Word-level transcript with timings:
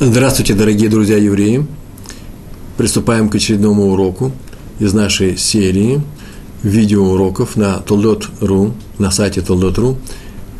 Здравствуйте, 0.00 0.54
дорогие 0.54 0.88
друзья 0.88 1.16
евреи! 1.16 1.64
Приступаем 2.76 3.28
к 3.28 3.36
очередному 3.36 3.92
уроку 3.92 4.32
из 4.80 4.92
нашей 4.92 5.36
серии 5.36 6.02
видеоуроков 6.64 7.54
на 7.54 7.78
Толдот.ру, 7.78 8.74
на 8.98 9.12
сайте 9.12 9.40
Толдот.ру. 9.40 9.96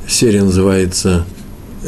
Серия 0.06 0.44
называется 0.44 1.26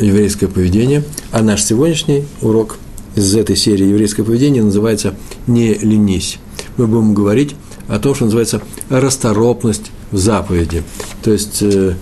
«Еврейское 0.01 0.49
поведение», 0.49 1.05
а 1.31 1.41
наш 1.41 1.63
сегодняшний 1.63 2.25
урок 2.43 2.79
из 3.15 3.37
этой 3.37 3.55
серии 3.55 3.87
«Еврейское 3.87 4.25
поведение» 4.25 4.65
называется 4.65 5.15
«Не 5.47 5.75
ленись». 5.75 6.39
Мы 6.77 6.89
будем 6.89 7.15
говорить 7.15 7.55
о 7.87 8.01
том, 8.01 8.17
что 8.17 8.25
называется 8.25 8.61
расторопность 8.91 9.93
в 10.11 10.19
заповеди. 10.19 10.83
То 11.23 11.31
есть 11.31 11.63
э, 11.63 11.95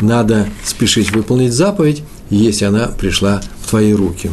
надо 0.00 0.48
спешить 0.64 1.12
выполнить 1.12 1.52
заповедь, 1.52 2.02
если 2.30 2.64
она 2.64 2.86
пришла 2.86 3.42
твои 3.72 3.94
руки. 3.94 4.30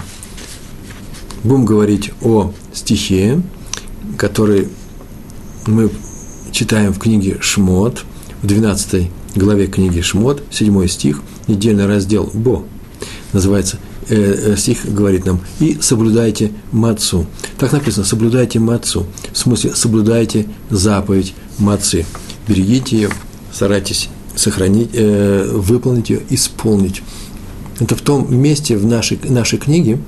Будем 1.46 1.64
говорить 1.64 2.12
о 2.22 2.52
стихе, 2.74 3.42
который 4.18 4.68
мы 5.66 5.90
читаем 6.52 6.92
в 6.92 7.00
книге 7.00 7.38
Шмот, 7.40 8.04
в 8.42 8.48
12 8.48 9.10
главе 9.36 9.68
книги 9.68 10.02
Шмот, 10.02 10.44
7 10.52 10.86
стих, 10.90 11.22
недельный 11.48 11.86
раздел 11.86 12.30
Бо, 12.34 12.66
называется, 13.32 13.78
э, 14.10 14.16
э, 14.18 14.58
стих 14.58 14.80
говорит 14.94 15.26
нам, 15.26 15.40
и 15.62 15.78
соблюдайте 15.80 16.52
мацу. 16.74 17.26
Так 17.58 17.72
написано, 17.72 18.04
соблюдайте 18.04 18.60
мацу, 18.60 19.06
в 19.32 19.38
смысле, 19.38 19.74
соблюдайте 19.74 20.48
заповедь 20.70 21.34
мацы. 21.60 22.06
Берегите 22.46 22.98
ее, 22.98 23.10
старайтесь 23.54 24.10
сохранить, 24.36 24.90
э, 24.92 25.50
выполнить 25.50 26.10
ее, 26.10 26.24
исполнить. 26.30 27.02
Это 27.80 27.96
в 27.96 28.02
том 28.02 28.34
месте 28.36 28.78
в 28.78 28.86
нашей, 28.86 29.20
нашей 29.24 29.58
книге 29.58 30.00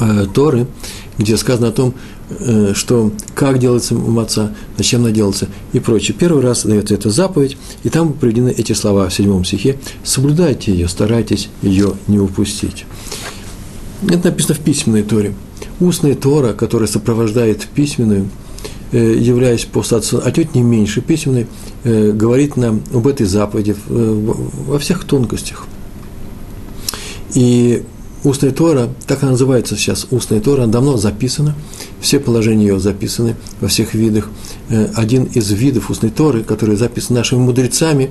э, 0.00 0.26
Торы, 0.32 0.66
где 1.18 1.36
сказано 1.36 1.68
о 1.68 1.72
том, 1.72 1.94
э, 2.30 2.72
что 2.74 3.12
как 3.34 3.58
делается 3.58 3.94
маца, 3.94 4.54
зачем 4.76 5.02
она 5.02 5.10
делается 5.10 5.48
и 5.72 5.80
прочее. 5.80 6.16
Первый 6.18 6.42
раз 6.42 6.64
дается 6.64 6.94
эта 6.94 7.10
заповедь, 7.10 7.56
и 7.82 7.90
там 7.90 8.12
приведены 8.12 8.48
эти 8.56 8.72
слова 8.72 9.08
в 9.08 9.14
седьмом 9.14 9.44
стихе. 9.44 9.78
Соблюдайте 10.02 10.72
ее, 10.72 10.88
старайтесь 10.88 11.48
ее 11.62 11.94
не 12.08 12.18
упустить. 12.18 12.86
Это 14.02 14.30
написано 14.30 14.54
в 14.54 14.60
письменной 14.60 15.02
Торе. 15.02 15.34
Устная 15.80 16.14
Тора, 16.14 16.52
которая 16.52 16.88
сопровождает 16.88 17.66
письменную– 17.74 18.28
Э, 18.94 19.12
являясь 19.18 19.64
по 19.64 19.82
статусу 19.82 20.22
отнюдь 20.24 20.54
не 20.54 20.62
меньше 20.62 21.00
письменной, 21.00 21.48
э, 21.82 22.12
говорит 22.12 22.56
нам 22.56 22.80
об 22.92 23.08
этой 23.08 23.26
заповеди 23.26 23.74
во 23.88 24.78
всех 24.78 25.02
тонкостях. 25.02 25.66
И 27.34 27.82
устная 28.22 28.52
Тора, 28.52 28.88
так 29.06 29.22
она 29.22 29.32
называется 29.32 29.76
сейчас, 29.76 30.06
устная 30.10 30.40
Тора, 30.40 30.62
она 30.64 30.72
давно 30.72 30.96
записана, 30.96 31.54
все 32.00 32.18
положения 32.18 32.66
ее 32.66 32.80
записаны 32.80 33.36
во 33.60 33.68
всех 33.68 33.94
видах. 33.94 34.28
Один 34.94 35.24
из 35.24 35.50
видов 35.50 35.90
устной 35.90 36.10
Торы, 36.10 36.42
который 36.42 36.76
записан 36.76 37.16
нашими 37.16 37.40
мудрецами, 37.40 38.10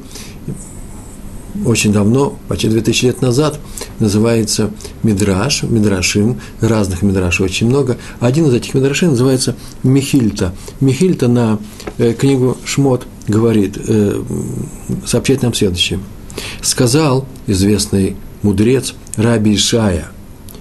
очень 1.66 1.94
давно, 1.94 2.38
почти 2.48 2.68
2000 2.68 3.06
лет 3.06 3.22
назад, 3.22 3.60
называется 4.00 4.72
Мидраш, 5.04 5.64
Мидрашим, 5.64 6.40
разных 6.62 7.04
Мидрашей 7.04 7.46
очень 7.46 7.68
много. 7.68 7.98
Один 8.20 8.48
из 8.48 8.54
этих 8.56 8.74
Мидрашей 8.74 9.10
называется 9.10 9.56
Михильта. 9.84 10.54
Михильта 10.80 11.28
на 11.28 11.60
э, 12.00 12.14
книгу 12.14 12.58
Шмот 12.66 13.06
говорит, 13.28 13.78
э, 13.78 14.24
сообщает 15.06 15.44
нам 15.44 15.54
следующее. 15.54 16.00
Сказал 16.62 17.28
известный 17.46 18.16
мудрец 18.44 18.94
Раби 19.16 19.56
Ишая, 19.56 20.08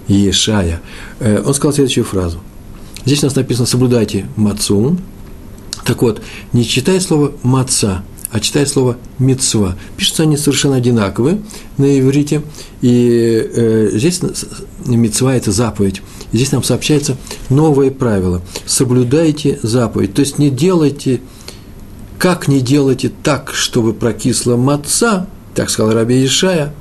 Ешая, 0.07 0.81
э, 1.19 1.41
он 1.45 1.53
сказал 1.53 1.73
следующую 1.73 2.05
фразу. 2.05 2.39
Здесь 3.05 3.23
у 3.23 3.27
нас 3.27 3.35
написано 3.35 3.65
«соблюдайте 3.65 4.25
мацу». 4.35 4.97
Так 5.85 6.01
вот, 6.01 6.21
не 6.53 6.65
читай 6.65 6.99
слово 7.01 7.33
«маца», 7.43 8.03
а 8.31 8.39
читает 8.39 8.69
слово 8.69 8.97
«митцва». 9.19 9.77
Пишутся 9.97 10.23
они 10.23 10.37
совершенно 10.37 10.77
одинаковые 10.77 11.41
на 11.77 11.99
иврите, 11.99 12.41
и 12.81 13.49
э, 13.53 13.89
здесь 13.93 14.21
«митцва»– 14.85 15.35
это 15.35 15.51
заповедь. 15.51 16.01
И 16.31 16.37
здесь 16.37 16.51
нам 16.51 16.63
сообщается 16.63 17.17
новое 17.49 17.91
правило– 17.91 18.41
соблюдайте 18.65 19.59
заповедь, 19.61 20.13
то 20.13 20.21
есть 20.21 20.39
не 20.39 20.49
делайте, 20.49 21.21
как 22.17 22.47
не 22.47 22.61
делайте 22.61 23.11
так, 23.21 23.51
чтобы 23.53 23.93
прокисла 23.93 24.55
маца, 24.55 25.27
так 25.53 25.69
сказал 25.69 25.93
Раби 25.93 26.25
Ишая, 26.25 26.73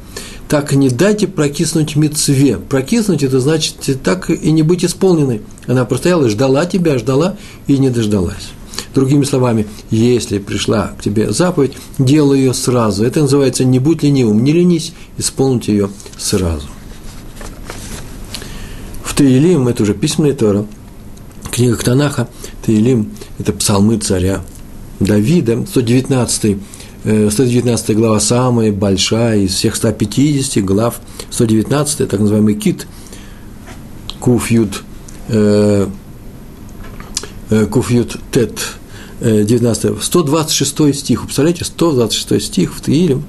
так 0.52 0.74
не 0.74 0.90
дайте 0.90 1.26
прокиснуть 1.26 1.96
мецве. 1.96 2.58
Прокиснуть– 2.58 3.22
это 3.22 3.40
значит 3.40 3.76
так 4.02 4.28
и 4.28 4.52
не 4.52 4.62
быть 4.62 4.84
исполненной. 4.84 5.40
Она 5.66 5.86
простояла, 5.86 6.28
ждала 6.28 6.66
тебя, 6.66 6.98
ждала 6.98 7.38
и 7.66 7.78
не 7.78 7.88
дождалась. 7.88 8.50
Другими 8.94 9.24
словами, 9.24 9.66
если 9.90 10.38
пришла 10.38 10.88
к 10.88 11.00
тебе 11.02 11.32
заповедь, 11.32 11.72
делай 11.98 12.40
ее 12.40 12.52
сразу. 12.52 13.02
Это 13.02 13.22
называется 13.22 13.64
«не 13.64 13.78
будь 13.78 14.02
ленивым», 14.02 14.44
не 14.44 14.52
ленись, 14.52 14.92
исполнить 15.16 15.68
ее 15.68 15.88
сразу. 16.18 16.68
В 19.02 19.14
Таилим, 19.14 19.68
это 19.68 19.84
уже 19.84 19.94
письменная 19.94 20.34
Тора, 20.34 20.66
книга 21.50 21.78
Танаха, 21.78 22.28
Таилим– 22.66 23.10
это 23.38 23.54
псалмы 23.54 23.96
царя 23.96 24.42
Давида, 25.00 25.64
119 25.66 26.58
119 27.04 27.90
э, 27.90 27.94
глава 27.94 28.20
самая 28.20 28.72
большая 28.72 29.40
из 29.40 29.54
всех 29.54 29.74
150 29.74 30.64
глав, 30.64 31.00
119 31.30 32.08
так 32.08 32.20
называемый 32.20 32.54
кит, 32.54 32.86
Куфьют, 34.20 34.84
э, 35.28 35.88
э, 37.50 37.66
Куфьют 37.66 38.18
Тет, 38.30 38.58
19, 39.20 40.02
126 40.02 40.94
стих, 40.94 41.22
представляете, 41.22 41.64
126 41.64 42.44
стих 42.44 42.74
в 42.74 42.80
Таиле, 42.80 43.16
э, 43.16 43.20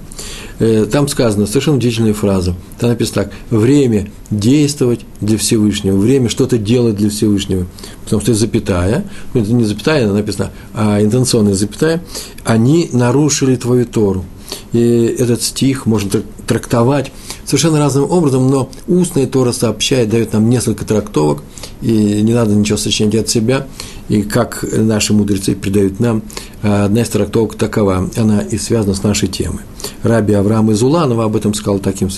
там 0.92 1.08
сказано 1.08 1.46
совершенно 1.46 1.78
удивительная 1.78 2.14
фраза. 2.14 2.56
Там 2.80 2.90
написано 2.90 3.24
так, 3.24 3.34
время 3.50 4.10
действовать 4.30 5.02
для 5.22 5.38
Всевышнего, 5.38 5.98
время 5.98 6.30
что-то 6.30 6.58
делать 6.58 6.96
для 6.96 7.10
Всевышнего. 7.10 7.66
Потому 8.04 8.22
что 8.22 8.34
запятая, 8.34 9.06
ну 9.34 9.42
не 9.42 9.64
запятая, 9.66 10.06
она 10.06 10.14
написана, 10.14 10.52
а 10.74 11.02
интенционная 11.02 11.56
запятая, 11.56 12.04
они 12.44 12.90
нарушили 12.94 13.56
твою 13.56 13.86
Тору. 13.86 14.26
И 14.72 15.16
этот 15.20 15.42
стих 15.42 15.86
можно 15.86 16.22
трактовать 16.46 17.12
совершенно 17.46 17.80
разным 17.80 18.10
образом, 18.10 18.50
но 18.50 18.70
устная 18.88 19.28
Тора 19.28 19.52
сообщает, 19.52 20.10
дает 20.10 20.34
нам 20.34 20.50
несколько 20.50 20.86
трактовок, 20.86 21.44
и 21.82 22.22
не 22.22 22.34
надо 22.34 22.54
ничего 22.54 22.78
сочинять 22.78 23.16
от 23.16 23.30
себя, 23.30 23.68
и 24.10 24.22
как 24.22 24.66
наши 24.72 25.14
мудрецы 25.14 25.56
передают 25.56 26.00
нам, 26.00 26.24
одна 26.62 27.02
из 27.02 27.10
трактовок 27.10 27.56
такова, 27.56 28.10
она 28.16 28.42
и 28.42 28.58
связана 28.58 28.94
с 28.94 29.04
нашей 29.04 29.28
темой. 29.28 29.62
Раби 30.02 30.34
Авраам 30.34 30.72
из 30.72 30.82
Уланова 30.82 31.26
об 31.26 31.36
этом 31.36 31.54
сказал 31.54 31.80
таким, 31.80 32.10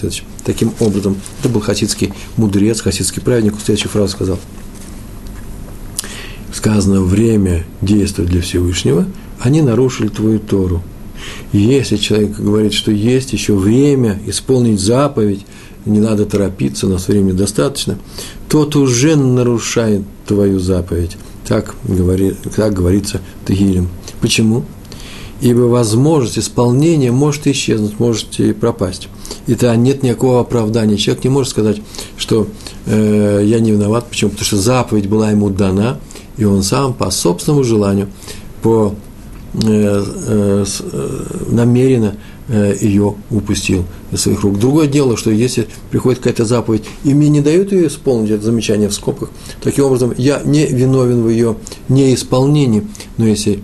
таким 0.44 0.72
образом. 0.80 1.18
Это 1.40 1.50
был 1.50 1.62
хасидский 1.62 2.14
мудрец, 2.38 2.82
хасидский 2.82 3.22
праведник, 3.22 3.56
следующую 3.64 3.92
фразу 3.92 4.10
сказал. 4.10 4.40
Сказано, 6.54 7.02
время 7.02 7.66
действует 7.82 8.30
для 8.30 8.42
Всевышнего, 8.42 9.06
они 9.40 9.62
нарушили 9.62 10.08
твою 10.08 10.40
Тору– 10.40 10.82
если 11.52 11.98
человек 11.98 12.38
говорит, 12.38 12.74
что 12.74 12.92
есть 12.92 13.34
еще 13.34 13.56
время 13.56 14.20
исполнить 14.26 14.80
заповедь, 14.80 15.46
не 15.86 16.00
надо 16.00 16.26
торопиться, 16.26 16.88
у 16.88 16.90
нас 16.90 17.08
времени 17.08 17.34
достаточно, 17.34 17.98
тот 18.50 18.76
уже 18.76 19.16
нарушает 19.16 20.02
твою 20.28 20.60
заповедь. 20.60 21.18
Так, 21.48 21.76
говорит, 21.84 22.38
так 22.56 22.74
говорится 22.74 23.22
Тагилем. 23.46 23.90
Почему? 24.20 24.66
Ибо 25.42 25.62
возможность 25.62 26.40
исполнения 26.40 27.12
может 27.12 27.46
исчезнуть, 27.46 28.00
может 28.00 28.40
и 28.40 28.54
пропасть. 28.54 29.10
И 29.48 29.54
то 29.54 29.76
нет 29.76 30.02
никакого 30.02 30.40
оправдания. 30.40 30.98
Человек 30.98 31.24
не 31.24 31.30
может 31.30 31.52
сказать, 31.52 31.82
что 32.18 32.48
э, 32.86 33.44
я 33.46 33.60
не 33.60 33.72
виноват. 33.72 34.08
Почему? 34.10 34.32
Потому 34.32 34.46
что 34.46 34.58
заповедь 34.58 35.08
была 35.08 35.30
ему 35.32 35.50
дана, 35.50 36.00
и 36.38 36.46
он 36.46 36.64
сам 36.64 36.94
по 36.94 37.12
собственному 37.12 37.64
желанию, 37.64 38.08
по 38.62 38.96
намеренно 41.50 42.16
ее 42.50 43.16
упустил 43.32 43.86
из 44.12 44.22
своих 44.22 44.42
рук. 44.42 44.60
Другое 44.60 44.88
дело, 44.88 45.18
что 45.18 45.32
если 45.32 45.68
приходит 45.90 46.20
какая-то 46.20 46.46
заповедь, 46.46 46.84
и 47.04 47.14
мне 47.14 47.30
не 47.30 47.42
дают 47.42 47.72
ее 47.72 47.88
исполнить, 47.88 48.32
это 48.32 48.44
замечание 48.44 48.88
в 48.90 48.94
скобках, 48.94 49.30
таким 49.62 49.86
образом 49.86 50.14
я 50.18 50.42
не 50.44 50.66
виновен 50.66 51.24
в 51.24 51.30
ее 51.30 51.56
неисполнении, 51.90 52.86
но 53.18 53.26
если 53.26 53.60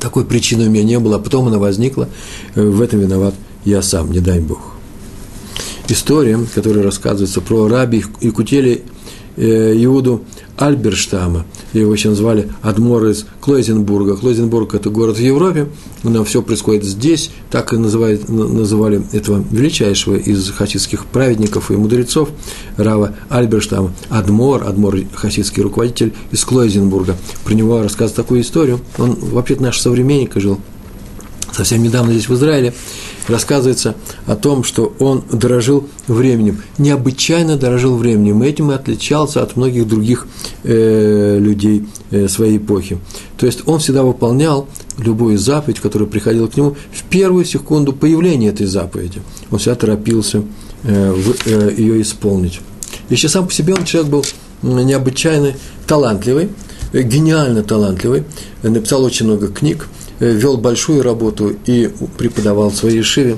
такой 0.00 0.24
причины 0.24 0.66
у 0.66 0.70
меня 0.70 0.84
не 0.84 0.98
было, 0.98 1.16
а 1.16 1.18
потом 1.18 1.48
она 1.48 1.58
возникла, 1.58 2.08
в 2.54 2.80
этом 2.80 3.00
виноват 3.00 3.34
я 3.64 3.82
сам, 3.82 4.10
не 4.10 4.20
дай 4.20 4.40
Бог. 4.40 4.72
История, 5.88 6.38
которая 6.54 6.82
рассказывается 6.84 7.40
про 7.40 7.68
раби 7.68 8.04
Якутели 8.20 8.82
Иуду 9.36 10.22
Альберштама, 10.56 11.44
его 11.72 11.92
еще 11.92 12.10
назвали 12.10 12.50
Адмор 12.62 13.06
из 13.06 13.26
Клойзенбурга. 13.40 14.16
Клойзенбург– 14.16 14.74
это 14.76 14.90
город 14.90 15.16
в 15.16 15.20
Европе, 15.20 15.68
но 16.02 16.24
все 16.24 16.42
происходит 16.42 16.84
здесь, 16.84 17.30
так 17.50 17.72
и 17.72 17.76
называют, 17.76 18.28
называли 18.28 19.02
этого 19.12 19.44
величайшего 19.50 20.16
из 20.16 20.50
хасидских 20.50 21.06
праведников 21.06 21.70
и 21.70 21.76
мудрецов, 21.76 22.30
Рава 22.76 23.14
Альберштама, 23.28 23.92
Адмор, 24.08 24.64
Адмор– 24.64 24.98
хасидский 25.14 25.62
руководитель 25.62 26.12
из 26.30 26.44
Клойзенбурга. 26.44 27.16
Про 27.44 27.54
него 27.54 27.82
рассказывает 27.82 28.16
такую 28.16 28.42
историю. 28.42 28.80
Он 28.98 29.14
вообще-то 29.14 29.62
наш 29.62 29.80
современник 29.80 30.34
жил 30.36 30.60
совсем 31.52 31.82
недавно 31.82 32.12
здесь 32.12 32.28
в 32.28 32.34
Израиле, 32.34 32.74
рассказывается 33.28 33.94
о 34.26 34.36
том, 34.36 34.64
что 34.64 34.92
он 34.98 35.22
дорожил 35.30 35.88
временем, 36.06 36.62
необычайно 36.78 37.56
дорожил 37.56 37.96
временем, 37.96 38.42
и 38.42 38.48
этим 38.48 38.72
и 38.72 38.74
отличался 38.74 39.42
от 39.42 39.56
многих 39.56 39.86
других 39.86 40.26
э, 40.64 41.38
людей 41.38 41.86
э, 42.10 42.28
своей 42.28 42.58
эпохи. 42.58 42.98
То 43.36 43.46
есть 43.46 43.62
он 43.66 43.78
всегда 43.78 44.02
выполнял 44.02 44.68
любую 44.98 45.38
заповедь, 45.38 45.80
которая 45.80 46.08
приходила 46.08 46.46
к 46.46 46.56
нему, 46.56 46.76
в 46.92 47.02
первую 47.04 47.44
секунду 47.44 47.92
появления 47.92 48.48
этой 48.48 48.66
заповеди. 48.66 49.22
Он 49.50 49.58
всегда 49.58 49.76
торопился 49.76 50.42
э, 50.84 51.12
в, 51.12 51.46
э, 51.46 51.74
ее 51.76 52.00
исполнить. 52.02 52.60
Еще 53.08 53.28
сам 53.28 53.46
по 53.46 53.52
себе 53.52 53.74
он 53.74 53.84
человек 53.84 54.10
был 54.10 54.24
необычайно 54.62 55.54
талантливый, 55.86 56.50
э, 56.92 57.02
гениально 57.02 57.62
талантливый, 57.62 58.24
написал 58.62 59.02
очень 59.04 59.26
много 59.26 59.48
книг, 59.48 59.88
вел 60.20 60.56
большую 60.56 61.02
работу 61.02 61.54
и 61.66 61.90
преподавал 62.16 62.70
в 62.70 62.76
своей 62.76 63.02
шиве, 63.02 63.36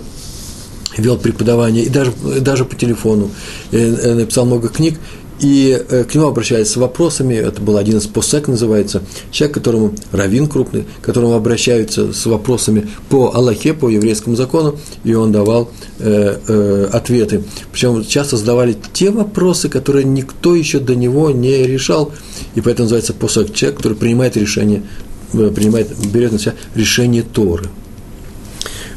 вел 0.96 1.16
преподавание 1.16 1.84
и 1.84 1.88
даже, 1.88 2.12
даже 2.40 2.64
по 2.64 2.76
телефону, 2.76 3.30
э, 3.72 3.78
э, 3.78 4.14
написал 4.14 4.46
много 4.46 4.68
книг, 4.68 4.98
и 5.40 5.84
к 5.90 6.14
нему 6.14 6.28
обращались 6.28 6.70
с 6.70 6.76
вопросами, 6.76 7.34
это 7.34 7.60
был 7.60 7.76
один 7.76 7.98
из 7.98 8.06
посек 8.06 8.46
называется, 8.46 9.02
человек, 9.32 9.54
которому, 9.54 9.94
раввин 10.12 10.46
крупный, 10.46 10.84
которому 11.02 11.34
обращаются 11.34 12.12
с 12.12 12.24
вопросами 12.26 12.88
по 13.08 13.34
Аллахе, 13.34 13.74
по 13.74 13.88
еврейскому 13.88 14.36
закону, 14.36 14.78
и 15.02 15.12
он 15.14 15.32
давал 15.32 15.70
э, 15.98 16.38
э, 16.46 16.88
ответы. 16.92 17.42
Причем 17.72 18.04
часто 18.04 18.36
задавали 18.36 18.76
те 18.92 19.10
вопросы, 19.10 19.68
которые 19.68 20.04
никто 20.04 20.54
еще 20.54 20.78
до 20.78 20.94
него 20.94 21.30
не 21.32 21.64
решал, 21.64 22.12
и 22.54 22.60
поэтому 22.60 22.84
называется 22.84 23.12
посек, 23.12 23.52
человек, 23.52 23.78
который 23.78 23.96
принимает 23.96 24.36
решение 24.36 24.84
Э, 25.13 25.13
принимает, 25.34 25.88
берет 26.10 26.32
на 26.32 26.38
себя 26.38 26.54
решение 26.74 27.22
Торы. 27.22 27.68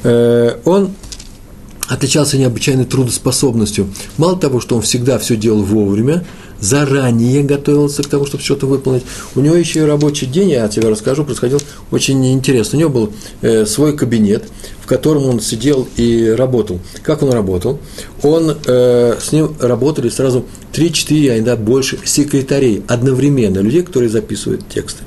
Э, 0.03 0.57
он 0.65 0.91
отличался 1.87 2.37
необычайной 2.37 2.85
трудоспособностью. 2.85 3.87
Мало 4.17 4.37
того, 4.37 4.59
что 4.59 4.75
он 4.75 4.81
всегда 4.81 5.17
все 5.19 5.35
делал 5.35 5.63
вовремя, 5.63 6.25
заранее 6.59 7.43
готовился 7.43 8.03
к 8.03 8.07
тому, 8.07 8.25
чтобы 8.25 8.43
что-то 8.43 8.65
выполнить. 8.65 9.03
У 9.35 9.39
него 9.39 9.55
еще 9.55 9.79
и 9.79 9.83
рабочий 9.83 10.25
день, 10.25 10.51
я 10.51 10.67
тебе 10.67 10.89
расскажу, 10.89 11.23
происходил 11.23 11.61
очень 11.91 12.25
интересно. 12.33 12.77
У 12.77 12.79
него 12.81 12.89
был 12.89 13.13
э, 13.41 13.65
свой 13.65 13.95
кабинет, 13.95 14.45
в 14.87 14.89
котором 14.89 15.25
он 15.25 15.41
сидел 15.41 15.85
и 15.97 16.29
работал. 16.29 16.79
Как 17.03 17.21
он 17.21 17.31
работал? 17.31 17.77
Он, 18.23 18.55
э, 18.67 19.17
с 19.21 19.33
ним 19.33 19.53
работали 19.59 20.07
сразу 20.07 20.45
3-4, 20.71 21.29
а 21.29 21.35
иногда 21.35 21.57
больше 21.57 21.99
секретарей 22.05 22.83
одновременно, 22.87 23.59
людей, 23.59 23.83
которые 23.83 24.09
записывают 24.09 24.61
тексты. 24.69 25.03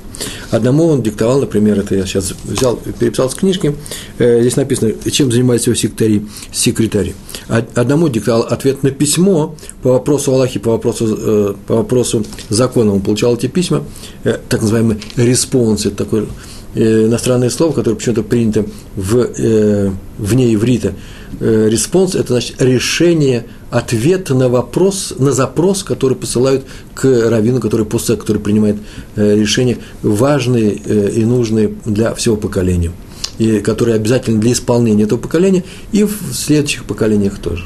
Одному 0.51 0.85
он 0.85 1.01
диктовал, 1.01 1.39
например, 1.39 1.79
это 1.79 1.95
я 1.95 2.05
сейчас 2.05 2.31
взял, 2.43 2.75
переписал 2.75 3.31
с 3.31 3.33
книжки, 3.33 3.75
э, 4.19 4.41
здесь 4.41 4.55
написано, 4.55 4.93
чем 5.09 5.31
занимается 5.31 5.71
его 5.71 5.75
секретарь, 5.75 6.21
секретарь. 6.53 7.15
Одному 7.47 8.07
диктовал 8.07 8.43
ответ 8.43 8.83
на 8.83 8.91
письмо 8.91 9.55
по 9.81 9.93
вопросу 9.93 10.31
Алахи, 10.31 10.59
по 10.59 10.73
вопросу, 10.73 11.17
э, 11.19 11.53
по 11.65 11.77
вопросу 11.77 12.23
закона. 12.49 12.93
Он 12.93 13.01
получал 13.01 13.33
эти 13.35 13.47
письма, 13.47 13.83
э, 14.25 14.37
так 14.47 14.61
называемый 14.61 14.99
респонс, 15.15 15.87
это 15.87 15.95
такое 15.95 16.27
иностранное 16.73 17.49
слово, 17.49 17.73
которое 17.73 17.95
почему-то 17.95 18.23
принято 18.23 18.65
в, 18.95 19.91
вне 20.17 20.53
иврита. 20.53 20.93
Респонс– 21.39 22.15
это 22.15 22.33
значит 22.33 22.61
решение 22.61 23.45
ответ 23.71 24.29
на 24.29 24.49
вопрос, 24.49 25.13
на 25.17 25.31
запрос, 25.31 25.83
который 25.83 26.15
посылают 26.15 26.65
к 26.93 27.05
раввину, 27.05 27.59
который 27.59 27.85
после, 27.85 28.17
который 28.17 28.41
принимает 28.41 28.75
э, 29.15 29.35
решения 29.35 29.77
важные 30.03 30.77
э, 30.85 31.11
и 31.15 31.23
нужные 31.23 31.73
для 31.85 32.13
всего 32.13 32.35
поколения, 32.35 32.91
и 33.39 33.59
которые 33.59 33.95
обязательны 33.95 34.39
для 34.39 34.51
исполнения 34.51 35.03
этого 35.03 35.19
поколения 35.19 35.63
и 35.93 36.03
в 36.03 36.13
следующих 36.33 36.83
поколениях 36.83 37.39
тоже. 37.39 37.65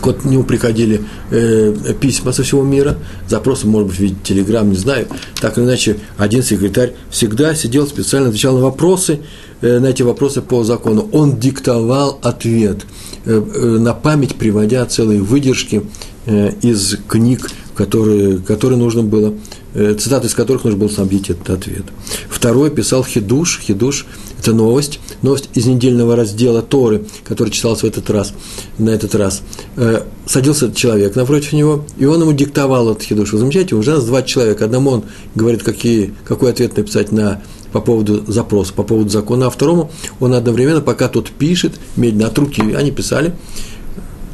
Так 0.00 0.22
к 0.22 0.24
нему 0.24 0.44
приходили 0.44 1.02
э, 1.30 1.74
письма 2.00 2.32
со 2.32 2.42
всего 2.42 2.62
мира, 2.62 2.98
запросы, 3.28 3.66
может 3.66 3.88
быть, 3.88 3.96
в 3.96 4.00
виде 4.00 4.16
телеграмм, 4.22 4.70
не 4.70 4.76
знаю. 4.76 5.06
Так 5.40 5.58
или 5.58 5.64
иначе, 5.64 5.98
один 6.16 6.42
секретарь 6.42 6.94
всегда 7.10 7.54
сидел, 7.54 7.86
специально 7.86 8.28
отвечал 8.28 8.56
на 8.56 8.62
вопросы, 8.62 9.20
э, 9.60 9.78
на 9.78 9.86
эти 9.86 10.02
вопросы 10.02 10.42
по 10.42 10.64
закону. 10.64 11.08
Он 11.12 11.38
диктовал 11.38 12.18
ответ, 12.22 12.86
э, 13.24 13.30
э, 13.32 13.60
на 13.78 13.94
память 13.94 14.36
приводя 14.36 14.84
целые 14.86 15.20
выдержки 15.20 15.82
э, 16.26 16.52
из 16.62 16.96
книг, 17.08 17.50
которые, 17.74 18.38
которые 18.38 18.78
нужно 18.78 19.02
было 19.02 19.34
Э, 19.74 19.94
цитаты 19.94 20.26
из 20.26 20.34
которых 20.34 20.64
нужно 20.64 20.80
было 20.80 20.88
снабдить 20.88 21.30
этот 21.30 21.50
ответ. 21.50 21.84
Второй 22.28 22.70
писал 22.70 23.04
Хидуш. 23.04 23.60
Хидуш– 23.60 24.06
это 24.38 24.52
новость, 24.52 25.00
новость 25.22 25.50
из 25.54 25.66
недельного 25.66 26.16
раздела 26.16 26.62
Торы, 26.62 27.06
который 27.24 27.50
читался 27.50 27.86
в 27.86 27.88
этот 27.88 28.08
раз, 28.10 28.32
на 28.78 28.90
этот 28.90 29.14
раз. 29.14 29.42
Э, 29.76 30.02
садился 30.26 30.66
этот 30.66 30.76
человек 30.76 31.16
напротив 31.16 31.52
него, 31.52 31.84
и 31.98 32.04
он 32.04 32.20
ему 32.20 32.32
диктовал 32.32 32.90
этот 32.90 33.02
Хидуш. 33.02 33.32
Вы 33.32 33.38
замечаете, 33.38 33.74
уже 33.74 33.92
нас 33.92 34.04
два 34.04 34.22
человека. 34.22 34.64
Одному 34.64 34.90
он 34.90 35.04
говорит, 35.34 35.62
какие, 35.62 36.14
какой 36.24 36.50
ответ 36.50 36.76
написать 36.76 37.12
на 37.12 37.42
по 37.72 37.80
поводу 37.80 38.24
запроса, 38.26 38.72
по 38.72 38.82
поводу 38.82 39.10
закона, 39.10 39.48
а 39.48 39.50
второму 39.50 39.90
он 40.20 40.32
одновременно, 40.34 40.80
пока 40.80 41.08
тот 41.08 41.30
пишет, 41.30 41.74
медленно 41.96 42.28
от 42.28 42.38
руки, 42.38 42.62
они 42.72 42.90
писали, 42.90 43.34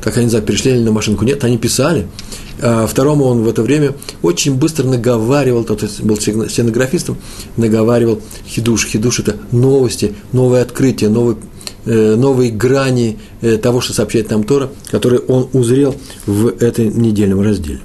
как 0.05 0.19
они, 0.19 0.27
не 0.27 0.31
знаю, 0.31 0.45
перешли 0.45 0.79
на 0.79 0.93
машинку, 0.93 1.25
нет, 1.25 1.43
они 1.45 1.57
писали, 1.57 2.07
а 2.61 2.87
второму 2.87 3.25
он 3.25 3.43
в 3.43 3.49
это 3.49 3.63
время 3.63 3.95
очень 4.21 4.55
быстро 4.55 4.87
наговаривал, 4.87 5.65
тот 5.65 5.83
был 6.01 6.19
стенографистом, 6.19 7.17
наговаривал 7.57 8.21
хидуш. 8.47 8.87
Хидуш– 8.87 9.19
это 9.21 9.37
новости, 9.51 10.15
новые 10.33 10.63
открытия, 10.63 11.09
новые, 11.09 11.39
э, 11.87 12.17
новые 12.17 12.51
грани 12.51 13.19
э, 13.41 13.57
того, 13.57 13.81
что 13.81 13.95
сообщает 13.95 14.31
нам 14.31 14.45
Тора, 14.45 14.71
которые 14.91 15.21
он 15.21 15.49
узрел 15.55 15.97
в 16.27 16.49
этом 16.49 17.01
недельном 17.01 17.41
разделе. 17.41 17.81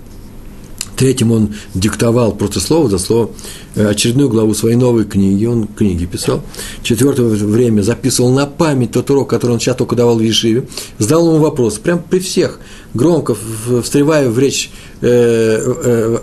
Третьим 0.99 1.31
он 1.31 1.53
диктовал 1.73 2.33
просто 2.33 2.59
слово 2.59 2.89
за 2.89 2.97
слово 2.97 3.31
э, 3.75 3.87
очередную 3.87 4.27
главу 4.27 4.53
своей 4.53 4.75
новой 4.75 5.05
книги, 5.05 5.45
он 5.45 5.65
книги 5.65 6.03
писал. 6.03 6.43
Четвертое 6.83 7.23
время 7.23 7.83
записывал 7.83 8.33
на 8.33 8.45
память 8.45 8.91
тот 8.91 9.09
урок, 9.09 9.29
который 9.29 9.53
он 9.53 9.61
сейчас 9.61 9.77
только 9.77 9.95
давал 9.95 10.17
в 10.17 10.21
Ешиве. 10.21 10.67
Задал 10.97 11.29
ему 11.29 11.39
вопрос, 11.39 11.77
прям 11.77 12.03
при 12.03 12.19
всех, 12.19 12.59
громко 12.93 13.37
встревая 13.81 14.29
в 14.29 14.37
речь 14.37 14.71
э, 14.99 15.07
э, 15.07 16.17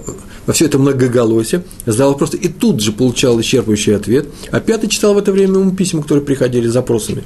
во 0.44 0.52
все 0.52 0.66
это 0.66 0.78
многоголосие, 0.78 1.64
задал 1.86 2.12
вопрос 2.12 2.34
и 2.34 2.48
тут 2.48 2.82
же 2.82 2.92
получал 2.92 3.40
исчерпывающий 3.40 3.96
ответ. 3.96 4.28
А 4.50 4.60
пятый 4.60 4.90
читал 4.90 5.14
в 5.14 5.18
это 5.18 5.32
время 5.32 5.54
ему 5.58 5.70
письма, 5.74 6.02
которые 6.02 6.22
приходили 6.22 6.68
с 6.68 6.74
запросами. 6.74 7.24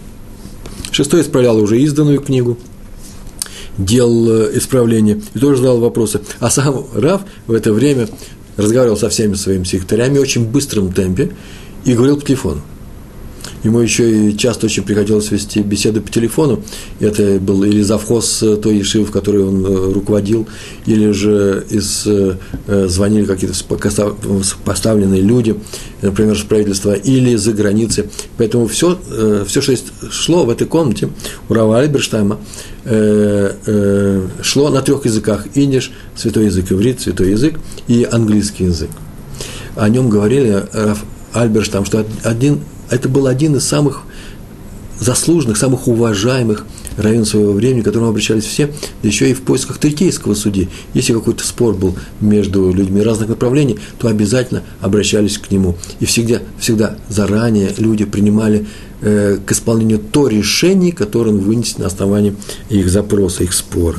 Шестой 0.93 1.23
исправлял 1.23 1.57
уже 1.59 1.81
изданную 1.81 2.21
книгу– 2.21 2.59
делал 3.79 4.31
э, 4.31 4.59
исправления 4.59 5.21
и 5.35 5.39
тоже 5.39 5.59
задал 5.59 5.81
вопросы. 5.81 6.21
А 6.39 6.51
сам 6.51 6.87
Рав 6.95 7.23
в 7.47 7.53
это 7.53 7.73
время 7.73 8.09
разговаривал 8.57 8.97
со 8.97 9.09
всеми 9.09 9.35
своими 9.35 9.65
секретарями 9.65 10.19
в 10.19 10.23
очень 10.23 10.47
быстром 10.47 10.93
темпе 10.93 11.33
и 11.85 11.95
говорил 11.95 12.19
по 12.19 12.27
телефону. 12.27 12.63
Ему 13.63 13.81
еще 13.81 14.31
и 14.31 14.37
часто 14.37 14.67
очень 14.67 14.83
приходилось 14.83 15.31
вести 15.31 15.61
беседы 15.61 16.01
по 16.01 16.11
телефону. 16.11 16.63
Это 16.99 17.39
был 17.41 17.63
или 17.65 17.83
завхоз 17.83 18.43
той 18.63 18.79
ешивы, 18.79 19.05
в 19.05 19.11
которой 19.11 19.45
он 19.45 19.65
э, 19.65 19.93
руководил, 19.93 20.47
или 20.87 21.11
же 21.13 21.65
из, 21.71 22.07
э, 22.07 22.37
звонили 22.89 23.25
какие-то 23.27 23.55
поставленные 24.65 25.21
люди, 25.21 25.57
например, 26.03 26.39
с 26.39 26.43
правительства, 26.43 26.93
или 26.93 27.37
за 27.37 27.53
границей. 27.53 28.05
Поэтому 28.37 28.67
все, 28.67 28.99
все, 29.47 29.61
что 29.61 29.75
шло 30.11 30.45
в 30.45 30.51
этой 30.51 30.67
комнате 30.67 31.11
у 31.49 31.55
Рава 31.55 31.81
Альберштайма, 31.81 32.39
Э, 32.85 33.53
э, 33.67 34.27
шло 34.43 34.71
на 34.71 34.81
трех 34.81 35.05
языках. 35.05 35.47
Иниш, 35.55 35.93
святой 36.17 36.47
язык, 36.47 36.73
иврит, 36.73 37.01
святой 37.01 37.31
язык 37.31 37.61
и 37.89 38.09
английский 38.11 38.65
язык. 38.65 38.91
О 39.77 39.89
нем 39.89 40.09
говорили 40.09 40.65
Раф 40.73 41.05
Альберштам, 41.33 41.85
что 41.85 42.07
один, 42.25 42.61
это 42.91 43.09
был 43.09 43.27
один 43.27 43.57
из 43.57 43.65
самых 43.65 44.03
заслуженных, 44.99 45.57
самых 45.57 45.89
уважаемых 45.89 46.67
район 46.97 47.25
своего 47.25 47.53
времени, 47.53 47.81
к 47.81 47.85
которому 47.85 48.11
обращались 48.11 48.45
все, 48.45 48.67
да 49.03 49.09
еще 49.09 49.31
и 49.31 49.35
в 49.35 49.43
поисках 49.43 49.79
третейского 49.79 50.35
судьи. 50.35 50.69
Если 50.93 51.13
какой-то 51.13 51.45
спор 51.45 51.75
был 51.75 51.97
между 52.21 52.71
людьми 52.73 53.03
разных 53.03 53.29
направлений, 53.29 53.79
то 53.99 54.09
обязательно 54.09 54.63
обращались 54.81 55.39
к 55.39 55.51
нему. 55.51 55.77
И 56.01 56.05
всегда, 56.05 56.41
всегда 56.59 56.97
заранее 57.09 57.73
люди 57.79 58.05
принимали 58.05 58.67
э, 59.01 59.39
к 59.45 59.53
исполнению 59.53 59.99
то 59.99 60.29
решение, 60.29 60.93
которое 60.93 61.31
он 61.31 61.39
вынес 61.39 61.79
на 61.79 61.87
основании 61.87 62.37
их 62.69 62.89
запроса, 62.91 63.45
их 63.45 63.55
спора. 63.55 63.99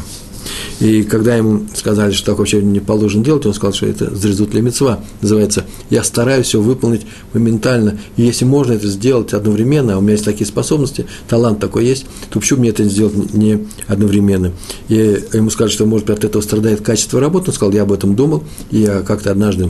И 0.82 1.04
когда 1.04 1.36
ему 1.36 1.68
сказали, 1.76 2.12
что 2.12 2.32
так 2.32 2.40
вообще 2.40 2.62
не 2.62 2.80
положено 2.80 3.24
делать, 3.24 3.46
он 3.46 3.54
сказал, 3.54 3.74
что 3.74 3.86
это 3.86 4.14
зрезут 4.16 4.56
ли 4.56 4.62
мецва. 4.62 5.00
Называется, 5.22 5.64
я 5.92 6.04
стараюсь 6.04 6.48
все 6.48 6.60
выполнить 6.60 7.04
моментально. 7.34 8.00
И 8.18 8.24
если 8.24 8.46
можно 8.46 8.74
это 8.74 8.88
сделать 8.88 9.34
одновременно, 9.34 9.94
а 9.94 9.98
у 10.00 10.02
меня 10.02 10.14
есть 10.14 10.26
такие 10.26 10.48
способности, 10.48 11.06
талант 11.30 11.60
такой 11.60 11.86
есть, 11.86 12.08
то 12.32 12.40
почему 12.40 12.62
мне 12.62 12.70
это 12.70 12.84
сделать 12.86 13.34
не 13.34 13.68
одновременно? 13.88 14.54
И 14.90 14.96
ему 15.34 15.52
сказали, 15.52 15.72
что, 15.72 15.86
может 15.86 16.08
быть, 16.08 16.18
от 16.18 16.26
этого 16.26 16.42
страдает 16.42 16.82
качество 16.82 17.20
работы. 17.20 17.52
Он 17.52 17.54
сказал, 17.54 17.74
я 17.74 17.84
об 17.84 17.92
этом 17.92 18.16
думал, 18.16 18.44
и 18.72 18.80
я 18.80 19.02
как-то 19.02 19.30
однажды 19.30 19.70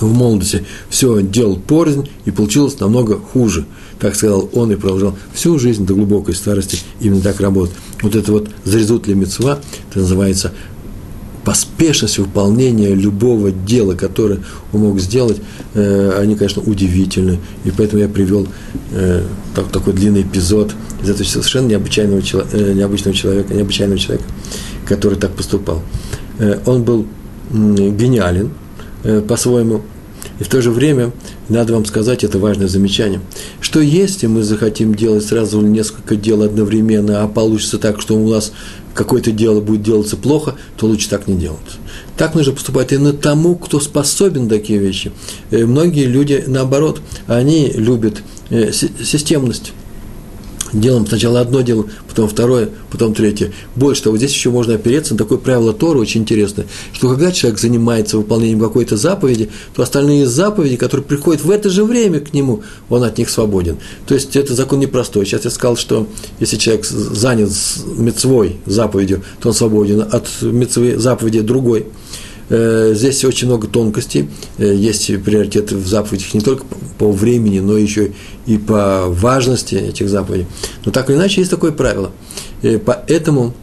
в 0.00 0.12
молодости 0.12 0.64
все 0.88 1.22
делал 1.22 1.56
порознь, 1.56 2.08
и 2.24 2.30
получилось 2.30 2.78
намного 2.80 3.18
хуже. 3.18 3.66
Так 3.98 4.14
сказал 4.14 4.48
он 4.54 4.72
и 4.72 4.76
продолжал 4.76 5.16
всю 5.32 5.58
жизнь 5.58 5.84
до 5.86 5.94
глубокой 5.94 6.34
старости 6.34 6.78
именно 7.00 7.20
так 7.20 7.40
работать. 7.40 7.74
Вот 8.02 8.16
это 8.16 8.32
вот 8.32 8.48
зарезут 8.64 9.06
ли 9.06 9.14
мецва, 9.14 9.60
это 9.90 10.00
называется 10.00 10.52
поспешность 11.44 12.18
выполнения 12.18 12.94
любого 12.94 13.50
дела, 13.50 13.94
которое 13.94 14.40
он 14.72 14.80
мог 14.80 15.00
сделать, 15.00 15.38
э, 15.74 16.18
они, 16.20 16.36
конечно, 16.36 16.62
удивительны. 16.62 17.38
И 17.64 17.70
поэтому 17.70 18.02
я 18.02 18.08
привел 18.08 18.46
э, 18.92 19.22
так, 19.54 19.68
такой 19.68 19.94
длинный 19.94 20.22
эпизод 20.22 20.74
из 21.02 21.08
этого 21.10 21.26
совершенно 21.26 21.68
необычайного, 21.68 22.22
э, 22.52 22.72
необычного 22.74 23.16
человека, 23.16 23.54
необычайного 23.54 23.98
человека, 23.98 24.24
который 24.86 25.18
так 25.18 25.32
поступал. 25.32 25.82
Э, 26.38 26.58
он 26.66 26.82
был 26.82 27.06
гениален 27.50 28.50
по-своему, 29.28 29.82
и 30.38 30.44
в 30.44 30.48
то 30.48 30.60
же 30.62 30.70
время, 30.70 31.12
надо 31.48 31.74
вам 31.74 31.84
сказать, 31.84 32.24
это 32.24 32.38
важное 32.38 32.68
замечание, 32.68 33.20
что 33.60 33.80
если 33.80 34.26
мы 34.26 34.42
захотим 34.42 34.94
делать 34.94 35.24
сразу 35.24 35.60
несколько 35.60 36.16
дел 36.16 36.42
одновременно, 36.42 37.22
а 37.22 37.28
получится 37.28 37.78
так, 37.78 38.00
что 38.00 38.16
у 38.16 38.28
нас 38.28 38.52
какое-то 38.94 39.32
дело 39.32 39.60
будет 39.60 39.82
делаться 39.82 40.16
плохо, 40.16 40.56
то 40.76 40.86
лучше 40.86 41.08
так 41.08 41.28
не 41.28 41.36
делать. 41.36 41.58
Так 42.16 42.34
нужно 42.34 42.52
поступать 42.52 42.92
и 42.92 42.98
на 42.98 43.12
тому, 43.12 43.54
кто 43.54 43.80
способен 43.80 44.48
такие 44.48 44.78
вещи. 44.78 45.12
Э, 45.50 45.64
многие 45.64 46.06
люди, 46.06 46.42
наоборот, 46.46 47.00
они 47.26 47.70
любят 47.74 48.22
э, 48.50 48.72
системность 48.72 49.72
делаем 50.72 51.06
сначала 51.06 51.40
одно 51.40 51.60
дело, 51.62 51.86
потом 52.08 52.28
второе, 52.28 52.70
потом 52.90 53.14
третье. 53.14 53.52
Больше 53.76 54.02
того, 54.04 54.16
здесь 54.16 54.32
еще 54.32 54.50
можно 54.50 54.74
опереться 54.74 55.14
на 55.14 55.18
такое 55.18 55.38
правило 55.38 55.72
Тора, 55.72 55.98
очень 55.98 56.22
интересное, 56.22 56.66
что 56.92 57.08
когда 57.08 57.32
человек 57.32 57.58
занимается 57.58 58.18
выполнением 58.18 58.60
какой-то 58.60 58.96
заповеди, 58.96 59.50
то 59.74 59.82
остальные 59.82 60.26
заповеди, 60.26 60.76
которые 60.76 61.04
приходят 61.04 61.42
в 61.42 61.50
это 61.50 61.70
же 61.70 61.84
время 61.84 62.20
к 62.20 62.32
нему, 62.32 62.62
он 62.88 63.04
от 63.04 63.18
них 63.18 63.30
свободен. 63.30 63.78
То 64.06 64.14
есть 64.14 64.36
это 64.36 64.54
закон 64.54 64.80
непростой. 64.80 65.26
Сейчас 65.26 65.44
я 65.44 65.50
сказал, 65.50 65.76
что 65.76 66.06
если 66.38 66.56
человек 66.56 66.84
занят 66.86 67.50
мецвой 67.86 68.56
заповедью, 68.66 69.22
то 69.40 69.48
он 69.48 69.54
свободен 69.54 70.02
от 70.02 70.28
мецвы 70.42 70.96
заповеди 70.98 71.40
другой. 71.40 71.86
Э, 72.50 72.92
здесь 72.94 73.24
очень 73.24 73.46
много 73.46 73.68
тонкостей. 73.68 74.28
Э, 74.58 74.74
есть 74.74 75.06
приоритеты 75.22 75.76
в 75.76 75.86
заповедях 75.86 76.34
не 76.34 76.40
только 76.40 76.64
по 76.98 77.10
времени, 77.10 77.60
но 77.60 77.78
еще 77.78 78.12
и 78.46 78.58
по 78.58 79.06
важности 79.06 79.76
этих 79.76 80.08
заповедей. 80.08 80.46
Но 80.84 80.90
так 80.90 81.08
или 81.08 81.16
иначе, 81.16 81.40
есть 81.40 81.50
такое 81.50 81.70
правило. 81.70 82.10
И 82.62 82.76
поэтому 82.84 83.54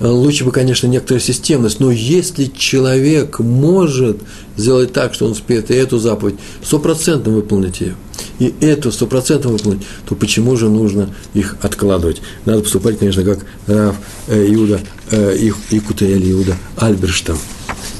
лучше 0.00 0.44
бы, 0.44 0.52
конечно, 0.52 0.86
некоторая 0.86 1.20
системность, 1.20 1.80
но 1.80 1.90
если 1.90 2.46
человек 2.46 3.40
может 3.40 4.18
сделать 4.56 4.92
так, 4.92 5.12
что 5.12 5.26
он 5.26 5.32
успеет 5.32 5.70
и 5.70 5.74
эту 5.74 5.98
заповедь 5.98 6.36
стопроцентно 6.62 7.32
выполнить 7.32 7.80
ее, 7.80 7.96
и 8.38 8.54
эту 8.60 8.90
стопроцентно 8.92 9.50
выполнить, 9.50 9.82
то 10.08 10.14
почему 10.14 10.56
же 10.56 10.68
нужно 10.68 11.14
их 11.34 11.56
откладывать? 11.62 12.22
Надо 12.44 12.62
поступать, 12.62 12.98
конечно, 12.98 13.22
как 13.24 13.44
Раф 13.66 13.96
э, 14.28 14.46
Иуда, 14.54 14.80
э, 15.12 15.36
Икутель 15.70 16.30
Иуда 16.32 16.56
Альберштам. 16.76 17.38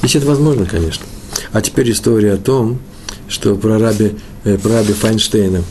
Если 0.01 0.19
это 0.19 0.27
возможно, 0.27 0.65
конечно. 0.65 1.05
А 1.51 1.61
теперь 1.61 1.91
история 1.91 2.33
о 2.33 2.37
том, 2.37 2.79
что 3.29 3.55
про 3.55 3.79
раби, 3.79 4.15
э, 4.43 4.57
про 4.57 4.73
раби 4.73 4.93
Файнштейна. 4.93 5.63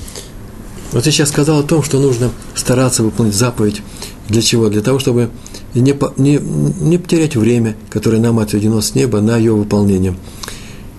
Вот 0.93 1.07
я 1.07 1.13
сейчас 1.13 1.29
сказал 1.29 1.61
о 1.61 1.63
том, 1.63 1.83
что 1.83 1.99
нужно 1.99 2.31
стараться 2.55 3.03
выполнить 3.03 3.35
заповедь. 3.35 3.83
Для 4.29 4.43
чего? 4.43 4.69
Для 4.69 4.83
того, 4.83 4.99
чтобы 4.99 5.31
не, 5.75 5.95
не, 6.17 6.39
не 6.39 6.99
потерять 6.99 7.37
время, 7.37 7.77
которое 7.91 8.21
нам 8.21 8.39
отведено 8.39 8.81
с 8.81 8.95
неба 8.95 9.21
на 9.21 9.37
ее 9.37 9.53
выполнение. 9.53 10.15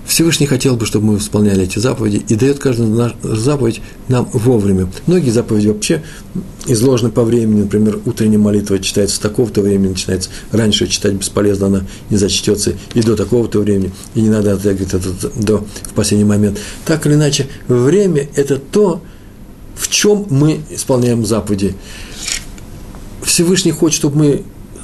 Всевышний 0.06 0.46
хотел 0.46 0.76
бы, 0.76 0.86
чтобы 0.86 1.08
мы 1.08 1.18
исполняли 1.18 1.64
эти 1.64 1.80
заповеди, 1.80 2.24
и 2.28 2.36
дает 2.36 2.60
каждую 2.60 3.14
заповедь 3.24 3.82
нам 4.10 4.30
вовремя. 4.34 4.90
Многие 5.08 5.32
заповеди 5.32 5.68
вообще 5.68 6.04
изложены 6.66 7.10
по 7.10 7.24
времени, 7.24 7.62
например, 7.62 8.00
утренняя 8.06 8.40
молитва 8.40 8.80
читается 8.80 9.16
с 9.16 9.20
такого-то 9.20 9.62
времени, 9.62 9.90
начинается 9.90 10.30
раньше 10.52 10.88
читать 10.88 11.14
бесполезно, 11.14 11.68
она 11.68 11.82
не 12.10 12.18
зачтется 12.18 12.74
и 12.94 13.02
до 13.02 13.16
такого-то 13.16 13.60
времени, 13.60 13.92
и 14.14 14.22
не 14.22 14.30
надо 14.30 14.54
оттягивать 14.54 14.94
это 14.94 15.10
до 15.36 15.66
в 15.84 15.94
последний 15.94 16.26
момент. 16.26 16.60
Так 16.86 17.06
или 17.08 17.14
иначе, 17.14 17.48
время– 17.68 18.28
это 18.36 18.58
то, 18.58 19.02
в 19.76 19.88
чем 19.88 20.28
мы 20.30 20.62
исполняем 20.70 21.26
заповеди. 21.26 21.76
Всевышний 23.24 23.72
хочет, 23.72 23.98
чтобы 23.98 24.18
мы 24.18 24.44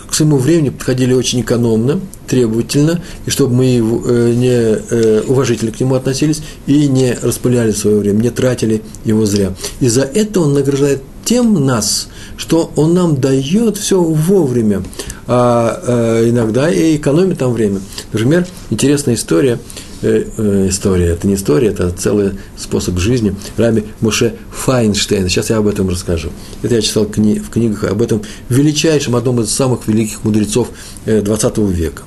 к 0.10 0.14
своему 0.14 0.38
времени 0.38 0.70
подходили 0.70 1.14
очень 1.14 1.42
экономно, 1.42 2.00
требовательно, 2.28 3.02
и 3.26 3.30
чтобы 3.30 3.56
мы 3.56 3.66
э, 3.66 4.34
не 4.36 4.48
э, 4.48 5.22
уважительно 5.28 5.72
к 5.72 5.80
нему 5.80 5.96
относились 5.96 6.42
и 6.66 6.88
не 6.88 7.14
распыляли 7.22 7.72
свое 7.72 7.98
время, 7.98 8.22
не 8.22 8.30
тратили 8.30 8.82
его 9.06 9.26
зря. 9.26 9.54
И 9.80 9.88
за 9.88 10.02
это 10.02 10.42
он 10.42 10.54
награждает 10.54 11.02
тем 11.26 11.66
нас, 11.66 12.08
что 12.38 12.72
он 12.76 12.94
нам 12.94 13.22
дает 13.22 13.78
все 13.78 14.02
вовремя, 14.02 14.84
а, 15.28 15.80
а 15.86 16.30
иногда 16.30 16.72
и 16.72 16.96
экономит 16.96 17.38
там 17.38 17.54
время. 17.54 17.82
Например, 18.12 18.48
интересная 18.72 19.16
история– 19.16 19.60
история. 20.02 21.08
Это 21.08 21.28
не 21.28 21.36
история, 21.36 21.70
это 21.70 21.92
целый 21.92 22.32
способ 22.58 22.98
жизни. 23.00 23.36
Раби 23.58 23.86
Муше 24.02 24.36
Файнштейн. 24.52 25.30
Сейчас 25.30 25.50
я 25.50 25.58
об 25.58 25.68
этом 25.68 25.90
расскажу. 25.90 26.30
Это 26.64 26.76
я 26.76 26.82
читал 26.82 27.06
в 27.06 27.50
книгах 27.50 27.84
об 27.84 28.02
этом 28.02 28.22
величайшем, 28.50 29.16
одном 29.16 29.42
из 29.42 29.52
самых 29.52 29.88
великих 29.88 30.24
мудрецов 30.24 30.70
XX 31.06 31.70
э, 31.70 31.72
века 31.72 32.04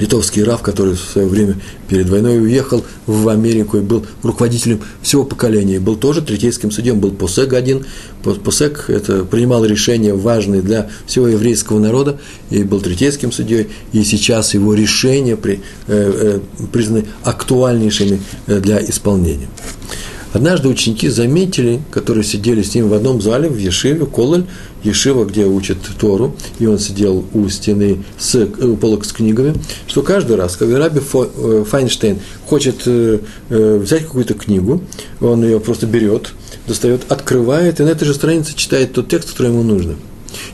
литовский 0.00 0.42
рав, 0.42 0.62
который 0.62 0.94
в 0.94 1.00
свое 1.00 1.28
время 1.28 1.56
перед 1.88 2.08
войной 2.08 2.40
уехал 2.42 2.84
в 3.06 3.28
Америку 3.28 3.76
и 3.76 3.80
был 3.80 4.04
руководителем 4.22 4.80
всего 5.02 5.24
поколения. 5.24 5.78
Был 5.78 5.96
тоже 5.96 6.22
третейским 6.22 6.70
судьем, 6.70 6.98
был 6.98 7.12
Посек 7.12 7.52
один. 7.52 7.84
Посек 8.22 8.86
это 8.88 9.24
принимал 9.24 9.64
решения 9.64 10.14
важные 10.14 10.62
для 10.62 10.90
всего 11.06 11.28
еврейского 11.28 11.78
народа 11.78 12.18
и 12.50 12.64
был 12.64 12.80
третейским 12.80 13.30
судьей. 13.30 13.68
И 13.92 14.02
сейчас 14.02 14.54
его 14.54 14.74
решения 14.74 15.36
при, 15.36 15.60
э, 15.86 16.40
э, 16.56 16.66
признаны 16.72 17.04
актуальнейшими 17.22 18.20
э, 18.46 18.60
для 18.60 18.82
исполнения. 18.82 19.48
Однажды 20.32 20.68
ученики 20.68 21.08
заметили, 21.08 21.80
которые 21.90 22.22
сидели 22.22 22.62
с 22.62 22.74
ним 22.74 22.88
в 22.88 22.94
одном 22.94 23.20
зале 23.20 23.48
в 23.48 23.58
Ешиве, 23.58 24.06
Кололь, 24.06 24.44
Ешива, 24.84 25.24
где 25.24 25.44
учат 25.44 25.78
Тору, 25.98 26.36
и 26.60 26.66
он 26.66 26.78
сидел 26.78 27.24
у 27.34 27.48
стены 27.48 28.04
с, 28.16 28.36
у 28.36 28.76
полок 28.76 29.04
с 29.04 29.12
книгами, 29.12 29.54
что 29.88 30.02
каждый 30.02 30.36
раз, 30.36 30.56
когда 30.56 30.78
Раби 30.78 31.00
э, 31.00 31.64
Файнштейн 31.68 32.20
хочет 32.46 32.82
э, 32.86 33.18
э, 33.48 33.76
взять 33.78 34.04
какую-то 34.04 34.34
книгу, 34.34 34.82
он 35.20 35.42
ее 35.42 35.58
просто 35.58 35.86
берет, 35.86 36.32
достает, 36.68 37.10
открывает, 37.10 37.80
и 37.80 37.82
на 37.82 37.88
этой 37.88 38.04
же 38.04 38.14
странице 38.14 38.54
читает 38.54 38.92
тот 38.92 39.08
текст, 39.08 39.30
который 39.30 39.48
ему 39.48 39.64
нужно. 39.64 39.96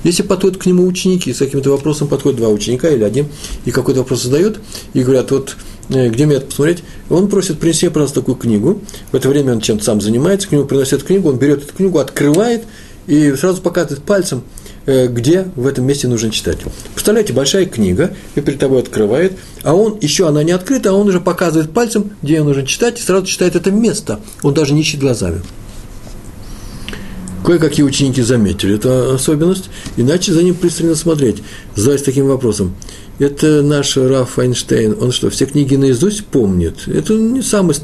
Если 0.05 0.23
подходят 0.23 0.57
к 0.57 0.65
нему 0.65 0.87
ученики, 0.87 1.35
с 1.35 1.39
каким-то 1.39 1.71
вопросом 1.71 2.09
подходят 2.09 2.39
два 2.39 2.49
ученика 2.49 2.89
или 2.89 3.05
один, 3.05 3.27
и 3.67 3.71
какой-то 3.71 4.01
вопрос 4.01 4.23
задают, 4.23 4.59
и 4.95 5.03
говорят, 5.03 5.31
вот 5.31 5.57
Э, 5.76 5.76
где 5.89 6.27
мне 6.27 6.37
это 6.37 6.47
посмотреть, 6.47 6.83
он 7.11 7.29
просит 7.29 7.59
принести, 7.59 7.89
пожалуйста, 7.89 8.21
такую 8.21 8.37
книгу. 8.37 8.81
В 9.13 9.17
это 9.17 9.29
время 9.29 9.53
он 9.53 9.61
чем-то 9.61 9.85
сам 9.85 10.01
занимается, 10.01 10.49
к 10.49 10.53
нему 10.53 10.65
приносят 10.65 11.03
книгу, 11.03 11.29
он 11.29 11.39
берет 11.39 11.63
эту 11.63 11.75
книгу, 11.75 11.99
открывает 11.99 12.65
и 13.07 13.33
сразу 13.35 13.63
показывает 13.63 14.03
пальцем, 14.05 14.43
э, 14.87 15.07
где 15.07 15.47
в 15.55 15.67
этом 15.67 15.87
месте 15.87 16.09
нужно 16.09 16.31
читать. 16.31 16.59
Представляете, 16.95 17.33
большая 17.33 17.67
книга, 17.67 18.15
и 18.35 18.41
перед 18.41 18.59
тобой 18.59 18.81
открывает, 18.81 19.35
а 19.63 19.75
он, 19.75 19.99
еще 20.01 20.29
она 20.29 20.43
не 20.43 20.53
открыта, 20.53 20.91
а 20.91 20.93
он 20.95 21.09
уже 21.09 21.21
показывает 21.21 21.73
пальцем, 21.73 22.11
где 22.23 22.43
нужно 22.43 22.67
читать, 22.67 22.99
и 22.99 23.03
сразу 23.03 23.27
читает 23.27 23.57
это 23.57 23.71
место. 23.71 24.21
Он 24.43 24.55
даже 24.55 24.75
не 24.75 24.81
ищет 24.81 25.01
глазами. 25.01 25.41
Кое-какие 27.47 27.87
ученики 27.87 28.21
заметили 28.23 28.75
эту 28.75 29.15
особенность, 29.15 29.71
иначе 29.97 30.33
за 30.33 30.43
ним 30.43 30.55
пристально 30.55 30.97
смотреть, 30.97 31.43
задаясь 31.77 32.03
таким 32.03 32.27
вопросом– 32.27 32.75
это 33.19 33.63
наш 33.63 33.97
Раф 33.97 34.39
Эйнштейн, 34.39 34.97
он 35.01 35.11
что, 35.11 35.31
все 35.31 35.47
книги 35.47 35.75
наизусть 35.75 36.27
помнит? 36.27 36.87
Это 36.87 37.15
не 37.15 37.41
самое 37.41 37.79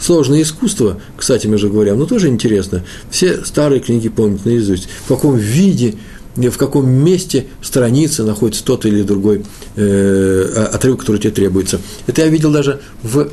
сложное 0.00 0.40
искусство, 0.42 1.00
кстати, 1.16 1.46
между 1.46 1.70
говоря, 1.70 1.94
но 1.94 2.06
тоже 2.06 2.28
интересно. 2.28 2.84
Все 3.10 3.44
старые 3.44 3.80
книги 3.80 4.08
помнят 4.08 4.46
наизусть. 4.46 4.88
В 5.04 5.08
каком 5.08 5.36
виде, 5.36 5.96
в 6.36 6.56
каком 6.56 6.88
месте 6.88 7.48
страницы 7.60 8.22
находится 8.22 8.64
тот 8.64 8.86
или 8.86 9.02
другой 9.02 9.44
э, 9.76 10.68
отрывок, 10.72 11.00
который 11.00 11.18
тебе 11.18 11.32
требуется. 11.32 11.80
Это 12.06 12.22
я 12.22 12.28
видел 12.28 12.50
даже 12.50 12.80
в 13.02 13.28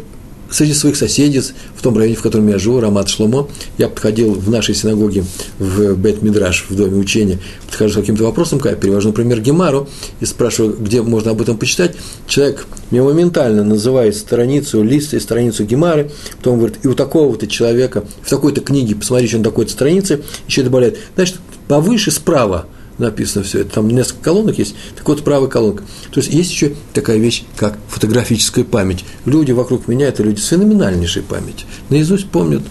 среди 0.56 0.74
своих 0.74 0.96
соседей, 0.96 1.42
в 1.76 1.82
том 1.82 1.98
районе, 1.98 2.16
в 2.16 2.22
котором 2.22 2.48
я 2.48 2.58
живу, 2.58 2.80
Рамат 2.80 3.10
Шломо, 3.10 3.50
я 3.78 3.90
подходил 3.90 4.34
в 4.34 4.50
нашей 4.50 4.74
синагоге 4.74 5.26
в 5.60 5.96
Бет 5.96 6.22
Мидраш, 6.22 6.66
в 6.70 6.76
Доме 6.76 6.98
учения, 6.98 7.40
подхожу 7.66 7.94
с 7.94 7.96
каким-то 7.96 8.24
вопросом, 8.24 8.60
когда 8.60 8.78
перевожу, 8.78 9.10
например, 9.10 9.42
Гемару, 9.42 9.90
и 10.22 10.26
спрашиваю, 10.26 10.78
где 10.80 11.02
можно 11.02 11.32
об 11.32 11.42
этом 11.42 11.58
почитать, 11.58 11.98
человек 12.26 12.68
мне 12.90 13.04
моментально 13.04 13.66
называет 13.66 14.16
страницу, 14.16 14.82
лист 14.82 15.14
и 15.14 15.20
страницу 15.20 15.66
Гемары, 15.66 16.10
потом 16.38 16.58
говорит, 16.58 16.78
и 16.84 16.88
у 16.88 16.94
такого-то 16.94 17.48
человека 17.48 18.06
в 18.22 18.30
такой-то 18.30 18.62
книге, 18.62 18.96
посмотри, 18.96 19.28
что 19.28 19.40
на 19.40 19.44
такой-то 19.44 19.72
странице, 19.72 20.22
еще 20.48 20.64
добавляет, 20.64 21.00
значит, 21.16 21.36
повыше 21.68 22.12
справа 22.12 22.68
написано 22.98 23.44
все 23.44 23.62
это. 23.62 23.76
Там 23.76 23.90
несколько 23.90 24.24
колонок 24.24 24.58
есть, 24.58 24.76
так 24.96 25.08
вот 25.08 25.24
правая 25.24 25.50
колонка. 25.50 25.84
То 26.12 26.20
есть 26.20 26.34
есть 26.34 26.52
еще 26.52 26.74
такая 26.94 27.18
вещь, 27.18 27.44
как 27.58 27.78
фотографическая 27.88 28.64
память. 28.64 29.06
Люди 29.26 29.52
вокруг 29.52 29.88
меня– 29.88 30.08
это 30.10 30.24
люди 30.24 30.40
с 30.40 30.48
феноменальнейшей 30.48 31.24
памятью. 31.24 31.68
Наизусть 31.90 32.30
помнят 32.30 32.64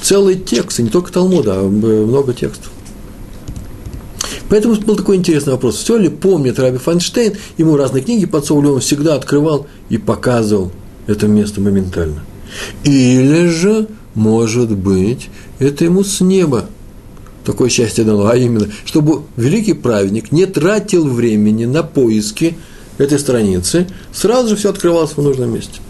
целые 0.00 0.38
тексты, 0.38 0.82
не 0.82 0.90
только 0.90 1.12
Талмуда, 1.12 1.60
а 1.60 1.62
много 1.68 2.32
текстов. 2.32 2.70
Поэтому 4.48 4.76
был 4.76 4.96
такой 4.96 5.16
интересный 5.16 5.52
вопрос. 5.54 5.76
Все 5.76 5.96
ли 5.96 6.08
помнит 6.08 6.58
Раби 6.58 6.78
Файнштейн? 6.78 7.34
Ему 7.58 7.76
разные 7.76 8.02
книги 8.02 8.26
подсовывали, 8.26 8.68
он 8.68 8.80
всегда 8.80 9.14
открывал 9.14 9.66
и 9.88 9.98
показывал 9.98 10.70
это 11.06 11.26
место 11.26 11.60
моментально. 11.60 12.22
Или 12.84 13.48
же, 13.48 13.88
может 14.14 14.70
быть, 14.70 15.30
это 15.58 15.84
ему 15.84 16.04
с 16.04 16.20
неба 16.20 16.66
такое 17.46 17.70
счастье 17.70 18.04
дано, 18.04 18.26
а 18.26 18.36
именно, 18.36 18.68
чтобы 18.84 19.22
великий 19.36 19.72
праведник 19.72 20.32
не 20.32 20.44
тратил 20.46 21.08
времени 21.08 21.64
на 21.64 21.82
поиски 21.82 22.56
этой 22.98 23.18
страницы, 23.18 23.86
сразу 24.12 24.50
же 24.50 24.56
все 24.56 24.70
открывалось 24.70 25.12
в 25.12 25.22
нужном 25.22 25.54
месте. 25.54 25.80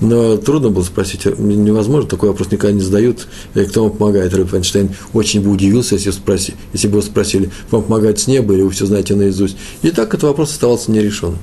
Но 0.00 0.36
трудно 0.36 0.68
было 0.68 0.82
спросить, 0.82 1.24
невозможно, 1.24 2.08
такой 2.08 2.28
вопрос 2.28 2.50
никогда 2.50 2.74
не 2.74 2.82
задают, 2.82 3.26
кто 3.54 3.84
вам 3.84 3.96
помогает. 3.96 4.34
Рэб 4.34 4.52
Эйнштейн 4.52 4.90
очень 5.14 5.40
бы 5.40 5.50
удивился, 5.50 5.94
если, 5.94 6.10
спроси, 6.10 6.54
если 6.74 6.88
бы 6.88 6.98
его 6.98 7.02
спросили, 7.02 7.50
вам 7.70 7.82
помогает 7.82 8.18
с 8.18 8.26
неба 8.26 8.52
или 8.54 8.62
вы 8.62 8.70
все 8.70 8.84
знаете 8.84 9.14
наизусть. 9.14 9.56
И 9.80 9.90
так 9.90 10.08
этот 10.08 10.24
вопрос 10.24 10.50
оставался 10.50 10.90
нерешенным. 10.90 11.38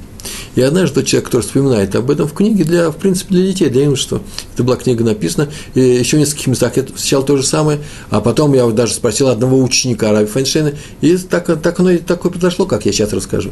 И 0.55 0.61
однажды 0.61 0.95
тот 0.95 1.05
человек, 1.05 1.25
который 1.25 1.41
вспоминает 1.41 1.95
об 1.95 2.11
этом 2.11 2.27
в 2.27 2.33
книге 2.33 2.63
для, 2.63 2.91
в 2.91 2.97
принципе, 2.97 3.35
для 3.35 3.45
детей, 3.45 3.69
для 3.69 3.83
юношества, 3.83 4.21
это 4.53 4.63
была 4.63 4.75
книга 4.75 5.03
написана, 5.03 5.49
и 5.73 5.79
еще 5.79 6.17
в 6.17 6.19
нескольких 6.19 6.47
местах 6.47 6.77
я 6.77 6.83
встречал 6.83 7.23
то 7.23 7.37
же 7.37 7.43
самое, 7.43 7.79
а 8.09 8.21
потом 8.21 8.53
я 8.53 8.67
даже 8.67 8.93
спросил 8.93 9.29
одного 9.29 9.61
ученика 9.61 10.11
Раби 10.11 10.27
Файнштейна, 10.27 10.73
и 11.01 11.17
так, 11.17 11.45
так 11.61 11.79
оно 11.79 11.91
и 11.91 11.97
такое 11.97 12.31
произошло, 12.31 12.65
как 12.65 12.85
я 12.85 12.91
сейчас 12.91 13.13
расскажу. 13.13 13.51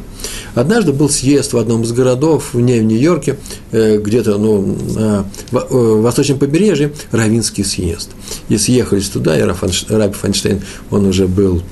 Однажды 0.53 0.93
был 0.93 1.09
съезд 1.09 1.53
в 1.53 1.57
одном 1.57 1.83
из 1.83 1.91
городов, 1.91 2.53
не 2.53 2.79
в 2.79 2.83
Нью-Йорке, 2.83 3.37
э, 3.71 3.97
где-то 3.97 4.37
ну, 4.37 4.77
э, 4.95 5.23
восточном 5.51 6.37
побережье, 6.37 6.93
Равинский 7.11 7.63
съезд. 7.63 8.09
И 8.49 8.57
съехались 8.57 9.09
туда, 9.09 9.37
и 9.37 9.41
Раби 9.41 10.13
Файнштейн, 10.13 10.61
он 10.91 11.05
уже 11.05 11.27
был, 11.27 11.63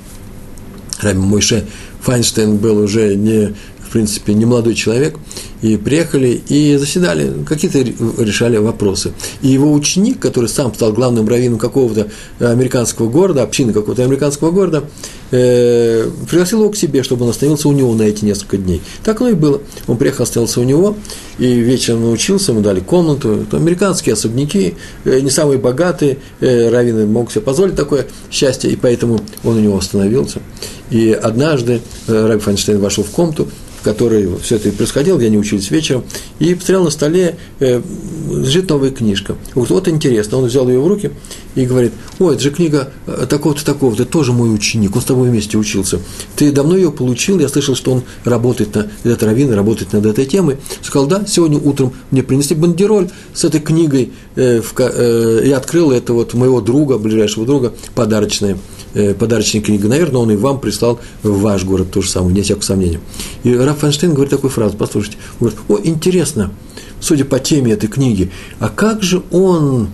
Раби 1.02 1.20
Мойше 1.20 1.66
Файнштейн 2.02 2.58
был 2.58 2.78
уже 2.80 3.16
не 3.16 3.54
в 3.90 3.92
принципе, 3.92 4.36
не 4.36 4.46
молодой 4.46 4.76
человек, 4.76 5.18
и 5.64 5.76
приехали 5.76 6.42
и 6.48 6.78
заседали, 6.78 7.44
какие-то 7.44 7.80
решали 7.80 8.58
вопросы. 8.58 9.14
И 9.42 9.48
его 9.48 9.74
ученик, 9.74 10.20
который 10.20 10.48
сам 10.48 10.72
стал 10.76 10.94
главным 10.94 11.28
раввином 11.28 11.58
какого-то 11.58 12.08
американского 12.40 13.10
города, 13.10 13.42
общины 13.42 13.74
какого-то 13.74 14.04
американского 14.04 14.52
города, 14.52 14.84
э, 15.32 16.10
пригласил 16.30 16.62
его 16.62 16.72
к 16.72 16.78
себе, 16.78 17.04
чтобы 17.04 17.26
он 17.26 17.32
остановился 17.32 17.68
у 17.68 17.72
него 17.72 17.94
на 17.94 18.04
эти 18.04 18.26
несколько 18.26 18.58
дней. 18.58 18.82
Так 19.04 19.22
оно 19.22 19.32
и 19.32 19.34
было. 19.34 19.62
Он 19.88 19.98
приехал, 19.98 20.24
остановился 20.24 20.60
у 20.60 20.64
него, 20.64 20.96
и 21.38 21.46
вечером 21.54 22.02
научился, 22.02 22.52
ему 22.52 22.62
дали 22.62 22.80
комнату. 22.80 23.42
Это 23.48 23.58
американские 23.58 24.14
особняки, 24.14 24.76
э, 25.06 25.20
не 25.20 25.30
самые 25.30 25.58
богатые, 25.58 26.18
э, 26.40 26.70
раввины 26.70 27.06
могут 27.06 27.32
себе 27.32 27.42
позволить 27.42 27.76
такое 27.76 28.08
счастье, 28.32 28.72
и 28.72 28.76
поэтому 28.76 29.20
он 29.44 29.58
у 29.58 29.60
него 29.60 29.78
остановился. 29.78 30.42
И 30.90 31.12
однажды 31.12 31.82
э, 32.08 32.28
Раби 32.28 32.42
Файнштейн 32.42 32.80
вошел 32.80 33.04
в 33.04 33.10
комнату, 33.10 33.48
в 33.80 33.84
которой 33.84 34.30
все 34.42 34.58
это 34.58 34.70
и 34.70 34.72
происходило, 34.72 35.18
где 35.18 35.28
они 35.28 35.38
учились 35.38 35.72
вечером, 35.72 36.04
и 36.40 36.54
посмотрел 36.54 36.84
на 36.84 36.90
столе, 36.90 37.38
э, 37.60 37.82
лежит 38.30 38.70
новая 38.70 38.92
книжка. 38.92 39.36
Вот, 39.56 39.70
вот 39.70 39.88
интересно, 39.88 40.38
он 40.38 40.46
взял 40.46 40.68
ее 40.68 40.80
в 40.80 40.88
руки 40.88 41.12
и 41.56 41.66
говорит, 41.66 41.94
ой, 42.20 42.34
это 42.34 42.44
же 42.44 42.52
книга 42.52 42.92
э, 43.08 43.26
такого-то, 43.30 43.64
такого-то, 43.64 44.06
тоже 44.06 44.34
мой 44.34 44.54
ученик, 44.54 44.96
он 44.96 45.02
с 45.02 45.06
тобой 45.06 45.19
вместе 45.26 45.58
учился. 45.58 46.00
Ты 46.36 46.52
давно 46.52 46.76
ее 46.76 46.92
получил, 46.92 47.40
я 47.40 47.50
слышал, 47.50 47.76
что 47.76 47.92
он 47.92 48.04
работает 48.24 48.76
на, 48.76 48.88
этот 49.04 49.24
раввин 49.24 49.52
работает 49.54 49.94
над 49.94 50.06
этой 50.06 50.26
темой. 50.26 50.58
Сказал, 50.82 51.08
да, 51.08 51.26
сегодня 51.28 51.58
утром 51.58 51.94
мне 52.12 52.24
принесли 52.24 52.56
бандероль 52.56 53.10
с 53.34 53.44
этой 53.44 53.60
книгой, 53.60 54.12
э, 54.36 54.62
в, 54.62 54.74
э, 54.78 55.44
я 55.46 55.58
открыл 55.58 55.92
это 55.92 56.14
вот 56.14 56.34
моего 56.34 56.62
друга, 56.62 56.98
ближайшего 56.98 57.46
друга, 57.46 57.74
подарочная 57.96 58.58
э, 58.94 59.14
подарочная 59.14 59.62
книга. 59.62 59.88
Наверное, 59.88 60.22
он 60.22 60.32
и 60.32 60.36
вам 60.36 60.60
прислал 60.60 61.00
в 61.24 61.42
ваш 61.42 61.64
город 61.64 61.92
то 61.92 62.02
же 62.02 62.10
самое, 62.10 62.34
нет 62.34 62.46
всякого 62.46 62.64
сомнения. 62.64 63.02
И 63.44 63.54
Раф 63.56 63.80
Файнштейн 63.80 64.14
говорит 64.14 64.32
такую 64.32 64.52
фразу, 64.52 64.76
послушайте, 64.78 65.18
он 65.40 65.50
говорит, 65.50 65.60
о, 65.68 65.80
интересно, 65.88 66.52
судя 67.00 67.26
по 67.26 67.40
теме 67.40 67.74
этой 67.74 67.88
книги, 67.88 68.32
а 68.60 68.70
как 68.70 69.04
же 69.04 69.22
он 69.32 69.90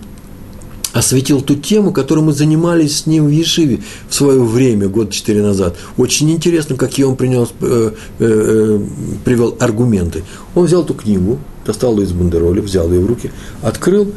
осветил 0.96 1.42
ту 1.42 1.56
тему, 1.56 1.92
которую 1.92 2.24
мы 2.24 2.32
занимались 2.32 3.00
с 3.00 3.06
ним 3.06 3.26
в 3.26 3.28
Ешиве 3.28 3.82
в 4.08 4.14
свое 4.14 4.42
время, 4.42 4.88
год 4.88 5.10
четыре 5.10 5.42
назад. 5.42 5.76
Очень 5.98 6.30
интересно, 6.30 6.76
какие 6.76 7.04
он 7.04 7.16
принес, 7.16 7.50
э, 7.60 7.92
э, 8.18 8.24
э, 8.24 8.80
привел 9.24 9.56
аргументы. 9.60 10.24
Он 10.54 10.64
взял 10.64 10.84
эту 10.84 10.94
книгу, 10.94 11.38
достал 11.66 11.98
ее 11.98 12.06
из 12.06 12.12
бандероли, 12.12 12.60
взял 12.60 12.90
ее 12.90 13.00
в 13.00 13.06
руки, 13.06 13.30
открыл 13.62 14.10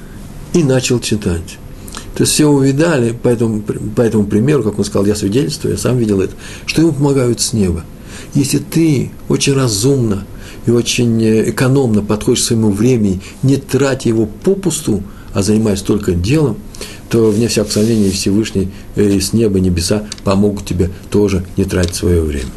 и 0.53 0.63
начал 0.63 1.01
читать. 1.01 1.57
То 2.15 2.23
есть 2.23 2.33
все 2.33 2.47
увидали 2.47 3.11
по 3.11 3.27
этому, 3.27 3.61
по 3.61 4.01
этому 4.01 4.25
примеру, 4.25 4.63
как 4.63 4.79
он 4.79 4.85
сказал, 4.85 5.05
я 5.05 5.15
свидетельствую, 5.15 5.73
я 5.73 5.77
сам 5.77 5.97
видел 5.97 6.21
это, 6.21 6.33
что 6.65 6.81
ему 6.81 6.93
помогают 6.93 7.41
с 7.41 7.51
неба. 7.51 7.83
Если 8.33 8.59
ты 8.59 9.11
очень 9.27 9.53
разумно 9.53 10.25
и 10.65 10.71
очень 10.71 11.21
э, 11.21 11.49
экономно 11.49 12.03
подходишь 12.03 12.43
к 12.43 12.47
своему 12.47 12.71
времени, 12.71 13.21
не 13.43 13.57
тратя 13.57 14.07
его 14.07 14.25
попусту, 14.25 15.03
а 15.33 15.41
занимаясь 15.41 15.81
только 15.81 16.13
делом, 16.13 16.57
то, 17.09 17.29
вне 17.29 17.47
всякого 17.47 17.71
сомнения, 17.71 18.11
Всевышний 18.11 18.69
э, 18.95 19.19
с 19.19 19.33
неба, 19.33 19.59
небеса 19.59 20.03
помогут 20.23 20.65
тебе 20.65 20.89
тоже 21.09 21.45
не 21.57 21.65
тратить 21.65 21.95
свое 21.95 22.21
время. 22.21 22.49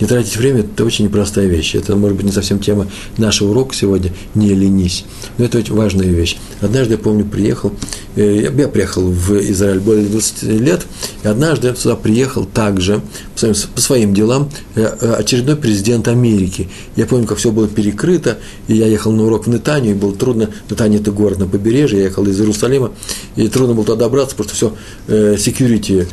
Не 0.00 0.06
тратить 0.06 0.36
время– 0.36 0.60
это 0.60 0.84
очень 0.84 1.04
непростая 1.04 1.46
вещь. 1.46 1.74
Это, 1.74 1.94
может 1.94 2.16
быть, 2.16 2.26
не 2.26 2.32
совсем 2.32 2.58
тема 2.58 2.86
нашего 3.18 3.50
урока 3.50 3.74
сегодня 3.74 4.12
«Не 4.34 4.54
ленись». 4.54 5.04
Но 5.36 5.44
это 5.44 5.58
очень 5.58 5.74
важная 5.74 6.06
вещь. 6.06 6.38
Однажды, 6.60 6.94
я 6.94 6.98
помню, 6.98 7.24
приехал, 7.24 7.72
э, 8.16 8.50
я 8.58 8.68
приехал 8.68 9.02
в 9.02 9.32
Израиль 9.50 9.80
более 9.80 10.06
20 10.06 10.42
лет, 10.42 10.86
и 11.22 11.28
однажды 11.28 11.68
я 11.68 11.74
сюда 11.74 11.96
приехал 11.96 12.44
также 12.44 13.00
по 13.34 13.38
своим, 13.38 13.54
по 13.74 13.80
своим 13.80 14.14
делам 14.14 14.50
э, 14.74 14.82
э, 15.00 15.14
очередной 15.14 15.56
президент 15.56 16.08
Америки. 16.08 16.68
Я 16.96 17.06
помню, 17.06 17.26
как 17.26 17.38
все 17.38 17.50
было 17.50 17.66
перекрыто, 17.66 18.38
и 18.68 18.74
я 18.74 18.86
ехал 18.86 19.12
на 19.12 19.24
урок 19.24 19.46
в 19.46 19.50
Нетанию, 19.50 19.94
и 19.94 19.98
было 19.98 20.14
трудно, 20.14 20.50
Нетания– 20.68 20.98
это 21.00 21.12
город 21.12 21.38
на 21.38 21.46
побережье, 21.46 21.98
я 21.98 22.04
ехал 22.04 22.26
из 22.26 22.38
Иерусалима, 22.38 22.92
и 23.36 23.48
трудно 23.48 23.74
было 23.74 23.86
туда 23.86 24.04
добраться, 24.04 24.36
потому 24.36 24.54
что 24.54 24.76
все 25.06 25.50
security, 25.50 26.06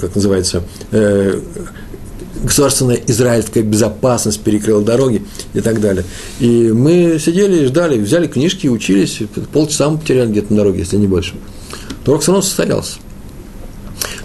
как 0.00 0.14
называется, 0.14 0.62
государственная 2.42 3.00
израильская 3.06 3.62
безопасность 3.62 4.40
перекрыла 4.40 4.82
дороги 4.82 5.22
и 5.54 5.60
так 5.60 5.80
далее. 5.80 6.04
И 6.40 6.70
мы 6.72 7.18
сидели, 7.18 7.66
ждали, 7.66 7.98
взяли 7.98 8.26
книжки 8.26 8.66
и 8.66 8.68
учились, 8.68 9.20
полчаса 9.52 9.90
мы 9.90 9.98
потеряли 9.98 10.30
где-то 10.30 10.52
на 10.52 10.58
дороге, 10.58 10.80
если 10.80 10.96
не 10.96 11.06
больше. 11.06 11.34
Но 12.06 12.12
урок 12.12 12.22
все 12.22 12.32
равно 12.32 12.42
состоялся. 12.42 12.98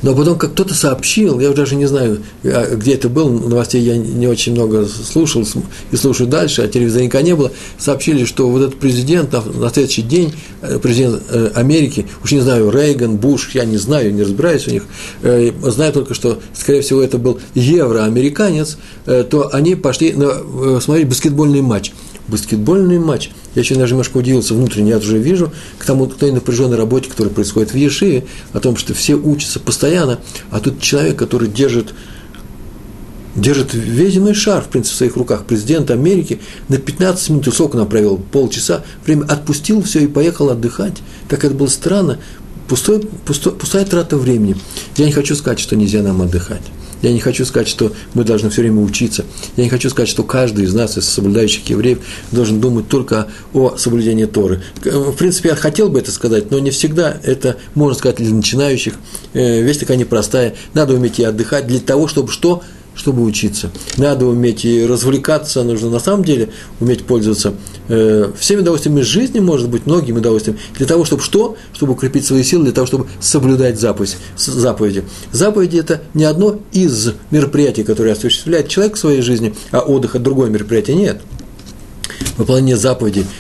Но 0.04 0.14
потом, 0.14 0.38
как 0.38 0.52
кто-то 0.52 0.74
сообщил, 0.74 1.40
я 1.40 1.48
уже 1.48 1.58
даже 1.58 1.76
не 1.76 1.86
знаю, 1.86 2.20
а, 2.44 2.76
где 2.76 2.94
это 2.94 3.10
было, 3.10 3.30
новостей 3.30 3.82
я 3.82 3.98
не 3.98 4.28
очень 4.28 4.52
много 4.52 4.86
слушал 4.86 5.46
и 5.92 5.96
слушаю 5.96 6.30
дальше, 6.30 6.62
а 6.62 6.68
телевизора 6.68 7.22
не 7.22 7.36
было, 7.36 7.52
сообщили, 7.78 8.26
что 8.26 8.50
вот 8.50 8.62
этот 8.62 8.80
президент 8.80 9.32
на, 9.32 9.42
на 9.42 9.70
следующий 9.70 10.02
день, 10.02 10.34
э, 10.62 10.78
президент 10.78 11.24
э, 11.30 11.52
Америки, 11.56 12.06
уж 12.22 12.34
не 12.34 12.42
знаю, 12.42 12.70
Рейган, 12.70 13.16
Буш, 13.16 13.52
я 13.54 13.64
не 13.64 13.78
знаю, 13.78 14.14
не 14.14 14.24
разбираюсь 14.24 14.68
у 14.68 14.72
них, 14.72 14.84
э, 15.22 15.52
знаю 15.64 15.94
только, 15.94 16.14
что, 16.14 16.40
скорее 16.54 16.82
всего, 16.82 17.02
это 17.02 17.18
был 17.18 17.40
евроамериканец, 17.56 18.78
то 19.06 19.50
они 19.54 19.76
пошли 19.76 20.14
на, 20.14 20.82
смотреть 20.82 21.08
баскетбольный 21.08 21.62
матч. 21.62 21.94
Баскетбольный 22.28 23.00
матч– 23.00 23.30
я 23.56 23.62
еще 23.62 23.76
даже 23.76 23.94
немножко 23.94 24.18
удивился 24.18 24.54
внутренне, 24.54 24.92
я 24.92 24.98
уже 24.98 25.18
вижу 25.18 25.52
к 25.78 25.86
тому, 25.86 26.08
к 26.08 26.16
той 26.16 26.32
напряженной 26.32 26.78
работе, 26.78 27.10
которая 27.10 27.34
происходит 27.34 27.72
в 27.72 27.78
Ешиве, 27.78 28.26
о 28.52 28.60
том, 28.60 28.78
что 28.78 28.94
все 28.94 29.14
учатся 29.16 29.60
постоянно, 29.60 30.20
а 30.50 30.60
тут 30.60 30.82
человек, 30.82 31.18
который 31.18 31.48
держит 31.48 31.94
держит 33.36 33.74
весь 33.74 34.14
земной 34.14 34.36
шар, 34.36 34.62
в 34.62 34.68
принципе, 34.68 34.94
в 34.94 34.98
своих 34.98 35.16
руках. 35.16 35.46
Президент 35.48 35.90
Америки 35.90 36.40
на 36.70 36.78
15 36.78 37.30
минут, 37.32 37.52
сколько 37.52 37.78
он 37.78 37.90
провел, 37.90 38.18
полчаса, 38.18 38.84
время 39.04 39.26
отпустил 39.26 39.82
все 39.82 40.02
и 40.02 40.08
поехал 40.08 40.52
отдыхать. 40.52 41.02
Так 41.30 41.44
это 41.44 41.56
было 41.56 41.66
странно. 41.66 42.20
Пустой, 42.68 43.00
пустой, 43.26 43.54
пустая 43.54 43.86
трата 43.86 44.18
времени. 44.18 44.56
Я 44.98 45.06
не 45.08 45.12
хочу 45.12 45.36
сказать, 45.36 45.60
что 45.60 45.76
нельзя 45.76 46.04
нам 46.04 46.22
отдыхать. 46.22 46.62
Я 47.04 47.12
не 47.12 47.20
хочу 47.20 47.46
сказать, 47.46 47.68
что 47.68 47.92
мы 48.14 48.24
должны 48.24 48.50
все 48.50 48.62
время 48.62 48.82
учиться. 48.82 49.26
Я 49.58 49.66
не 49.66 49.70
хочу 49.70 49.90
сказать, 49.90 50.10
что 50.10 50.24
каждый 50.24 50.64
из 50.64 50.74
нас, 50.74 50.98
из 50.98 51.06
соблюдающих 51.06 51.70
евреев, 51.70 52.00
должен 52.32 52.62
думать 52.62 52.88
только 52.88 53.28
о 53.54 53.76
соблюдении 53.78 54.26
Торы. 54.26 54.64
В 54.84 55.12
принципе, 55.12 55.50
я 55.50 55.56
хотел 55.56 55.90
бы 55.90 56.00
это 56.00 56.12
сказать, 56.12 56.50
но 56.50 56.60
не 56.60 56.72
всегда 56.72 57.18
это, 57.24 57.58
можно 57.76 58.00
сказать, 58.00 58.18
для 58.18 58.34
начинающих. 58.34 58.94
Э, 59.34 59.62
вещь 59.62 59.78
такая 59.78 59.98
непростая. 59.98 60.56
Надо 60.74 60.94
уметь 60.94 61.20
и 61.20 61.24
отдыхать 61.24 61.68
для 61.68 61.82
того, 61.82 62.08
чтобы 62.08 62.32
что? 62.32 62.64
Чтобы 62.96 63.24
учиться. 63.24 63.72
Надо 63.98 64.26
уметь 64.26 64.66
и 64.66 64.86
развлекаться, 64.86 65.64
нужно 65.64 65.90
на 65.90 66.00
самом 66.00 66.24
деле 66.24 66.50
уметь 66.80 67.06
пользоваться 67.06 67.54
э, 67.88 68.32
всеми 68.38 68.62
удовольствиями 68.62 69.02
жизни, 69.02 69.40
может 69.40 69.70
быть, 69.70 69.86
многими 69.86 70.20
удовольствиями, 70.20 70.60
для 70.78 70.86
того, 70.86 71.06
чтобы 71.06 71.24
что? 71.24 71.56
Чтобы 71.74 71.94
укрепить 71.94 72.26
свои 72.26 72.44
силы, 72.44 72.66
для 72.66 72.74
того, 72.74 72.88
чтобы 72.88 73.08
соблюдать 73.20 73.80
заповедь, 73.80 74.18
заповеди. 74.38 75.04
Заповеди– 75.32 75.78
это 75.80 76.02
не 76.14 76.24
одно 76.24 76.60
из 76.72 77.14
мероприятий, 77.32 77.84
которые 77.84 78.14
осуществляет 78.14 78.70
человек 78.70 78.96
в 78.96 79.00
своей 79.00 79.22
жизни, 79.22 79.56
а 79.72 79.80
отдых– 79.80 80.12
это 80.16 80.24
другое 80.24 80.50
мероприятие. 80.50 80.96
Нет. 80.96 81.22
Выполнение 82.38 82.78
заповедей– 82.78 83.26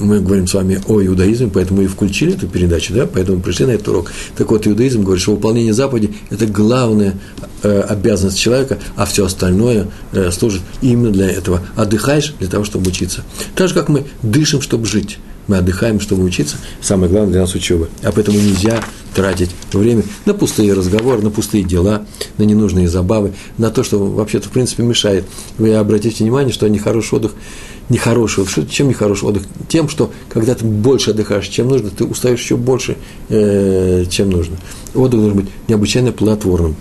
мы 0.00 0.20
говорим 0.20 0.46
с 0.46 0.54
вами 0.54 0.80
о 0.86 1.02
иудаизме, 1.02 1.50
поэтому 1.52 1.82
и 1.82 1.86
включили 1.86 2.34
эту 2.34 2.46
передачу, 2.46 2.94
да, 2.94 3.06
поэтому 3.06 3.40
пришли 3.40 3.66
на 3.66 3.72
этот 3.72 3.88
урок. 3.88 4.12
Так 4.36 4.50
вот, 4.50 4.66
иудаизм 4.66 5.02
говорит, 5.02 5.22
что 5.22 5.32
выполнение 5.32 5.72
заповедей– 5.72 6.16
это 6.30 6.46
главная 6.46 7.14
э, 7.62 7.80
обязанность 7.80 8.38
человека, 8.38 8.78
а 8.96 9.04
все 9.04 9.24
остальное 9.24 9.88
э, 10.12 10.30
служит 10.30 10.62
именно 10.80 11.10
для 11.10 11.28
этого. 11.28 11.62
Отдыхаешь 11.76 12.34
для 12.38 12.48
того, 12.48 12.64
чтобы 12.64 12.88
учиться. 12.88 13.24
Так 13.54 13.68
же, 13.68 13.74
как 13.74 13.88
мы 13.88 14.04
дышим, 14.22 14.60
чтобы 14.60 14.86
жить. 14.86 15.18
Мы 15.48 15.56
отдыхаем, 15.56 15.98
чтобы 15.98 16.24
учиться. 16.24 16.56
Самое 16.82 17.10
главное 17.10 17.32
для 17.32 17.40
нас 17.40 17.54
учеба. 17.54 17.88
А 18.02 18.12
поэтому 18.12 18.38
нельзя 18.38 18.84
тратить 19.14 19.50
время 19.72 20.02
на 20.26 20.34
пустые 20.34 20.74
разговоры, 20.74 21.22
на 21.22 21.30
пустые 21.30 21.64
дела, 21.64 22.06
на 22.36 22.42
ненужные 22.42 22.88
забавы, 22.88 23.32
на 23.56 23.70
то, 23.70 23.82
что 23.82 23.98
вообще-то 23.98 24.48
в 24.48 24.52
принципе 24.52 24.82
мешает. 24.82 25.24
Вы 25.56 25.74
обратите 25.74 26.22
внимание, 26.22 26.52
что 26.52 26.68
нехороший 26.68 27.16
отдых 27.16 27.32
нехороший 27.88 28.44
отдых. 28.44 28.70
Чем 28.70 28.88
нехороший 28.88 29.28
отдых? 29.28 29.44
Тем, 29.68 29.88
что 29.88 30.10
когда 30.28 30.54
ты 30.54 30.64
больше 30.64 31.10
отдыхаешь, 31.10 31.48
чем 31.48 31.68
нужно, 31.68 31.90
ты 31.90 32.04
устаешь 32.04 32.40
еще 32.40 32.56
больше, 32.56 32.96
э, 33.28 34.04
чем 34.10 34.30
нужно. 34.30 34.56
Отдых 34.94 35.20
должен 35.20 35.38
быть 35.38 35.48
необычайно 35.68 36.12
плодотворным. 36.12 36.76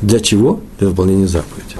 Для 0.00 0.20
чего? 0.20 0.60
Для 0.78 0.88
выполнения 0.88 1.26
заповеди. 1.26 1.76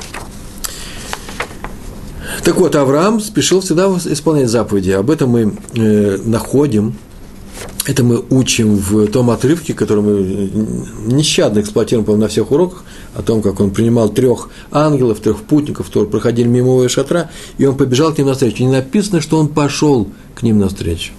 Так 2.45 2.57
вот, 2.57 2.75
Авраам 2.75 3.21
спешил 3.21 3.61
всегда 3.61 3.87
исполнять 4.07 4.49
заповеди. 4.49 4.91
Об 4.91 5.11
этом 5.11 5.31
мы 5.31 5.53
э, 5.75 6.19
находим 6.25 6.95
это 7.91 8.05
мы 8.05 8.23
учим 8.31 8.77
в 8.77 9.09
том 9.09 9.31
отрывке, 9.31 9.75
который 9.75 10.05
мы 10.05 10.13
э, 10.13 11.13
нещадно 11.13 11.59
эксплуатируем 11.59 12.07
по 12.07 12.17
на 12.17 12.29
всех 12.29 12.53
уроках, 12.53 12.85
о 13.17 13.23
том, 13.23 13.43
как 13.43 13.59
он 13.59 13.73
принимал 13.73 14.11
трех 14.11 14.49
ангелов, 14.71 15.19
трех 15.19 15.43
путников, 15.43 15.87
которые 15.87 16.09
проходили 16.09 16.47
мимо 16.47 16.69
его 16.69 16.89
шатра, 16.89 17.31
и 17.59 17.67
он 17.67 17.77
побежал 17.77 18.15
к 18.15 18.19
ним 18.19 18.29
навстречу. 18.29 18.63
Не 18.63 18.71
написано, 18.71 19.21
что 19.21 19.39
он 19.39 19.49
пошел 19.49 20.09
к 20.37 20.43
ним 20.43 20.61
навстречу. 20.61 21.13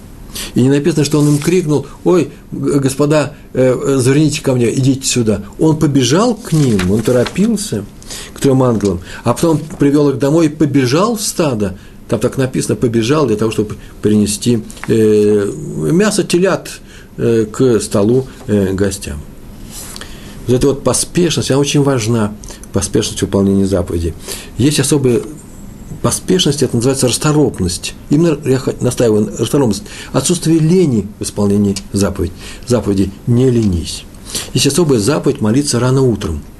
И 0.54 0.62
не 0.62 0.70
написано, 0.70 1.04
что 1.04 1.20
он 1.20 1.28
им 1.28 1.38
крикнул, 1.38 1.86
ой, 2.04 2.30
господа, 2.50 3.34
э, 3.52 3.96
заверните 3.98 4.40
ко 4.40 4.54
мне, 4.54 4.72
идите 4.74 5.06
сюда. 5.06 5.42
Он 5.58 5.78
побежал 5.78 6.34
к 6.34 6.52
ним, 6.52 6.90
он 6.90 7.02
торопился 7.02 7.84
к 8.32 8.40
трем 8.40 8.62
ангелам, 8.62 9.00
а 9.24 9.34
потом 9.34 9.60
привел 9.78 10.08
их 10.08 10.18
домой 10.18 10.46
и 10.46 10.48
побежал 10.48 11.16
в 11.16 11.20
стадо, 11.20 11.76
там 12.12 12.20
так 12.20 12.36
написано, 12.36 12.76
побежал 12.76 13.26
для 13.26 13.36
того, 13.36 13.50
чтобы 13.50 13.76
принести 14.02 14.62
э, 14.86 15.50
мясо 15.90 16.24
телят 16.24 16.68
э, 17.16 17.46
к 17.50 17.80
столу 17.80 18.26
э, 18.48 18.74
гостям. 18.74 19.18
Вот 20.46 20.56
эта 20.56 20.66
вот 20.66 20.84
поспешность, 20.84 21.50
она 21.50 21.58
очень 21.58 21.82
важна, 21.82 22.34
поспешность 22.74 23.22
выполнения 23.22 23.64
заповедей. 23.64 24.12
Есть 24.58 24.78
особая 24.78 25.22
поспешность, 26.02 26.62
это 26.62 26.76
называется 26.76 27.08
расторопность. 27.08 27.94
Именно 28.10 28.36
я 28.44 28.60
настаиваю 28.82 29.32
расторопность. 29.38 29.84
Отсутствие 30.12 30.58
лени 30.58 31.08
в 31.18 31.22
исполнении 31.22 31.76
заповедей. 31.94 32.34
Заповеди 32.66 33.10
не 33.26 33.48
ленись. 33.48 34.04
Есть 34.52 34.66
особая 34.66 34.98
заповедь 34.98 35.40
молиться 35.40 35.80
рано 35.80 36.02
утром– 36.02 36.42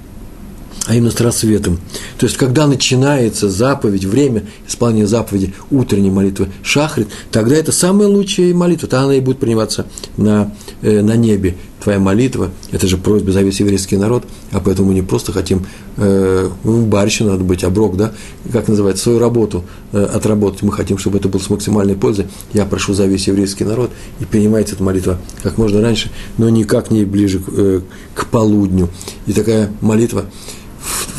а 0.86 0.94
именно 0.94 1.10
с 1.10 1.20
рассветом. 1.20 1.78
То 2.18 2.26
есть, 2.26 2.36
когда 2.36 2.66
начинается 2.66 3.48
заповедь, 3.48 4.04
время 4.04 4.44
исполнения 4.66 5.06
заповеди 5.06 5.54
утренней 5.70 6.10
молитвы 6.10 6.48
шахрит, 6.62 7.08
тогда 7.30 7.54
это 7.54 7.70
самая 7.70 8.08
лучшая 8.08 8.52
молитва, 8.52 8.88
тогда 8.88 9.04
она 9.04 9.14
и 9.14 9.20
будет 9.20 9.38
приниматься 9.38 9.86
на, 10.16 10.54
э, 10.82 11.00
на 11.02 11.16
небе. 11.16 11.56
Твоя 11.80 11.98
молитва, 11.98 12.50
это 12.70 12.86
же 12.86 12.96
просьба 12.96 13.32
за 13.32 13.42
весь 13.42 13.58
еврейский 13.58 13.96
народ, 13.96 14.24
а 14.52 14.60
поэтому 14.60 14.88
мы 14.88 14.94
не 14.94 15.02
просто 15.02 15.32
хотим, 15.32 15.66
э, 15.96 16.48
в 16.62 16.86
барщину 16.86 17.30
надо 17.30 17.42
быть, 17.42 17.64
оброк, 17.64 17.96
да, 17.96 18.12
как 18.52 18.68
называется, 18.68 19.04
свою 19.04 19.18
работу 19.18 19.64
э, 19.92 20.04
отработать, 20.04 20.62
мы 20.62 20.72
хотим, 20.72 20.98
чтобы 20.98 21.18
это 21.18 21.28
было 21.28 21.40
с 21.40 21.50
максимальной 21.50 21.96
пользой. 21.96 22.26
Я 22.52 22.66
прошу 22.66 22.94
за 22.94 23.06
весь 23.06 23.26
еврейский 23.26 23.64
народ, 23.64 23.90
и 24.20 24.24
принимается 24.24 24.76
эта 24.76 24.84
молитва 24.84 25.18
как 25.42 25.58
можно 25.58 25.80
раньше, 25.80 26.10
но 26.38 26.48
никак 26.48 26.92
не 26.92 27.04
ближе 27.04 27.40
к, 27.40 27.48
э, 27.48 27.80
к 28.14 28.26
полудню. 28.26 28.88
И 29.26 29.32
такая 29.32 29.72
молитва, 29.80 30.26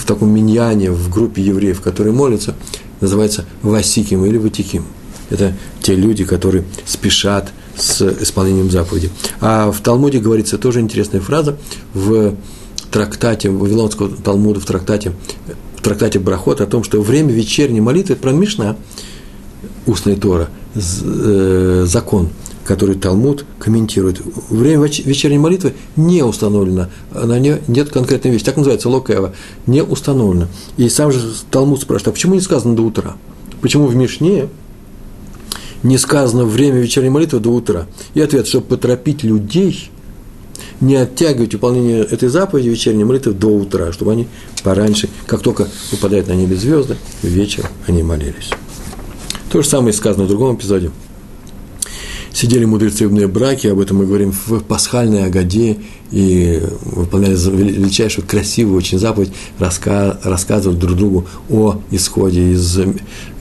в 0.04 0.06
таком 0.06 0.32
миньяне, 0.32 0.92
в 0.92 1.10
группе 1.10 1.42
евреев, 1.42 1.80
которые 1.80 2.14
молятся, 2.14 2.56
называется 3.00 3.46
Васиким 3.62 4.26
или 4.26 4.38
Ватиким. 4.38 4.84
Это 5.30 5.54
те 5.82 5.96
люди, 5.96 6.26
которые 6.26 6.66
спешат 6.86 7.54
с 7.78 8.02
исполнением 8.22 8.70
заповеди. 8.70 9.10
А 9.40 9.72
в 9.72 9.80
Талмуде 9.80 10.20
говорится 10.20 10.58
тоже 10.58 10.82
интересная 10.82 11.22
фраза 11.22 11.58
в 11.94 12.36
трактате, 12.92 13.50
в 13.50 13.60
Вавилонского 13.60 14.10
Талмуда, 14.10 14.60
в 14.60 14.66
трактате, 14.66 15.14
в 15.78 15.82
трактате 15.82 16.20
Брахот 16.20 16.60
о 16.60 16.66
том, 16.66 16.84
что 16.84 17.02
время 17.02 17.32
вечерней 17.32 17.80
молитвы, 17.80 18.16
это 18.16 18.22
про 18.22 18.32
Мишна, 18.32 18.76
устная 19.86 20.18
Тора, 20.18 20.50
э, 20.76 21.86
закон– 21.88 22.28
который 22.66 22.96
Талмуд 22.96 23.46
комментирует. 23.60 24.22
Время 24.50 24.84
вечерней 24.84 25.38
молитвы 25.38 25.74
не 25.96 26.24
установлено, 26.24 26.88
на 27.12 27.40
нее 27.40 27.62
нет 27.68 27.90
конкретной 27.90 28.32
вещи, 28.32 28.46
так 28.46 28.58
называется 28.58 28.90
локева, 28.90 29.34
не 29.68 29.84
установлено. 29.84 30.48
И 30.78 30.90
сам 30.90 31.12
же 31.12 31.20
Талмуд 31.52 31.82
спрашивает, 31.82 32.10
а 32.10 32.12
почему 32.12 32.36
не 32.36 32.42
сказано 32.42 32.76
до 32.76 32.84
утра? 32.84 33.16
Почему 33.62 33.88
в 33.88 33.96
Мишне 33.96 34.48
не 35.84 35.98
сказано 35.98 36.46
время 36.46 36.80
вечерней 36.80 37.10
молитвы 37.10 37.40
до 37.40 37.50
утра? 37.50 37.88
И 38.14 38.22
ответ, 38.22 38.48
чтобы 38.48 38.66
поторопить 38.66 39.24
людей, 39.24 39.90
не 40.80 40.96
оттягивать 40.96 41.54
выполнение 41.54 42.04
этой 42.04 42.30
заповеди 42.30 42.70
вечерней 42.70 43.04
молитвы 43.04 43.34
до 43.34 43.48
утра, 43.48 43.92
чтобы 43.92 44.14
они 44.14 44.28
пораньше, 44.64 45.10
как 45.28 45.42
только 45.42 45.68
выпадают 45.92 46.28
на 46.28 46.34
небе 46.34 46.56
звезды, 46.56 46.98
вечером 47.22 47.70
они 47.88 48.04
молились. 48.04 48.50
То 49.50 49.62
же 49.62 49.68
самое 49.68 49.94
сказано 49.94 50.26
в 50.26 50.28
другом 50.28 50.56
эпизоде– 50.56 50.92
сидели 52.34 52.66
мудрецы 52.66 53.08
в 53.08 53.28
браке, 53.28 53.72
об 53.72 53.80
этом 53.80 53.98
мы 53.98 54.06
говорим 54.06 54.32
в 54.32 54.60
пасхальной 54.62 55.26
Агаде, 55.26 55.78
и 56.12 56.62
выполняли 56.84 57.36
величайшую, 57.36 58.28
красивую 58.28 58.78
очень 58.78 59.00
заповедь, 59.00 59.32
раска, 59.58 60.20
рассказывали 60.24 60.78
друг 60.78 60.96
другу 60.96 61.28
о 61.50 61.82
исходе 61.90 62.52
из 62.52 62.80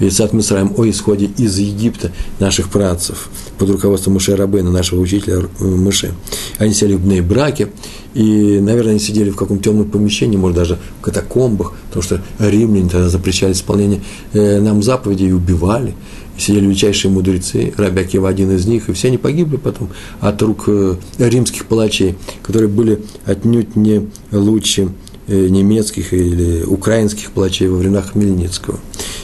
Исат 0.01 0.33
Мисраем, 0.33 0.73
о 0.77 0.89
исходе 0.89 1.27
из 1.37 1.59
Египта 1.59 2.13
наших 2.39 2.71
працев 2.71 3.29
под 3.59 3.69
руководством 3.69 4.15
Мыше 4.15 4.37
Рабына, 4.37 4.71
нашего 4.71 5.01
учителя 5.01 5.43
Мыше. 5.59 6.15
Они 6.59 6.73
сидели 6.73 6.95
в 6.95 7.27
браке, 7.29 7.69
и, 8.15 8.59
наверное, 8.61 8.93
они 8.93 9.01
сидели 9.01 9.31
в 9.31 9.37
каком-то 9.37 9.65
темном 9.65 9.91
помещении, 9.91 10.37
может, 10.37 10.57
даже 10.57 10.79
в 11.01 11.03
катакомбах, 11.03 11.75
потому 11.89 12.03
что 12.03 12.23
римляне 12.39 12.89
тогда 12.89 13.09
запрещали 13.09 13.53
исполнение 13.53 14.03
э, 14.33 14.61
нам 14.61 14.83
заповедей 14.83 15.29
и 15.29 15.33
убивали 15.33 15.95
сидели 16.43 16.67
величайшие 16.67 17.11
мудрецы, 17.11 17.73
Рабякива 17.77 18.29
один 18.29 18.51
из 18.51 18.67
них, 18.67 18.89
и 18.89 18.93
все 18.93 19.09
они 19.09 19.19
погибли 19.19 19.57
потом 19.57 19.89
от 20.21 20.43
рук 20.43 20.65
э, 20.67 20.97
римских 21.19 21.67
палачей, 21.67 22.17
которые 22.43 22.69
были 22.69 23.01
отнюдь 23.25 23.77
не 23.77 24.09
лучше 24.31 24.89
э, 25.29 25.49
немецких 25.49 26.13
или 26.13 26.63
украинских 26.65 27.33
палачей 27.33 27.69
во 27.69 27.79
времена 27.79 28.03
Хмельницкого. 28.03 28.79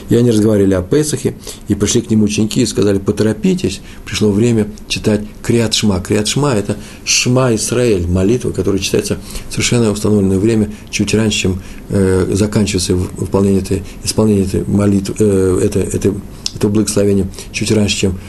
И 0.09 0.15
они 0.15 0.31
разговаривали 0.31 0.73
о 0.73 0.81
Песахе, 0.81 1.35
и 1.67 1.75
пришли 1.75 2.01
к 2.01 2.09
нему 2.09 2.25
ученики 2.25 2.61
и 2.61 2.65
сказали, 2.65 2.97
поторопитесь, 2.97 3.81
пришло 4.05 4.31
время 4.31 4.67
читать 4.87 5.21
Криат 5.43 5.73
Шма. 5.73 5.99
Криат 5.99 6.27
Шма– 6.27 6.53
это 6.55 6.77
Шма 7.05 7.55
Исраэль, 7.55 8.07
молитва, 8.07 8.51
которая 8.51 8.81
читается 8.81 9.17
в 9.49 9.51
совершенно 9.51 9.91
установленное 9.91 10.39
время, 10.39 10.71
чуть 10.89 11.13
раньше, 11.13 11.39
чем 11.39 11.61
э, 11.89 12.27
заканчивается 12.33 12.95
выполнение 12.95 13.61
этой, 13.61 13.83
исполнение 14.03 14.45
этой 14.45 14.65
молитвы, 14.65 15.15
э, 15.19 15.61
это, 15.63 15.79
это, 15.79 16.13
это 16.55 16.67
благословение, 16.67 17.27
чуть 17.51 17.71
раньше, 17.71 17.97
чем 17.97 18.19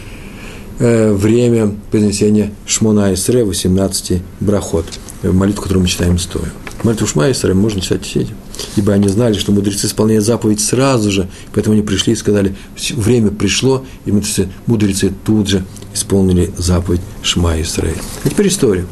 э, 0.79 1.13
время 1.13 1.75
произнесения 1.91 2.53
Шмона 2.67 3.15
Исре, 3.15 3.43
18 3.45 4.21
брахот, 4.41 4.85
э, 5.23 5.31
молитву, 5.31 5.63
которую 5.63 5.85
мы 5.85 5.89
читаем 5.89 6.19
стоя. 6.19 6.53
Молитву 6.83 7.07
Шма 7.07 7.31
Исре 7.31 7.55
можно 7.55 7.81
читать 7.81 8.05
сидя 8.05 8.35
ибо 8.77 8.93
они 8.93 9.09
знали, 9.09 9.35
что 9.35 9.53
мудрецы 9.53 9.87
исполняют 9.87 10.25
заповедь 10.25 10.61
сразу 10.61 11.11
же, 11.11 11.29
поэтому 11.53 11.75
они 11.75 11.83
пришли 11.83 12.13
и 12.13 12.17
сказали, 12.17 12.55
время 12.97 13.31
пришло, 13.31 13.85
и 14.05 14.13
мудрецы, 14.13 14.49
мудрецы 14.67 15.13
тут 15.25 15.49
же 15.49 15.65
исполнили 15.95 16.53
заповедь 16.57 17.01
Шма 17.23 17.61
Исраиль. 17.61 17.99
А 18.25 18.29
теперь 18.29 18.49
история. 18.49 18.87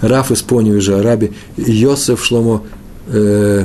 Раф 0.00 0.30
из 0.30 0.42
Поневежа, 0.42 1.00
Араби 1.00 1.32
Йосеф 1.56 2.24
Шломо 2.24 2.62
э, 3.08 3.64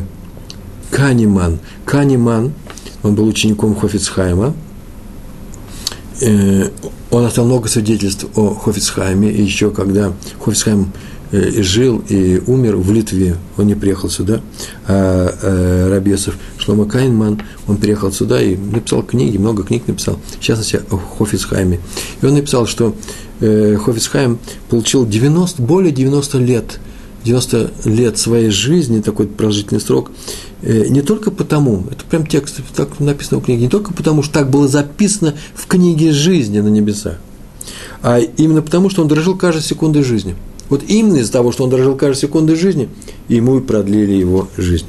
Каниман. 0.89 1.59
Каниман, 1.85 2.53
он 3.03 3.15
был 3.15 3.27
учеником 3.27 3.75
Хофицхайма. 3.75 4.53
Э, 6.21 6.69
он 7.11 7.25
оставил 7.25 7.47
много 7.47 7.67
свидетельств 7.67 8.25
о 8.35 8.55
Хофицхайме, 8.55 9.31
и 9.31 9.41
еще 9.43 9.71
когда 9.71 10.13
Хофицхайм 10.43 10.91
э, 11.33 11.61
жил 11.61 12.01
и 12.07 12.41
умер 12.47 12.77
в 12.77 12.89
Литве, 12.93 13.35
он 13.57 13.67
не 13.67 13.75
приехал 13.75 14.09
сюда, 14.09 14.39
а 14.87 15.35
э, 15.41 15.89
Рабесов 15.89 16.35
Шлома 16.57 16.85
Кайнман, 16.85 17.41
он 17.67 17.75
приехал 17.77 18.13
сюда 18.13 18.41
и 18.41 18.55
написал 18.55 19.03
книги, 19.03 19.37
много 19.37 19.63
книг 19.63 19.83
написал, 19.87 20.17
в 20.39 20.39
частности, 20.39 20.79
о 20.89 20.97
Хофицхайме. 20.97 21.81
И 22.21 22.25
он 22.25 22.35
написал, 22.35 22.65
что 22.65 22.95
Хофицхайм 23.41 24.39
получил 24.69 25.05
90, 25.05 25.61
более 25.61 25.91
90 25.91 26.37
лет, 26.37 26.79
90 27.25 27.71
лет 27.85 28.17
своей 28.17 28.51
жизни, 28.51 29.01
такой 29.01 29.27
продолжительный 29.27 29.81
срок, 29.81 30.11
Э, 30.63 30.87
не 30.87 31.01
только 31.01 31.29
потому, 31.29 31.83
это 31.91 32.05
прям 32.05 32.25
текст, 32.25 32.61
так 32.73 33.01
написано 33.01 33.41
в 33.41 33.43
книге, 33.43 33.63
не 33.63 33.69
только 33.69 33.93
потому, 33.93 34.23
что 34.23 34.33
так 34.33 34.49
было 34.49 34.67
записано 34.67 35.35
в 35.53 35.67
книге 35.67 36.13
жизни 36.13 36.61
на 36.61 36.69
небесах, 36.69 37.17
а 38.01 38.19
именно 38.19 38.61
потому, 38.61 38.89
что 38.89 39.01
он 39.01 39.09
дорожил 39.09 39.37
каждой 39.37 39.61
секундой 39.61 40.03
жизни. 40.03 40.35
Вот 40.73 40.81
именно 40.87 41.17
из-за 41.17 41.31
того, 41.31 41.51
что 41.51 41.65
он 41.65 41.69
дорожил 41.69 41.95
каждой 41.95 42.21
секундой 42.21 42.55
жизни, 42.55 42.89
ему 43.27 43.59
и 43.59 43.61
продлили 43.61 44.13
его 44.13 44.47
жизнь. 44.57 44.87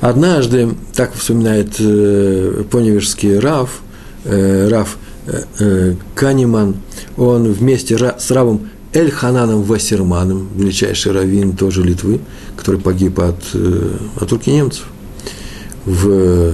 Однажды, 0.00 0.68
так 0.94 1.12
вспоминает 1.14 1.80
э, 1.80 2.62
поневежский 2.70 3.40
Раф, 3.40 3.80
э, 4.22 4.68
Раф 4.68 4.98
э, 5.26 5.42
э, 5.58 5.94
Канеман, 6.14 6.76
он 7.16 7.50
вместе 7.50 7.98
с 7.98 8.30
Равом 8.30 8.68
Эль-Хананом 8.92 9.64
Васерманом, 9.64 10.48
величайший 10.54 11.10
раввин 11.10 11.56
тоже 11.56 11.82
Литвы, 11.82 12.20
который 12.56 12.80
погиб 12.80 13.18
от, 13.18 13.42
э, 13.54 13.96
от 14.20 14.30
руки 14.30 14.52
немцев 14.52 14.84
в, 15.86 16.52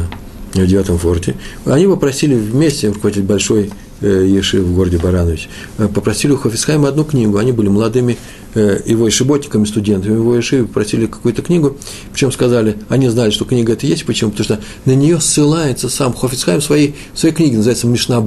в 0.55 0.67
девятом 0.67 0.97
форте. 0.97 1.35
Они 1.67 1.87
попросили 1.87 2.35
вместе 2.35 2.89
руководитель 2.89 3.25
большой 3.25 3.71
Э, 4.03 4.27
Еши 4.27 4.61
в 4.61 4.75
городе 4.75 4.99
Баранович, 4.99 5.49
э, 5.79 5.87
попросили 5.87 6.33
у 6.33 6.37
Хофисхайма 6.37 6.89
одну 6.89 7.05
книгу. 7.05 7.39
Они 7.39 7.53
были 7.53 7.69
молодыми 7.69 8.19
э, 8.55 8.81
его 8.85 9.09
ишиботниками, 9.09 9.65
студентами 9.65 10.15
его 10.15 10.35
Еши, 10.35 10.65
попросили 10.65 11.07
какую-то 11.07 11.43
книгу, 11.43 11.77
причем 12.13 12.33
сказали, 12.33 12.77
они 12.89 13.09
знали, 13.09 13.31
что 13.31 13.45
книга 13.45 13.75
это 13.75 13.87
есть, 13.87 14.05
почему? 14.05 14.33
Потому 14.33 14.45
что 14.45 14.61
на 14.87 14.97
нее 14.97 15.21
ссылается 15.21 15.89
сам 15.89 16.15
Хофицхайм 16.15 16.61
в 16.61 16.65
своей, 16.65 16.97
в 17.15 17.19
своей 17.19 17.33
книге, 17.33 17.59
называется 17.59 17.87
Мишна 17.87 18.25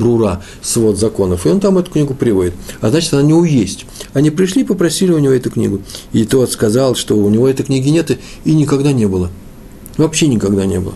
свод 0.62 0.98
законов, 0.98 1.46
и 1.46 1.50
он 1.50 1.60
там 1.60 1.78
эту 1.78 1.92
книгу 1.92 2.14
приводит. 2.14 2.54
А 2.80 2.90
значит, 2.90 3.14
она 3.14 3.24
него 3.24 3.44
есть. 3.44 3.86
Они 4.14 4.30
пришли 4.30 4.62
и 4.62 4.66
попросили 4.66 5.12
у 5.12 5.20
него 5.20 5.34
эту 5.34 5.52
книгу. 5.52 5.82
И 6.14 6.24
тот 6.24 6.52
сказал, 6.52 6.96
что 6.96 7.18
у 7.18 7.30
него 7.30 7.50
этой 7.50 7.66
книги 7.66 7.90
нет 7.90 8.18
и 8.46 8.54
никогда 8.54 8.94
не 8.94 9.08
было. 9.08 9.30
Вообще 9.98 10.28
никогда 10.28 10.66
не 10.66 10.80
было. 10.80 10.94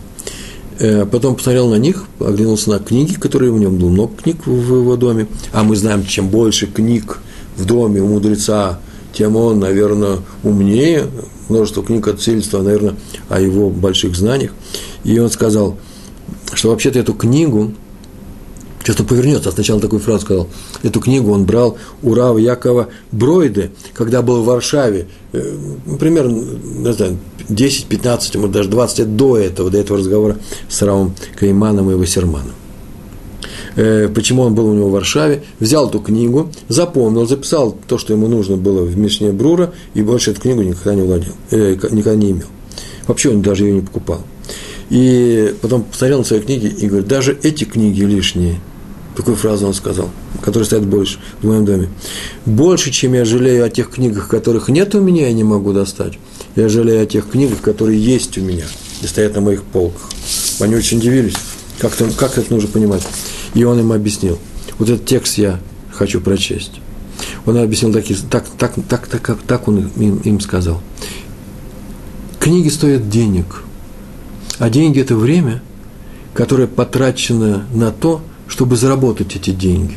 Э, 0.80 1.04
потом 1.04 1.36
посмотрел 1.36 1.68
на 1.68 1.74
них, 1.74 2.06
оглянулся 2.18 2.70
на 2.70 2.78
книги, 2.78 3.12
которые 3.12 3.52
у 3.52 3.58
него 3.58 3.70
было 3.70 3.90
много 3.90 4.16
книг 4.16 4.46
в 4.46 4.76
его 4.76 4.96
доме. 4.96 5.26
А 5.52 5.62
мы 5.62 5.76
знаем, 5.76 6.06
чем 6.06 6.28
больше 6.28 6.66
книг 6.66 7.18
в 7.58 7.66
доме 7.66 8.00
у 8.00 8.08
мудреца, 8.08 8.80
тем 9.12 9.36
он, 9.36 9.60
наверное, 9.60 10.20
умнее. 10.42 11.04
Множество 11.50 11.84
книг 11.84 12.08
от 12.08 12.22
свидетельства, 12.22 12.62
наверное, 12.62 12.94
о 13.28 13.40
его 13.40 13.68
больших 13.68 14.16
знаниях. 14.16 14.52
И 15.04 15.18
он 15.18 15.30
сказал, 15.30 15.76
что 16.54 16.70
вообще-то 16.70 16.98
эту 16.98 17.12
книгу 17.12 17.74
Сейчас 18.82 18.98
он 18.98 19.06
повернется, 19.06 19.50
а 19.50 19.52
сначала 19.52 19.78
такую 19.80 20.00
фразу 20.00 20.22
сказал. 20.22 20.48
Эту 20.82 21.00
книгу 21.00 21.30
он 21.32 21.44
брал 21.44 21.76
у 22.02 22.14
Рава 22.14 22.38
Якова 22.38 22.88
Бройде, 23.12 23.70
когда 23.92 24.22
был 24.22 24.42
в 24.42 24.46
Варшаве, 24.46 25.06
э, 25.32 25.56
примерно, 25.98 26.42
не 26.64 26.92
знаю, 26.92 27.18
10, 27.48 27.86
15, 27.86 28.36
может, 28.36 28.52
даже 28.52 28.68
20 28.70 28.98
лет 29.00 29.16
до 29.16 29.36
этого, 29.36 29.70
до 29.70 29.78
этого 29.78 29.98
разговора 29.98 30.36
с 30.68 30.80
Равом 30.80 31.14
Кайманом 31.38 31.90
и 31.90 31.94
Вассерманом. 31.94 32.52
Э, 33.76 34.08
почему 34.08 34.42
он 34.42 34.54
был 34.54 34.66
у 34.66 34.74
него 34.74 34.88
в 34.88 34.92
Варшаве, 34.92 35.42
взял 35.58 35.88
эту 35.88 36.00
книгу, 36.00 36.50
запомнил, 36.68 37.26
записал 37.26 37.76
то, 37.86 37.98
что 37.98 38.14
ему 38.14 38.28
нужно 38.28 38.56
было 38.56 38.82
в 38.82 38.96
Мишне 38.96 39.30
Брура, 39.30 39.72
и 39.92 40.00
больше 40.00 40.30
эту 40.30 40.40
книгу 40.40 40.62
никогда 40.62 40.94
не 40.94 41.02
владел, 41.02 41.32
э, 41.50 41.74
никогда 41.90 42.14
не 42.14 42.30
имел. 42.30 42.48
Вообще 43.06 43.28
он 43.28 43.42
даже 43.42 43.66
ее 43.66 43.74
не 43.74 43.80
покупал. 43.82 44.22
И 44.88 45.54
потом 45.60 45.82
посмотрел 45.82 46.18
на 46.18 46.24
свои 46.24 46.40
книги 46.40 46.66
и 46.66 46.86
говорит, 46.86 47.06
даже 47.08 47.38
эти 47.42 47.64
книги 47.64 48.02
лишние– 48.02 48.58
Такую 49.20 49.36
фразу 49.36 49.66
он 49.66 49.74
сказал, 49.74 50.08
которая 50.40 50.64
стоит 50.64 50.86
больше 50.86 51.18
в 51.42 51.46
моем 51.46 51.66
доме. 51.66 51.90
Больше, 52.46 52.90
чем 52.90 53.12
я 53.12 53.26
жалею 53.26 53.66
о 53.66 53.68
тех 53.68 53.90
книгах, 53.90 54.28
которых 54.28 54.70
нет 54.70 54.94
у 54.94 55.00
меня, 55.02 55.26
я 55.26 55.32
не 55.34 55.44
могу 55.44 55.74
достать. 55.74 56.14
Я 56.56 56.70
жалею 56.70 57.02
о 57.02 57.06
тех 57.06 57.28
книгах, 57.28 57.60
которые 57.60 58.02
есть 58.02 58.38
у 58.38 58.40
меня 58.40 58.64
и 59.02 59.06
стоят 59.06 59.34
на 59.34 59.42
моих 59.42 59.62
полках. 59.62 60.08
Они 60.60 60.74
очень 60.74 60.96
удивились, 60.96 61.34
как, 61.78 61.94
там, 61.96 62.10
как 62.14 62.38
это 62.38 62.50
нужно 62.50 62.70
понимать. 62.70 63.06
И 63.52 63.62
он 63.62 63.78
им 63.78 63.92
объяснил. 63.92 64.38
Вот 64.78 64.88
этот 64.88 65.04
текст 65.04 65.36
я 65.36 65.60
хочу 65.92 66.22
прочесть. 66.22 66.80
Он 67.44 67.58
объяснил 67.58 67.92
такие, 67.92 68.18
так, 68.30 68.46
так, 68.56 68.72
так, 68.88 69.06
так, 69.06 69.42
так, 69.46 69.68
он 69.68 69.90
им, 69.98 70.16
им 70.24 70.40
сказал. 70.40 70.80
Книги 72.38 72.70
стоят 72.70 73.10
денег, 73.10 73.64
а 74.58 74.70
деньги– 74.70 74.98
это 75.02 75.14
время, 75.14 75.60
которое 76.32 76.66
потрачено 76.66 77.66
на 77.74 77.90
то, 77.90 78.22
чтобы 78.50 78.76
заработать 78.76 79.36
эти 79.36 79.50
деньги. 79.50 79.96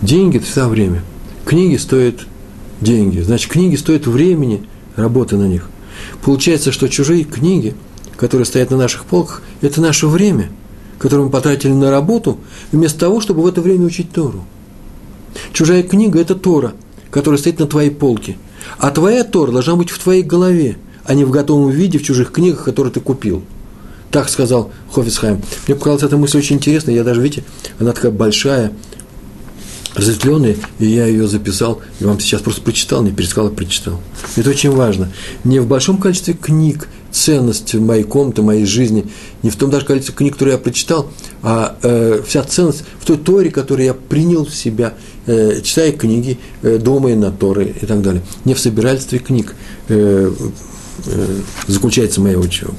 Деньги– 0.00 0.36
это 0.38 0.46
всегда 0.46 0.68
время. 0.68 1.04
Книги 1.44 1.76
стоят 1.76 2.26
деньги. 2.80 3.20
Значит, 3.20 3.50
книги 3.50 3.76
стоят 3.76 4.06
времени 4.06 4.66
работы 4.96 5.36
на 5.36 5.46
них. 5.46 5.68
Получается, 6.22 6.72
что 6.72 6.88
чужие 6.88 7.24
книги, 7.24 7.74
которые 8.16 8.46
стоят 8.46 8.70
на 8.70 8.78
наших 8.78 9.04
полках, 9.04 9.42
это 9.60 9.80
наше 9.80 10.06
время, 10.06 10.50
которое 10.98 11.24
мы 11.24 11.30
потратили 11.30 11.72
на 11.72 11.90
работу, 11.90 12.38
вместо 12.72 12.98
того, 12.98 13.20
чтобы 13.20 13.42
в 13.42 13.46
это 13.46 13.60
время 13.60 13.84
учить 13.84 14.12
Тору. 14.12 14.44
Чужая 15.52 15.82
книга– 15.82 16.18
это 16.20 16.34
Тора, 16.34 16.72
которая 17.10 17.38
стоит 17.38 17.58
на 17.58 17.66
твоей 17.66 17.90
полке. 17.90 18.38
А 18.78 18.90
твоя 18.90 19.22
Тора 19.22 19.52
должна 19.52 19.76
быть 19.76 19.90
в 19.90 19.98
твоей 19.98 20.22
голове, 20.22 20.78
а 21.04 21.12
не 21.12 21.24
в 21.24 21.30
готовом 21.30 21.70
виде 21.70 21.98
в 21.98 22.02
чужих 22.02 22.32
книгах, 22.32 22.64
которые 22.64 22.92
ты 22.92 23.00
купил– 23.00 23.42
так 24.10 24.28
сказал 24.28 24.70
Хофицхайм. 24.92 25.42
Мне 25.66 25.76
показалась 25.76 26.02
эта 26.02 26.16
мысль 26.16 26.38
очень 26.38 26.56
интересной. 26.56 26.94
Я 26.94 27.04
даже, 27.04 27.20
видите, 27.20 27.44
она 27.78 27.92
такая 27.92 28.12
большая, 28.12 28.72
разветвленная, 29.94 30.56
и 30.78 30.86
я 30.86 31.06
ее 31.06 31.26
записал, 31.26 31.80
и 32.00 32.04
вам 32.04 32.20
сейчас 32.20 32.42
просто 32.42 32.60
прочитал, 32.60 33.02
не 33.02 33.12
пересказал, 33.12 33.50
а 33.50 33.54
прочитал. 33.54 34.00
Это 34.36 34.50
очень 34.50 34.70
важно. 34.70 35.10
Не 35.44 35.58
в 35.58 35.66
большом 35.66 35.96
количестве 35.98 36.34
книг 36.34 36.88
ценность 37.10 37.74
моей 37.74 38.02
комнаты, 38.02 38.42
моей 38.42 38.66
жизни, 38.66 39.06
не 39.42 39.48
в 39.48 39.56
том 39.56 39.70
даже 39.70 39.86
количестве 39.86 40.14
книг, 40.14 40.34
которые 40.34 40.54
я 40.54 40.58
прочитал, 40.58 41.10
а 41.42 41.78
э, 41.82 42.20
вся 42.26 42.42
ценность 42.44 42.84
в 43.00 43.06
той 43.06 43.16
Торе, 43.16 43.50
которую 43.50 43.86
я 43.86 43.94
принял 43.94 44.44
в 44.44 44.54
себя, 44.54 44.92
э, 45.26 45.60
читая 45.62 45.92
книги, 45.92 46.38
э, 46.62 46.76
думая 46.76 47.16
на 47.16 47.32
Торы 47.32 47.74
и 47.80 47.86
так 47.86 48.02
далее. 48.02 48.22
Не 48.44 48.52
в 48.52 48.60
собирательстве 48.60 49.18
книг 49.18 49.54
э, 49.88 50.30
э, 51.06 51.40
заключается 51.66 52.20
моя 52.20 52.38
учеба. 52.38 52.74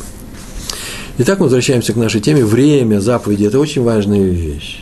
Итак, 1.19 1.39
мы 1.39 1.45
возвращаемся 1.45 1.93
к 1.93 1.95
нашей 1.95 2.21
теме. 2.21 2.45
Время, 2.45 2.99
заповеди– 2.99 3.45
это 3.47 3.57
очень 3.57 3.81
важная 3.81 4.21
вещь. 4.21 4.81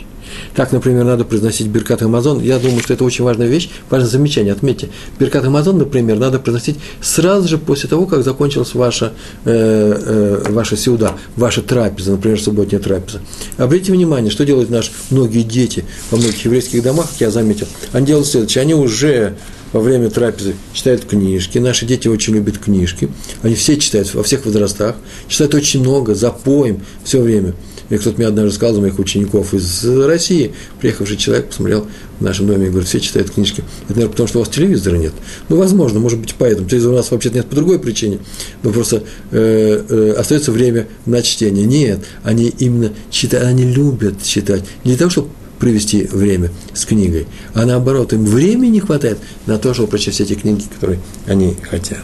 Так, 0.53 0.73
например, 0.73 1.05
надо 1.05 1.23
произносить 1.23 1.67
Беркат 1.67 2.01
Амазон. 2.01 2.41
Я 2.41 2.59
думаю, 2.59 2.81
что 2.81 2.93
это 2.93 3.05
очень 3.05 3.23
важная 3.23 3.47
вещь, 3.47 3.69
важное 3.89 4.09
замечание, 4.09 4.51
отметьте. 4.51 4.89
Беркат 5.17 5.45
Амазон, 5.45 5.77
например, 5.77 6.19
надо 6.19 6.39
произносить 6.39 6.75
сразу 6.99 7.47
же 7.47 7.57
после 7.57 7.87
того, 7.87 8.05
как 8.05 8.25
закончилась 8.25 8.75
ваша, 8.75 9.13
э, 9.45 10.43
э, 10.45 10.51
ваша 10.51 10.75
сеуда, 10.75 11.13
ваша 11.37 11.61
трапеза, 11.61 12.11
например, 12.11 12.41
субботняя 12.41 12.81
трапеза. 12.81 13.21
Обратите 13.55 13.93
внимание, 13.93 14.29
что 14.29 14.43
делают 14.43 14.69
наши 14.69 14.91
многие 15.11 15.43
дети 15.43 15.85
во 16.11 16.17
многих 16.17 16.43
еврейских 16.43 16.83
домах, 16.83 17.07
как 17.11 17.21
я 17.21 17.31
заметил. 17.31 17.67
Они 17.93 18.07
делают 18.07 18.27
следующее, 18.27 18.61
они 18.61 18.73
уже 18.73 19.37
во 19.75 19.81
время 19.81 20.09
трапезы 20.09 20.55
читают 20.71 21.03
книжки. 21.03 21.57
Наши 21.57 21.85
дети 21.85 22.07
очень 22.07 22.33
любят 22.33 22.57
книжки. 22.57 23.09
Они 23.41 23.55
все 23.55 23.75
читают 23.75 24.13
во 24.13 24.23
всех 24.23 24.45
возрастах. 24.45 24.95
Читают 25.27 25.53
очень 25.53 25.81
много, 25.81 26.15
запоем 26.15 26.81
все 27.03 27.19
время. 27.19 27.53
И 27.89 27.97
кто-то 27.97 28.15
мне 28.15 28.25
однажды 28.25 28.53
сказал, 28.53 28.75
из 28.75 28.79
моих 28.79 28.99
учеников 28.99 29.53
из 29.53 29.83
России, 29.83 30.53
приехавший 30.79 31.17
человек, 31.17 31.49
посмотрел 31.49 31.87
в 32.19 32.23
нашем 32.23 32.47
доме 32.47 32.67
и 32.67 32.69
говорит, 32.69 32.87
все 32.87 33.01
читают 33.01 33.31
книжки. 33.31 33.65
Это, 33.83 33.95
наверное, 33.95 34.11
потому 34.11 34.27
что 34.29 34.39
у 34.39 34.43
вас 34.43 34.49
телевизора 34.49 34.95
нет. 34.95 35.11
Ну, 35.49 35.57
возможно, 35.57 35.99
может 35.99 36.19
быть, 36.19 36.35
поэтому. 36.37 36.69
Телевизора 36.69 36.93
у 36.93 36.95
нас 36.95 37.11
вообще 37.11 37.29
нет 37.31 37.45
по 37.47 37.55
другой 37.55 37.77
причине. 37.77 38.19
Но 38.63 38.71
просто 38.71 39.03
э, 39.31 39.83
э, 39.89 40.15
остается 40.17 40.53
время 40.53 40.87
на 41.05 41.21
чтение. 41.21 41.65
Нет, 41.65 41.99
они 42.23 42.47
именно 42.59 42.93
читают, 43.11 43.45
они 43.45 43.65
любят 43.65 44.23
читать. 44.23 44.63
Не 44.85 44.91
для 44.91 44.99
того, 44.99 45.11
чтобы 45.11 45.27
провести 45.59 46.03
время 46.03 46.51
с 46.73 46.85
книгой, 46.85 47.27
а 47.53 47.65
наоборот, 47.65 48.13
им 48.13 48.25
времени 48.25 48.71
не 48.71 48.79
хватает 48.79 49.17
на 49.45 49.57
то, 49.57 49.73
чтобы 49.73 49.89
прочесть 49.89 50.21
эти 50.21 50.33
книги, 50.33 50.63
которые 50.73 50.99
они 51.27 51.55
хотят. 51.69 52.03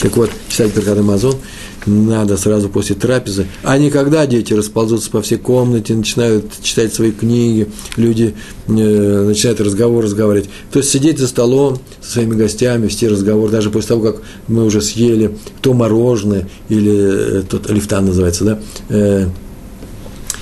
Так 0.00 0.16
вот, 0.16 0.30
читать 0.48 0.74
Беркат 0.74 0.98
Амазон 0.98 1.36
надо 1.86 2.36
сразу 2.36 2.68
после 2.68 2.94
трапезы, 2.94 3.46
а 3.62 3.78
не 3.78 3.90
когда 3.90 4.26
дети 4.26 4.52
расползутся 4.52 5.10
по 5.10 5.22
всей 5.22 5.38
комнате, 5.38 5.94
начинают 5.94 6.46
читать 6.62 6.92
свои 6.92 7.12
книги, 7.12 7.68
люди 7.96 8.34
э, 8.66 8.72
начинают 8.72 9.60
разговор 9.60 10.04
разговаривать. 10.04 10.50
То 10.70 10.80
есть 10.80 10.90
сидеть 10.90 11.18
за 11.18 11.28
столом 11.28 11.78
со 12.02 12.12
своими 12.12 12.34
гостями, 12.34 12.86
вести 12.86 13.08
разговор, 13.08 13.50
даже 13.50 13.70
после 13.70 13.88
того, 13.88 14.02
как 14.02 14.22
мы 14.48 14.64
уже 14.64 14.80
съели 14.82 15.36
то 15.62 15.72
мороженое, 15.72 16.48
или 16.68 17.40
э, 17.40 17.42
тот 17.48 17.70
лифтан 17.70 18.06
называется, 18.06 18.44
да, 18.44 18.58
э, 18.90 19.28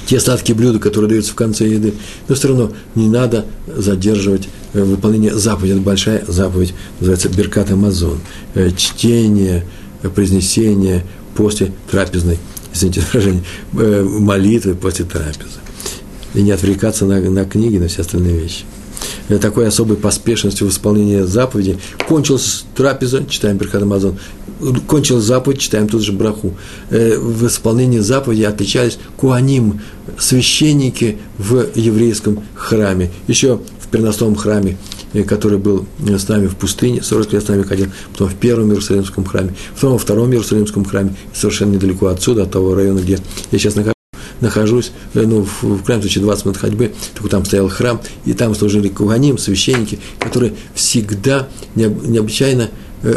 те 0.07 0.21
сладкие 0.21 0.57
блюда, 0.57 0.79
которые 0.79 1.09
даются 1.11 1.33
в 1.33 1.35
конце 1.35 1.67
еды, 1.69 1.95
но 2.29 2.35
все 2.35 2.49
равно 2.49 2.73
не 2.95 3.09
надо 3.09 3.45
задерживать 3.67 4.49
э, 4.73 4.83
выполнение 4.83 5.35
заповеди. 5.35 5.73
Это 5.73 5.81
большая 5.81 6.25
заповедь, 6.27 6.75
называется 7.01 7.29
Беркат 7.29 7.71
Амазон. 7.71 8.21
Э, 8.55 8.71
чтение, 8.77 9.65
произнесение 10.15 11.05
после 11.35 11.73
трапезной, 11.91 12.39
извините 12.73 13.03
выражение, 13.13 13.43
э, 13.75 14.03
молитвы 14.03 14.75
после 14.75 15.05
трапезы. 15.05 15.59
И 16.35 16.43
не 16.43 16.53
отвлекаться 16.53 17.05
на, 17.05 17.21
на 17.21 17.45
книги, 17.45 17.79
на 17.79 17.89
все 17.89 18.03
остальные 18.03 18.39
вещи. 18.39 18.65
Такой 19.29 19.67
особой 19.67 19.97
поспешностью 19.97 20.69
в 20.69 20.71
исполнении 20.71 21.23
заповеди. 21.23 21.79
Кончилась 22.07 22.65
трапеза, 22.77 23.25
читаем 23.29 23.57
Беркат 23.57 23.83
Амазон, 23.83 24.19
кончилась 24.87 25.25
заповедь, 25.25 25.61
читаем 25.61 25.89
тут 25.89 26.03
же 26.03 26.13
браху. 26.13 26.55
Э, 26.91 27.19
в 27.19 27.47
исполнении 27.47 27.99
заповеди 27.99 28.43
отличались 28.43 28.99
куаним, 29.17 29.81
священники 30.19 31.19
в 31.39 31.67
еврейском 31.75 32.43
храме. 32.55 33.11
Еще 33.27 33.61
в 33.81 33.89
переносном 33.89 34.37
храме, 34.37 34.77
э, 35.13 35.23
который 35.25 35.59
был 35.59 35.87
с 35.99 36.29
нами 36.29 36.47
в 36.47 36.57
пустыне, 36.57 37.03
40 37.03 37.33
лет 37.33 37.45
с 37.45 37.49
нами 37.49 37.63
ходил, 37.63 37.89
потом 38.13 38.29
в 38.29 38.35
первом 38.35 38.71
Иерусалимском 38.71 39.25
храме, 39.25 39.55
потом 39.75 39.93
во 39.93 39.99
втором 39.99 40.31
Иерусалимском 40.31 40.85
храме, 40.85 41.17
совершенно 41.35 41.73
недалеко 41.73 42.07
отсюда, 42.07 42.45
от 42.45 42.53
того 42.53 42.75
района, 42.75 43.01
где 43.01 43.19
я 43.51 43.59
сейчас 43.59 43.75
нахожусь 43.75 43.96
нахожусь, 44.41 44.93
э, 45.15 45.23
ну, 45.23 45.45
в, 45.45 45.63
в 45.63 45.83
крайнем 45.83 46.03
случае, 46.03 46.25
20 46.25 46.45
минут 46.45 46.57
ходьбы, 46.59 46.93
только 47.15 47.29
там 47.31 47.45
стоял 47.45 47.69
храм, 47.69 48.01
и 48.25 48.33
там 48.33 48.55
служили 48.55 48.89
куганим, 48.89 49.39
священники, 49.39 49.99
которые 50.19 50.55
всегда 50.75 51.49
необычайно 51.75 52.71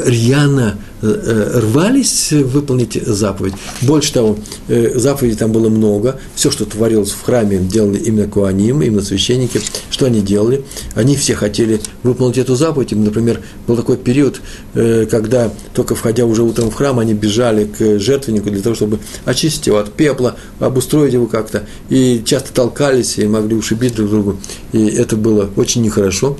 рьяно 0.05 0.77
э, 1.01 1.07
э, 1.07 1.59
рвались 1.59 2.31
выполнить 2.31 2.93
заповедь. 2.93 3.53
Больше 3.81 4.13
того, 4.13 4.37
заповедей 4.67 5.37
там 5.37 5.51
было 5.51 5.69
много. 5.69 6.19
Все, 6.35 6.51
что 6.51 6.65
творилось 6.65 7.11
в 7.11 7.23
храме, 7.23 7.57
делали 7.59 7.97
именно 7.97 8.27
куаним, 8.27 8.81
именно 8.81 9.01
священники. 9.01 9.61
Что 9.89 10.05
они 10.05 10.21
делали? 10.21 10.63
Они 10.95 11.15
все 11.15 11.35
хотели 11.35 11.81
выполнить 12.03 12.37
эту 12.37 12.55
заповедь. 12.55 12.91
Например, 12.91 13.41
был 13.67 13.75
такой 13.75 13.97
период, 13.97 14.41
когда 14.73 15.51
только 15.73 15.95
входя 15.95 16.25
уже 16.25 16.43
утром 16.43 16.69
в 16.69 16.75
храм, 16.75 16.99
они 16.99 17.13
бежали 17.13 17.65
к 17.65 17.99
жертвеннику 17.99 18.49
для 18.49 18.61
того, 18.61 18.75
чтобы 18.75 18.99
очистить 19.25 19.67
его 19.67 19.77
от 19.77 19.93
пепла, 19.93 20.35
обустроить 20.59 21.13
его 21.13 21.27
как-то. 21.27 21.63
И 21.89 22.21
часто 22.25 22.53
толкались 22.53 23.17
и 23.17 23.27
могли 23.27 23.55
ушибить 23.55 23.95
друг 23.95 24.09
друга. 24.09 24.35
И 24.71 24.87
это 24.87 25.15
было 25.15 25.49
очень 25.55 25.81
нехорошо 25.81 26.37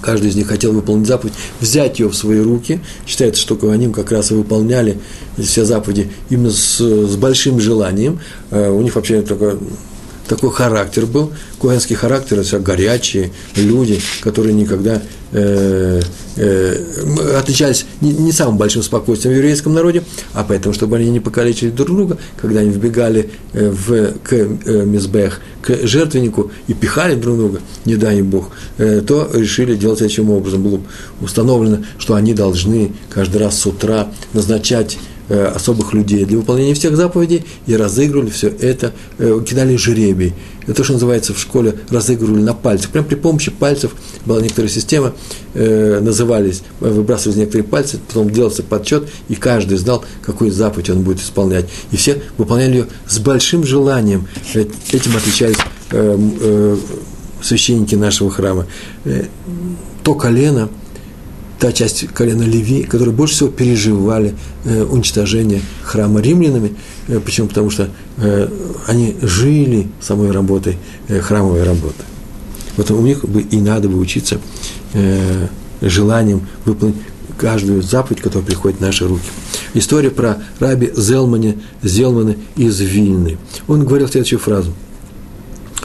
каждый 0.00 0.30
из 0.30 0.36
них 0.36 0.48
хотел 0.48 0.72
выполнить 0.72 1.06
заповедь, 1.06 1.34
взять 1.60 1.98
ее 1.98 2.08
в 2.08 2.14
свои 2.14 2.40
руки. 2.40 2.80
Считается, 3.06 3.40
что 3.40 3.56
Коаним 3.56 3.92
как 3.92 4.12
раз 4.12 4.30
и 4.30 4.34
выполняли 4.34 4.98
все 5.38 5.64
заповеди 5.64 6.10
именно 6.30 6.50
с, 6.50 6.78
с 6.78 7.16
большим 7.16 7.60
желанием. 7.60 8.20
Э, 8.50 8.70
у 8.70 8.80
них 8.82 8.94
вообще 8.94 9.22
такое 9.22 9.58
такой 10.28 10.50
характер 10.50 11.06
был, 11.06 11.32
коинский 11.60 11.96
характер, 11.96 12.40
это 12.40 12.58
горячие 12.60 13.32
люди, 13.56 14.00
которые 14.20 14.54
никогда 14.54 15.02
э, 15.32 16.00
э, 16.36 17.36
отличались 17.38 17.86
не, 18.00 18.12
не 18.12 18.32
самым 18.32 18.58
большим 18.58 18.82
спокойствием 18.82 19.34
в 19.34 19.38
еврейском 19.38 19.74
народе, 19.74 20.02
а 20.34 20.44
поэтому, 20.44 20.74
чтобы 20.74 20.96
они 20.96 21.10
не 21.10 21.20
покалечили 21.20 21.70
друг 21.70 21.88
друга, 21.88 22.18
когда 22.40 22.60
они 22.60 22.70
вбегали 22.70 23.30
э, 23.52 23.70
в, 23.70 24.12
к 24.22 24.32
э, 24.32 24.84
Мизбех, 24.84 25.40
к 25.62 25.86
жертвеннику 25.86 26.50
и 26.66 26.74
пихали 26.74 27.14
друг 27.14 27.36
друга, 27.36 27.60
не 27.84 27.96
дай 27.96 28.18
им 28.18 28.30
Бог, 28.30 28.50
э, 28.78 29.00
то 29.00 29.28
решили 29.32 29.74
делать 29.74 29.98
таким 29.98 30.30
образом. 30.30 30.62
Было 30.62 30.80
установлено, 31.20 31.84
что 31.98 32.14
они 32.14 32.34
должны 32.34 32.92
каждый 33.10 33.38
раз 33.38 33.58
с 33.58 33.66
утра 33.66 34.08
назначать 34.32 34.98
особых 35.28 35.92
людей 35.92 36.24
для 36.24 36.38
выполнения 36.38 36.74
всех 36.74 36.96
заповедей 36.96 37.44
и 37.66 37.76
разыгрывали 37.76 38.30
все 38.30 38.48
это, 38.48 38.92
э, 39.18 39.40
кидали 39.46 39.76
жеребий. 39.76 40.34
Это 40.62 40.74
то, 40.74 40.84
что 40.84 40.94
называется 40.94 41.34
в 41.34 41.38
школе 41.38 41.74
разыгрывали 41.90 42.42
на 42.42 42.54
пальцах. 42.54 42.90
Прям 42.90 43.04
при 43.04 43.14
помощи 43.14 43.50
пальцев 43.50 43.92
была 44.26 44.40
некоторая 44.40 44.70
система, 44.70 45.14
э, 45.54 46.00
назывались, 46.00 46.62
выбрасывались 46.80 47.38
некоторые 47.38 47.64
пальцы, 47.64 47.98
потом 48.06 48.30
делался 48.30 48.62
подсчет, 48.62 49.08
и 49.28 49.34
каждый 49.34 49.78
знал, 49.78 50.04
какую 50.22 50.52
заповедь 50.52 50.90
он 50.90 51.02
будет 51.02 51.20
исполнять. 51.20 51.66
И 51.90 51.96
все 51.96 52.22
выполняли 52.36 52.72
ее 52.72 52.86
с 53.06 53.18
большим 53.18 53.64
желанием. 53.64 54.28
Этим 54.54 55.16
отличались 55.16 55.58
священники 57.40 57.94
нашего 57.94 58.30
храма. 58.30 58.66
То 60.02 60.14
колено– 60.14 60.68
та 61.58 61.72
часть 61.72 62.06
колена 62.08 62.44
Леви, 62.44 62.84
которые 62.84 63.14
больше 63.14 63.34
всего 63.34 63.48
переживали 63.48 64.34
э, 64.64 64.84
уничтожение 64.84 65.60
храма 65.82 66.20
римлянами. 66.20 66.74
Э, 67.08 67.20
почему? 67.20 67.48
Потому 67.48 67.70
что 67.70 67.90
э, 68.18 68.48
они 68.86 69.16
жили 69.22 69.88
самой 70.00 70.30
работой, 70.30 70.78
э, 71.08 71.20
храмовой 71.20 71.64
работой. 71.64 72.04
Вот 72.76 72.90
у 72.92 73.00
них 73.00 73.24
бы 73.24 73.42
и 73.42 73.60
надо 73.60 73.88
бы 73.88 73.98
учиться 73.98 74.40
э, 74.94 75.48
желанием 75.80 76.46
выполнить 76.64 76.96
каждую 77.36 77.82
заповедь, 77.82 78.20
которая 78.20 78.46
приходит 78.46 78.78
в 78.78 78.82
наши 78.82 79.06
руки. 79.06 79.28
История 79.74 80.10
про 80.10 80.38
раби 80.60 80.92
Зелмане, 80.96 81.58
Зелмана 81.82 82.36
из 82.56 82.80
Вильны. 82.80 83.38
Он 83.66 83.84
говорил 83.84 84.08
следующую 84.08 84.38
фразу. 84.38 84.72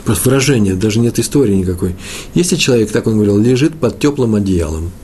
Просто 0.05 0.29
выражение, 0.29 0.75
даже 0.75 0.99
нет 0.99 1.17
истории 1.17 1.55
никакой. 1.55 1.95
Если 2.33 2.57
человек, 2.57 2.91
так 2.91 3.07
он 3.07 3.15
говорил, 3.15 3.37
лежит 3.37 3.73
под 3.75 3.99
теплым 3.99 4.35
одеялом– 4.35 4.91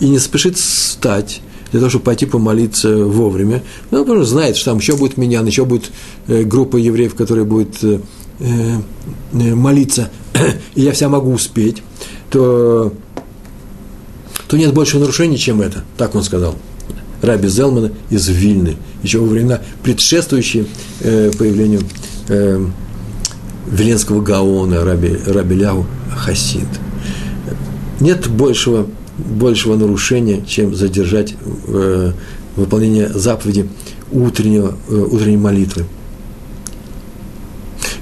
и 0.00 0.08
не 0.08 0.18
спешит 0.18 0.56
встать 0.56 1.40
для 1.70 1.80
того, 1.80 1.90
чтобы 1.90 2.04
пойти 2.04 2.26
помолиться 2.26 3.04
вовремя. 3.04 3.62
Ну, 3.90 4.00
потому 4.00 4.22
что 4.22 4.30
знает, 4.30 4.56
что 4.56 4.70
там 4.70 4.78
еще 4.78 4.96
будет 4.96 5.16
меня, 5.16 5.40
еще 5.40 5.64
будет 5.64 5.90
э, 6.26 6.42
группа 6.42 6.76
евреев, 6.76 7.14
которая 7.14 7.44
будет 7.44 7.82
э, 7.82 8.00
э, 8.40 9.54
молиться, 9.54 10.10
и 10.74 10.82
я 10.82 10.92
вся 10.92 11.08
могу 11.08 11.32
успеть, 11.32 11.82
то, 12.30 12.92
то 14.48 14.56
нет 14.56 14.72
больше 14.74 14.98
нарушений, 14.98 15.38
чем 15.38 15.60
это. 15.60 15.84
Так 15.96 16.14
он 16.14 16.22
сказал. 16.22 16.56
Раби 17.22 17.48
Зелмана 17.48 17.92
из 18.08 18.28
Вильны, 18.28 18.76
еще 19.02 19.18
во 19.18 19.26
времена 19.26 19.60
предшествующие 19.82 20.64
появлению 21.02 21.82
Веленского 23.70 24.22
Гаона, 24.22 24.86
Раби, 24.86 25.18
Раби 25.26 25.56
Ляу 25.56 25.84
Хасид. 26.16 26.66
Нет 28.00 28.26
большего 28.28 28.86
большего 29.28 29.76
нарушения, 29.76 30.42
чем 30.46 30.74
задержать 30.74 31.34
э, 31.68 32.12
выполнение 32.56 33.08
заповеди 33.08 33.68
утреннего, 34.12 34.76
э, 34.88 34.94
утренней 34.94 35.36
молитвы. 35.36 35.86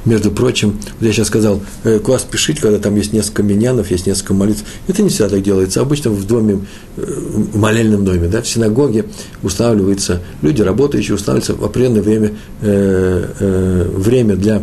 Между 0.04 0.30
прочим, 0.30 0.78
вот 1.00 1.06
я 1.06 1.12
сейчас 1.12 1.26
сказал, 1.26 1.60
э, 1.84 1.98
куда 1.98 2.18
спешить, 2.18 2.60
когда 2.60 2.78
там 2.78 2.96
есть 2.96 3.12
несколько 3.12 3.42
миньянов, 3.42 3.90
есть 3.90 4.06
несколько 4.06 4.32
молитв. 4.32 4.64
Это 4.86 5.02
не 5.02 5.10
всегда 5.10 5.28
так 5.28 5.42
делается. 5.42 5.82
Обычно 5.82 6.10
в 6.10 6.26
доме, 6.26 6.60
э, 6.96 7.02
в 7.04 7.58
молельном 7.58 8.06
доме, 8.06 8.28
да, 8.28 8.40
в 8.40 8.48
синагоге 8.48 9.04
устанавливаются 9.42 10.22
люди, 10.40 10.62
работающие, 10.62 11.14
устанавливаются 11.14 11.54
в 11.54 11.64
определенное 11.64 12.02
время, 12.02 12.32
э, 12.62 13.26
э, 13.38 13.90
время 13.96 14.36
для 14.36 14.62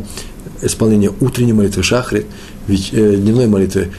исполнения 0.64 1.12
утренней 1.22 1.54
молитвы 1.54 1.84
шахрит, 1.84 2.26
дневной 2.68 3.46
молитвы 3.46 3.90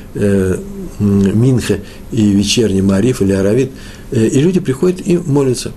Минхе 0.99 1.83
и 2.13 2.31
вечерний 2.33 2.83
Мариф 2.83 3.23
или 3.23 3.33
Аравит, 3.33 3.73
э, 4.11 4.27
и 4.27 4.41
люди 4.41 4.61
приходят 4.61 5.01
и 5.07 5.19
молятся. 5.19 5.73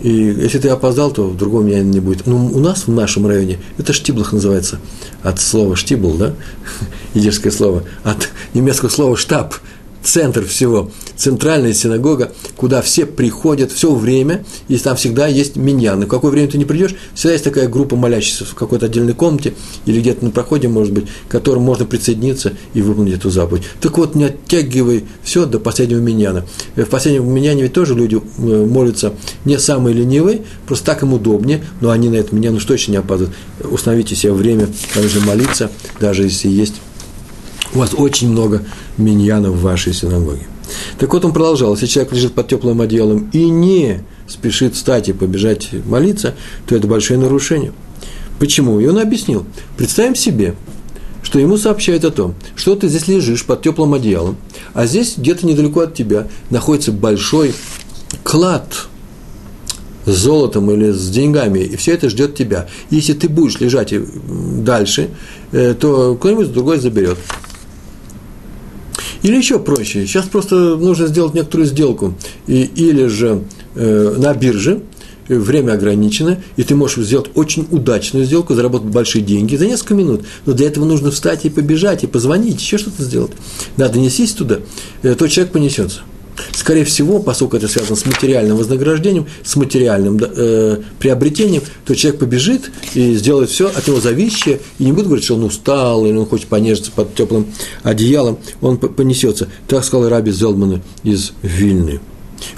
И 0.00 0.10
если 0.10 0.58
ты 0.58 0.68
опоздал, 0.68 1.12
то 1.12 1.28
в 1.28 1.36
другом 1.36 1.68
дня 1.68 1.80
не 1.80 2.00
будет. 2.00 2.26
Ну, 2.26 2.46
у 2.46 2.58
нас 2.58 2.88
в 2.88 2.90
нашем 2.90 3.26
районе, 3.26 3.58
это 3.78 3.92
штиблах 3.92 4.32
называется, 4.32 4.80
от 5.22 5.40
слова 5.40 5.76
штибл, 5.76 6.14
да, 6.14 6.34
идишское 7.14 7.52
слово, 7.52 7.84
от 8.02 8.30
немецкого 8.54 8.88
слова 8.88 9.16
штаб– 9.16 9.54
центр 10.02 10.44
всего, 10.46 10.90
центральная 11.16 11.72
синагога, 11.72 12.32
куда 12.56 12.82
все 12.82 13.06
приходят 13.06 13.72
все 13.72 13.94
время, 13.94 14.44
и 14.68 14.76
там 14.78 14.96
всегда 14.96 15.26
есть 15.26 15.56
миньян. 15.56 16.02
И 16.02 16.06
в 16.06 16.08
какое 16.08 16.30
время 16.30 16.48
ты 16.48 16.58
не 16.58 16.64
придешь, 16.64 16.94
всегда 17.14 17.32
есть 17.32 17.44
такая 17.44 17.68
группа 17.68 17.96
молящихся 17.96 18.44
в 18.44 18.54
какой-то 18.54 18.86
отдельной 18.86 19.14
комнате 19.14 19.54
или 19.86 20.00
где-то 20.00 20.24
на 20.24 20.30
проходе, 20.30 20.68
может 20.68 20.92
быть, 20.92 21.06
к 21.28 21.30
которым 21.30 21.62
можно 21.62 21.86
присоединиться 21.86 22.52
и 22.74 22.82
выполнить 22.82 23.14
эту 23.14 23.30
заповедь. 23.30 23.64
Так 23.80 23.98
вот, 23.98 24.14
не 24.14 24.24
оттягивай 24.24 25.04
все 25.22 25.46
до 25.46 25.58
последнего 25.58 26.00
миньяна. 26.00 26.44
В 26.76 26.84
последнем 26.84 27.32
миньяне 27.32 27.62
ведь 27.62 27.72
тоже 27.72 27.94
люди 27.94 28.16
э, 28.16 28.66
молятся 28.66 29.14
не 29.44 29.58
самые 29.58 29.94
ленивые, 29.94 30.42
просто 30.66 30.86
так 30.86 31.02
им 31.02 31.12
удобнее, 31.12 31.64
но 31.80 31.90
они 31.90 32.08
на 32.08 32.16
этом 32.16 32.38
миньян 32.38 32.54
уж 32.54 32.64
точно 32.64 32.92
не 32.92 32.98
опаздывают. 32.98 33.36
Установите 33.70 34.16
себе 34.16 34.32
время, 34.32 34.68
нужно 34.96 35.20
молиться, 35.20 35.70
даже 36.00 36.24
если 36.24 36.48
есть 36.48 36.74
у 37.74 37.78
вас 37.78 37.94
очень 37.94 38.30
много 38.30 38.62
миньянов 38.98 39.54
в 39.54 39.62
вашей 39.62 39.92
синагоге. 39.92 40.46
Так 40.98 41.12
вот 41.12 41.24
он 41.24 41.32
продолжал, 41.32 41.74
если 41.74 41.86
человек 41.86 42.12
лежит 42.12 42.34
под 42.34 42.48
теплым 42.48 42.80
одеялом 42.80 43.30
и 43.32 43.44
не 43.50 44.04
спешит 44.28 44.74
встать 44.74 45.08
и 45.08 45.12
побежать 45.12 45.70
молиться, 45.86 46.34
то 46.66 46.74
это 46.74 46.86
большое 46.86 47.18
нарушение. 47.18 47.72
Почему? 48.38 48.80
И 48.80 48.86
он 48.86 48.98
объяснил. 48.98 49.46
Представим 49.76 50.14
себе, 50.14 50.54
что 51.22 51.38
ему 51.38 51.56
сообщают 51.56 52.04
о 52.04 52.10
том, 52.10 52.34
что 52.56 52.74
ты 52.74 52.88
здесь 52.88 53.08
лежишь 53.08 53.44
под 53.44 53.62
теплым 53.62 53.94
одеялом, 53.94 54.36
а 54.74 54.86
здесь 54.86 55.14
где-то 55.16 55.46
недалеко 55.46 55.80
от 55.80 55.94
тебя 55.94 56.28
находится 56.50 56.92
большой 56.92 57.54
клад 58.22 58.88
с 60.04 60.10
золотом 60.10 60.70
или 60.70 60.90
с 60.90 61.08
деньгами, 61.10 61.60
и 61.60 61.76
все 61.76 61.94
это 61.94 62.10
ждет 62.10 62.34
тебя. 62.34 62.68
Если 62.90 63.12
ты 63.12 63.28
будешь 63.28 63.60
лежать 63.60 63.94
дальше, 64.64 65.10
э, 65.52 65.74
то 65.74 66.16
кто-нибудь 66.16 66.52
другой 66.52 66.78
заберет. 66.78 67.18
Или 69.22 69.36
еще 69.36 69.58
проще, 69.58 70.06
сейчас 70.06 70.26
просто 70.26 70.76
нужно 70.76 71.06
сделать 71.06 71.34
некоторую 71.34 71.66
сделку, 71.66 72.14
и, 72.46 72.62
или 72.62 73.06
же 73.06 73.44
э, 73.74 74.14
на 74.18 74.34
бирже, 74.34 74.82
время 75.28 75.72
ограничено, 75.72 76.42
и 76.56 76.62
ты 76.62 76.74
можешь 76.74 77.04
сделать 77.04 77.30
очень 77.34 77.66
удачную 77.70 78.26
сделку, 78.26 78.54
заработать 78.54 78.88
большие 78.88 79.24
деньги 79.24 79.56
за 79.56 79.66
несколько 79.66 79.94
минут. 79.94 80.22
Но 80.46 80.52
для 80.52 80.66
этого 80.66 80.84
нужно 80.84 81.10
встать 81.10 81.44
и 81.44 81.50
побежать, 81.50 82.04
и 82.04 82.06
позвонить, 82.06 82.60
еще 82.60 82.78
что-то 82.78 83.02
сделать. 83.02 83.32
Надо 83.76 83.98
нестись 83.98 84.32
туда, 84.32 84.58
э, 85.02 85.14
то 85.14 85.28
человек 85.28 85.52
понесется. 85.52 86.00
Скорее 86.54 86.84
всего, 86.84 87.18
поскольку 87.18 87.56
это 87.56 87.68
связано 87.68 87.96
с 87.96 88.06
материальным 88.06 88.56
вознаграждением, 88.56 89.26
с 89.44 89.54
материальным 89.56 90.18
э, 90.18 90.78
приобретением, 90.98 91.62
то 91.84 91.94
человек 91.94 92.20
побежит 92.20 92.70
и 92.94 93.14
сделает 93.14 93.50
все 93.50 93.68
от 93.68 93.86
него 93.86 94.00
зависящее, 94.00 94.60
и 94.78 94.84
не 94.84 94.92
будет 94.92 95.06
говорить, 95.06 95.24
что 95.24 95.34
он 95.34 95.44
устал, 95.44 96.06
или 96.06 96.16
он 96.16 96.26
хочет 96.26 96.46
понежиться 96.46 96.90
под 96.90 97.14
теплым 97.14 97.46
одеялом, 97.82 98.38
он 98.60 98.78
понесется. 98.78 99.48
Так 99.68 99.84
сказал 99.84 100.08
Раби 100.08 100.32
Зелдмана 100.32 100.82
из 101.02 101.32
Вильны. 101.42 102.00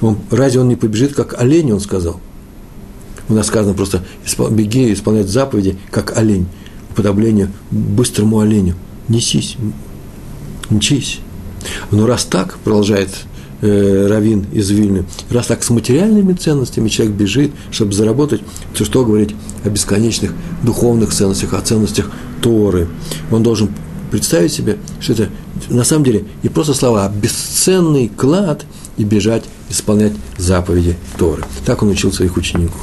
Он, 0.00 0.18
разве 0.30 0.60
он 0.60 0.68
не 0.68 0.76
побежит, 0.76 1.14
как 1.14 1.40
олень, 1.40 1.72
он 1.72 1.80
сказал? 1.80 2.20
У 3.28 3.34
нас 3.34 3.46
сказано 3.46 3.74
просто, 3.74 4.04
беги 4.50 4.92
исполнять 4.92 5.28
заповеди, 5.28 5.78
как 5.90 6.16
олень. 6.16 6.46
Уподобление 6.90 7.50
быстрому 7.70 8.38
оленю. 8.38 8.76
Несись, 9.08 9.56
мчись. 10.70 11.18
Но 11.90 12.06
раз 12.06 12.24
так, 12.24 12.58
продолжает 12.58 13.10
э, 13.64 14.06
Равин 14.08 14.46
из 14.52 14.70
Вильны, 14.70 15.04
раз 15.30 15.46
так 15.46 15.62
с 15.62 15.70
материальными 15.70 16.32
ценностями 16.34 16.88
человек 16.88 17.16
бежит, 17.16 17.52
чтобы 17.70 17.92
заработать, 17.92 18.42
то 18.76 18.84
что 18.84 19.04
говорить 19.04 19.34
о 19.64 19.68
бесконечных 19.68 20.32
духовных 20.62 21.12
ценностях, 21.12 21.54
о 21.54 21.60
ценностях 21.60 22.10
Торы. 22.42 22.88
Он 23.30 23.42
должен 23.42 23.70
представить 24.10 24.52
себе, 24.52 24.78
что 25.00 25.14
это 25.14 25.28
на 25.70 25.84
самом 25.84 26.04
деле 26.04 26.24
не 26.42 26.48
просто 26.48 26.74
слова, 26.74 27.06
а 27.06 27.08
бесценный 27.08 28.08
клад 28.08 28.64
и 28.96 29.04
бежать 29.04 29.44
исполнять 29.70 30.12
заповеди 30.36 30.96
Торы. 31.18 31.42
Так 31.64 31.82
он 31.82 31.88
учил 31.88 32.12
своих 32.12 32.36
учеников. 32.36 32.80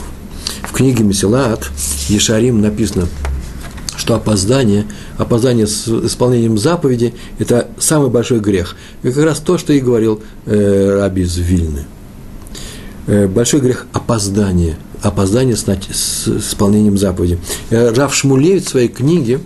В 0.64 0.74
книге 0.74 1.04
Месилат 1.04 1.70
Ешарим 2.10 2.62
написано– 2.62 3.08
что 4.02 4.16
опоздание, 4.16 4.88
опоздание 5.20 5.68
с 5.68 5.88
исполнением 5.88 6.58
заповеди– 6.58 7.14
это 7.40 7.68
самый 7.78 8.10
большой 8.10 8.40
грех. 8.40 8.76
И 9.04 9.12
как 9.12 9.24
раз 9.24 9.40
то, 9.40 9.60
что 9.60 9.74
и 9.74 9.80
говорил 9.80 10.22
э, 10.48 10.98
Раби 11.00 11.22
из 11.22 11.38
Вильны. 11.38 11.86
Э, 13.06 13.28
большой 13.28 13.62
грех– 13.62 13.86
опоздание, 13.94 14.76
опоздание 15.04 15.56
с, 15.56 15.66
с 15.66 16.28
исполнением 16.28 16.98
заповеди. 16.98 17.38
Э, 17.70 17.94
Рав 17.94 18.16
Шмулевич 18.16 18.66
в 18.66 18.70
своей 18.70 18.88
книге 18.88 19.40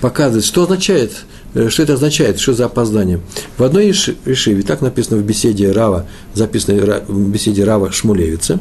показывает, 0.00 0.46
что 0.46 0.62
означает 0.62 1.12
э, 1.52 1.68
что 1.68 1.82
это 1.82 1.92
означает, 1.92 2.40
что 2.40 2.54
за 2.54 2.64
опоздание? 2.64 3.20
В 3.58 3.64
одной 3.64 3.90
Ишиве, 3.90 4.62
так 4.62 4.80
написано 4.80 5.18
в 5.18 5.24
беседе 5.24 5.72
Рава, 5.72 6.06
записанной 6.32 7.02
в 7.06 7.28
беседе 7.28 7.64
Рава 7.64 7.92
Шмулевица, 7.92 8.60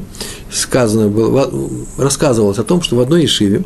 сказано 0.51 1.07
было, 1.07 1.49
рассказывалось 1.97 2.57
о 2.57 2.65
том, 2.65 2.81
что 2.81 2.97
в 2.97 2.99
одной 2.99 3.23
Ишиве 3.23 3.63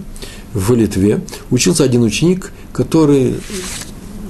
в 0.53 0.73
Литве 0.73 1.21
учился 1.49 1.83
один 1.83 2.03
ученик, 2.03 2.51
который 2.71 3.35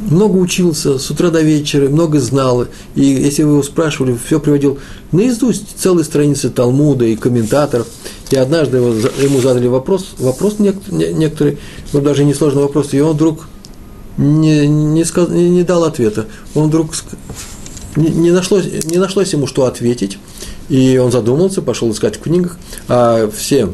много 0.10 0.38
учился 0.38 1.00
с 1.00 1.10
утра 1.10 1.30
до 1.30 1.42
вечера, 1.42 1.90
много 1.90 2.20
знал, 2.20 2.66
и 2.96 3.04
если 3.04 3.44
вы 3.44 3.54
его 3.54 3.64
спрашивали, 3.64 4.18
все 4.26 4.40
приводил 4.40 4.80
наизусть 5.12 5.80
целые 5.80 6.04
страницы 6.04 6.50
Талмуда 6.50 7.06
и 7.06 7.16
комментаторов. 7.16 7.88
И 8.30 8.36
однажды 8.36 8.78
его, 8.78 8.94
ему 9.22 9.42
задали 9.42 9.68
вопрос, 9.68 10.14
вопрос 10.20 10.56
некоторые, 10.60 11.58
ну 11.94 12.02
даже 12.02 12.24
несложный 12.26 12.64
вопрос, 12.64 12.94
и 12.94 13.00
он 13.00 13.14
вдруг 13.14 13.48
не, 14.18 14.68
не, 14.68 15.06
сказ, 15.06 15.30
не, 15.30 15.50
не 15.50 15.64
дал 15.64 15.84
ответа. 15.84 16.26
Он 16.54 16.68
вдруг 16.68 16.92
не, 17.96 18.10
не, 18.10 18.32
нашлось, 18.32 18.66
не 18.86 18.98
нашлось 18.98 19.34
ему, 19.34 19.48
что 19.48 19.66
ответить, 19.66 20.18
и 20.70 20.98
он 20.98 21.12
задумался, 21.12 21.62
пошел 21.62 21.92
искать 21.92 22.18
в 22.18 22.22
книгах, 22.22 22.58
а 22.88 23.30
все 23.30 23.70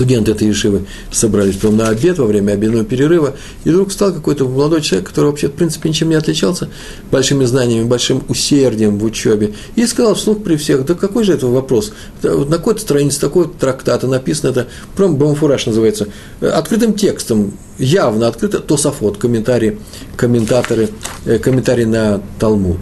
студенты 0.00 0.32
этой 0.32 0.48
Ешивы 0.48 0.86
собрались 1.12 1.56
потом 1.56 1.76
на 1.76 1.88
обед 1.88 2.18
во 2.18 2.24
время 2.24 2.52
обедного 2.52 2.86
перерыва, 2.86 3.34
и 3.64 3.68
вдруг 3.68 3.92
стал 3.92 4.14
какой-то 4.14 4.48
молодой 4.48 4.80
человек, 4.80 5.10
который 5.10 5.26
вообще, 5.26 5.48
в 5.48 5.52
принципе, 5.52 5.90
ничем 5.90 6.08
не 6.08 6.14
отличался, 6.14 6.70
большими 7.10 7.44
знаниями, 7.44 7.84
большим 7.84 8.22
усердием 8.28 8.98
в 8.98 9.04
учебе, 9.04 9.52
и 9.76 9.84
сказал 9.84 10.14
вслух 10.14 10.42
при 10.42 10.56
всех, 10.56 10.86
да 10.86 10.94
какой 10.94 11.24
же 11.24 11.34
это 11.34 11.48
вопрос? 11.48 11.92
На 12.22 12.56
какой-то 12.56 12.80
странице 12.80 13.20
такой 13.20 13.46
трактата 13.46 14.06
написано, 14.06 14.50
это 14.52 14.68
прям 14.96 15.16
Бамфураж 15.16 15.66
называется, 15.66 16.08
открытым 16.40 16.94
текстом, 16.94 17.52
явно 17.78 18.28
открыто, 18.28 18.60
Тософот, 18.60 19.18
комментарии, 19.18 19.78
комментаторы, 20.16 20.88
э, 21.26 21.38
комментарии 21.38 21.84
на 21.84 22.22
Талмуд. 22.38 22.80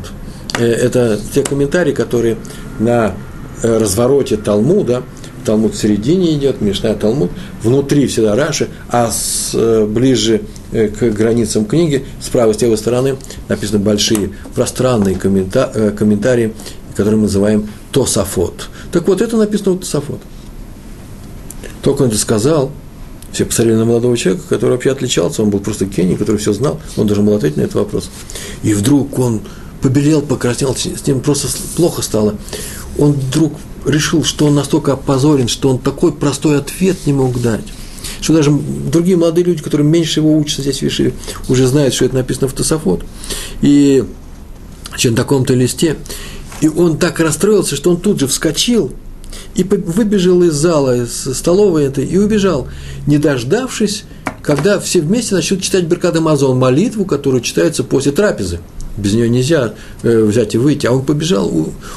Э, 0.57 0.65
это 0.65 1.19
те 1.35 1.43
комментарии, 1.43 1.93
которые 1.93 2.37
на 2.79 3.17
э, 3.65 3.79
развороте 3.79 4.37
Талмуда– 4.37 5.03
Талмуд 5.45 5.75
в 5.75 5.79
середине 5.79 6.35
идет, 6.35 6.61
Мишна 6.61 6.95
Талмуд, 6.95 7.31
внутри 7.63 8.07
всегда 8.07 8.35
Раши, 8.35 8.69
а 8.89 9.11
с, 9.11 9.53
э, 9.55 9.87
ближе 9.87 10.43
э, 10.73 10.89
к 10.89 11.03
границам 11.15 11.65
книги, 11.65 12.05
с 12.21 12.29
правой, 12.29 12.55
с 12.55 12.61
левой 12.61 12.79
стороны, 12.79 13.17
написаны 13.49 13.79
большие 13.79 14.31
пространные 14.55 15.17
коммента, 15.17 15.71
э, 15.75 15.91
комментарии, 15.91 16.55
которые 16.95 17.17
мы 17.17 17.23
называем 17.25 17.69
Тософот. 17.93 18.69
Так 18.93 19.09
вот, 19.09 19.23
это 19.23 19.37
написано 19.37 19.73
в 19.73 19.81
Тософот. 19.81 20.21
Только 21.83 22.03
он 22.03 22.09
это 22.09 22.19
сказал, 22.19 22.71
все 23.33 23.45
посмотрели 23.45 23.77
на 23.77 23.85
молодого 23.85 24.17
человека, 24.17 24.45
который 24.49 24.73
вообще 24.73 24.91
отличался, 24.91 25.43
он 25.43 25.51
был 25.51 25.61
просто 25.61 25.85
гений, 25.85 26.17
который 26.17 26.39
все 26.39 26.53
знал, 26.53 26.81
он 26.97 27.07
должен 27.07 27.25
был 27.25 27.35
ответить 27.35 27.57
на 27.57 27.63
этот 27.63 27.77
вопрос. 27.77 28.11
И 28.63 28.73
вдруг 28.73 29.19
он 29.19 29.43
побелел, 29.81 30.23
покраснел, 30.23 30.75
с 30.75 31.07
ним 31.07 31.21
просто 31.21 31.49
плохо 31.77 32.03
стало. 32.03 32.35
Он 32.99 33.13
вдруг 33.13 33.53
решил, 33.89 34.25
что 34.25 34.47
он 34.47 34.55
настолько 34.55 34.93
опозорен, 34.93 35.49
что 35.49 35.71
он 35.71 35.79
такой 35.79 36.13
простой 36.13 36.59
ответ 36.59 36.97
не 37.07 37.13
мог 37.13 37.41
дать. 37.41 37.65
Что 38.21 38.35
даже 38.35 38.51
другие 38.51 39.17
молодые 39.17 39.45
люди, 39.45 39.63
которые 39.63 39.87
меньше 39.87 40.21
его 40.21 40.37
учатся 40.37 40.63
здесь 40.63 40.79
в 40.79 40.83
Вишиве, 40.83 41.15
уже 41.49 41.67
знают, 41.67 41.95
что 41.95 42.05
это 42.05 42.17
написано 42.17 42.49
в 42.49 42.53
Тософот. 42.53 43.03
И 43.63 44.05
на 45.05 45.17
таком-то 45.17 45.55
листе. 45.55 45.97
И 46.61 46.69
он 46.69 46.99
так 46.99 47.21
расстроился, 47.21 47.77
что 47.77 47.91
он 47.91 48.01
тут 48.01 48.19
же 48.19 48.27
вскочил 48.27 48.93
и 49.55 49.63
выбежал 49.63 50.43
из 50.43 50.55
зала, 50.55 50.97
из 50.97 51.13
столовой 51.37 51.85
этой, 51.85 52.05
и 52.05 52.17
убежал, 52.17 52.69
не 53.07 53.19
дождавшись, 53.19 54.05
когда 54.43 54.81
все 54.81 55.01
вместе 55.01 55.35
начнут 55.35 55.63
читать 55.63 55.85
Беркат 55.85 56.17
Амазон, 56.17 56.59
молитву, 56.59 57.05
которую 57.05 57.43
читается 57.43 57.85
после 57.85 58.13
трапезы 58.13 58.61
без 58.99 59.15
нее 59.15 59.29
нельзя 59.29 59.75
э, 60.03 60.23
взять 60.23 60.55
и 60.55 60.59
выйти. 60.59 60.87
А 60.87 60.93
он 60.93 61.05
побежал, 61.05 61.51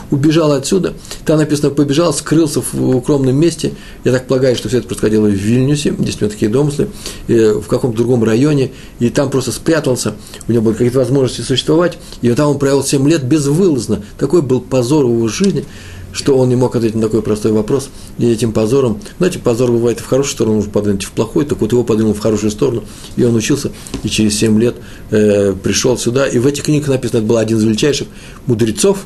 убежал 0.09 0.53
отсюда. 0.53 0.93
Там 1.25 1.37
написано, 1.37 1.71
побежал, 1.71 2.13
скрылся 2.13 2.61
в 2.61 2.95
укромном 2.95 3.35
месте. 3.35 3.73
Я 4.03 4.11
так 4.11 4.27
полагаю, 4.27 4.55
что 4.55 4.69
все 4.69 4.77
это 4.77 4.87
происходило 4.87 5.27
в 5.27 5.31
Вильнюсе, 5.31 5.93
здесь 5.97 6.17
у 6.19 6.23
меня 6.23 6.31
такие 6.31 6.49
домыслы, 6.49 6.89
в 7.27 7.63
каком-то 7.67 7.97
другом 7.97 8.23
районе, 8.23 8.71
и 8.99 9.09
там 9.09 9.29
просто 9.29 9.51
спрятался, 9.51 10.13
у 10.47 10.51
него 10.51 10.63
были 10.63 10.73
какие-то 10.73 10.99
возможности 10.99 11.41
существовать, 11.41 11.97
и 12.21 12.31
там 12.31 12.49
он 12.49 12.59
провел 12.59 12.83
7 12.83 13.07
лет 13.09 13.23
безвылазно. 13.23 14.03
Такой 14.17 14.41
был 14.41 14.61
позор 14.61 15.05
в 15.05 15.09
его 15.09 15.27
жизни– 15.27 15.65
что 16.13 16.37
он 16.37 16.49
не 16.49 16.55
мог 16.55 16.75
ответить 16.75 16.95
на 16.95 17.03
такой 17.03 17.21
простой 17.21 17.51
вопрос, 17.51 17.89
и 18.17 18.29
этим 18.29 18.51
позором, 18.51 18.99
знаете, 19.17 19.39
позор 19.39 19.71
бывает 19.71 19.99
в 19.99 20.05
хорошую 20.05 20.33
сторону, 20.33 20.55
может 20.55 20.71
подвинуть 20.71 21.03
в 21.03 21.11
плохую, 21.11 21.45
так 21.45 21.61
вот 21.61 21.71
его 21.71 21.83
подвинул 21.83 22.13
в 22.13 22.19
хорошую 22.19 22.51
сторону, 22.51 22.83
и 23.15 23.23
он 23.23 23.35
учился, 23.35 23.71
и 24.03 24.09
через 24.09 24.37
7 24.37 24.59
лет 24.59 24.75
э, 25.11 25.53
пришел 25.53 25.97
сюда, 25.97 26.27
и 26.27 26.39
в 26.39 26.47
этих 26.47 26.63
книгах 26.63 26.89
написано, 26.89 27.19
это 27.19 27.27
был 27.27 27.37
один 27.37 27.57
из 27.57 27.63
величайших 27.63 28.07
мудрецов 28.45 29.05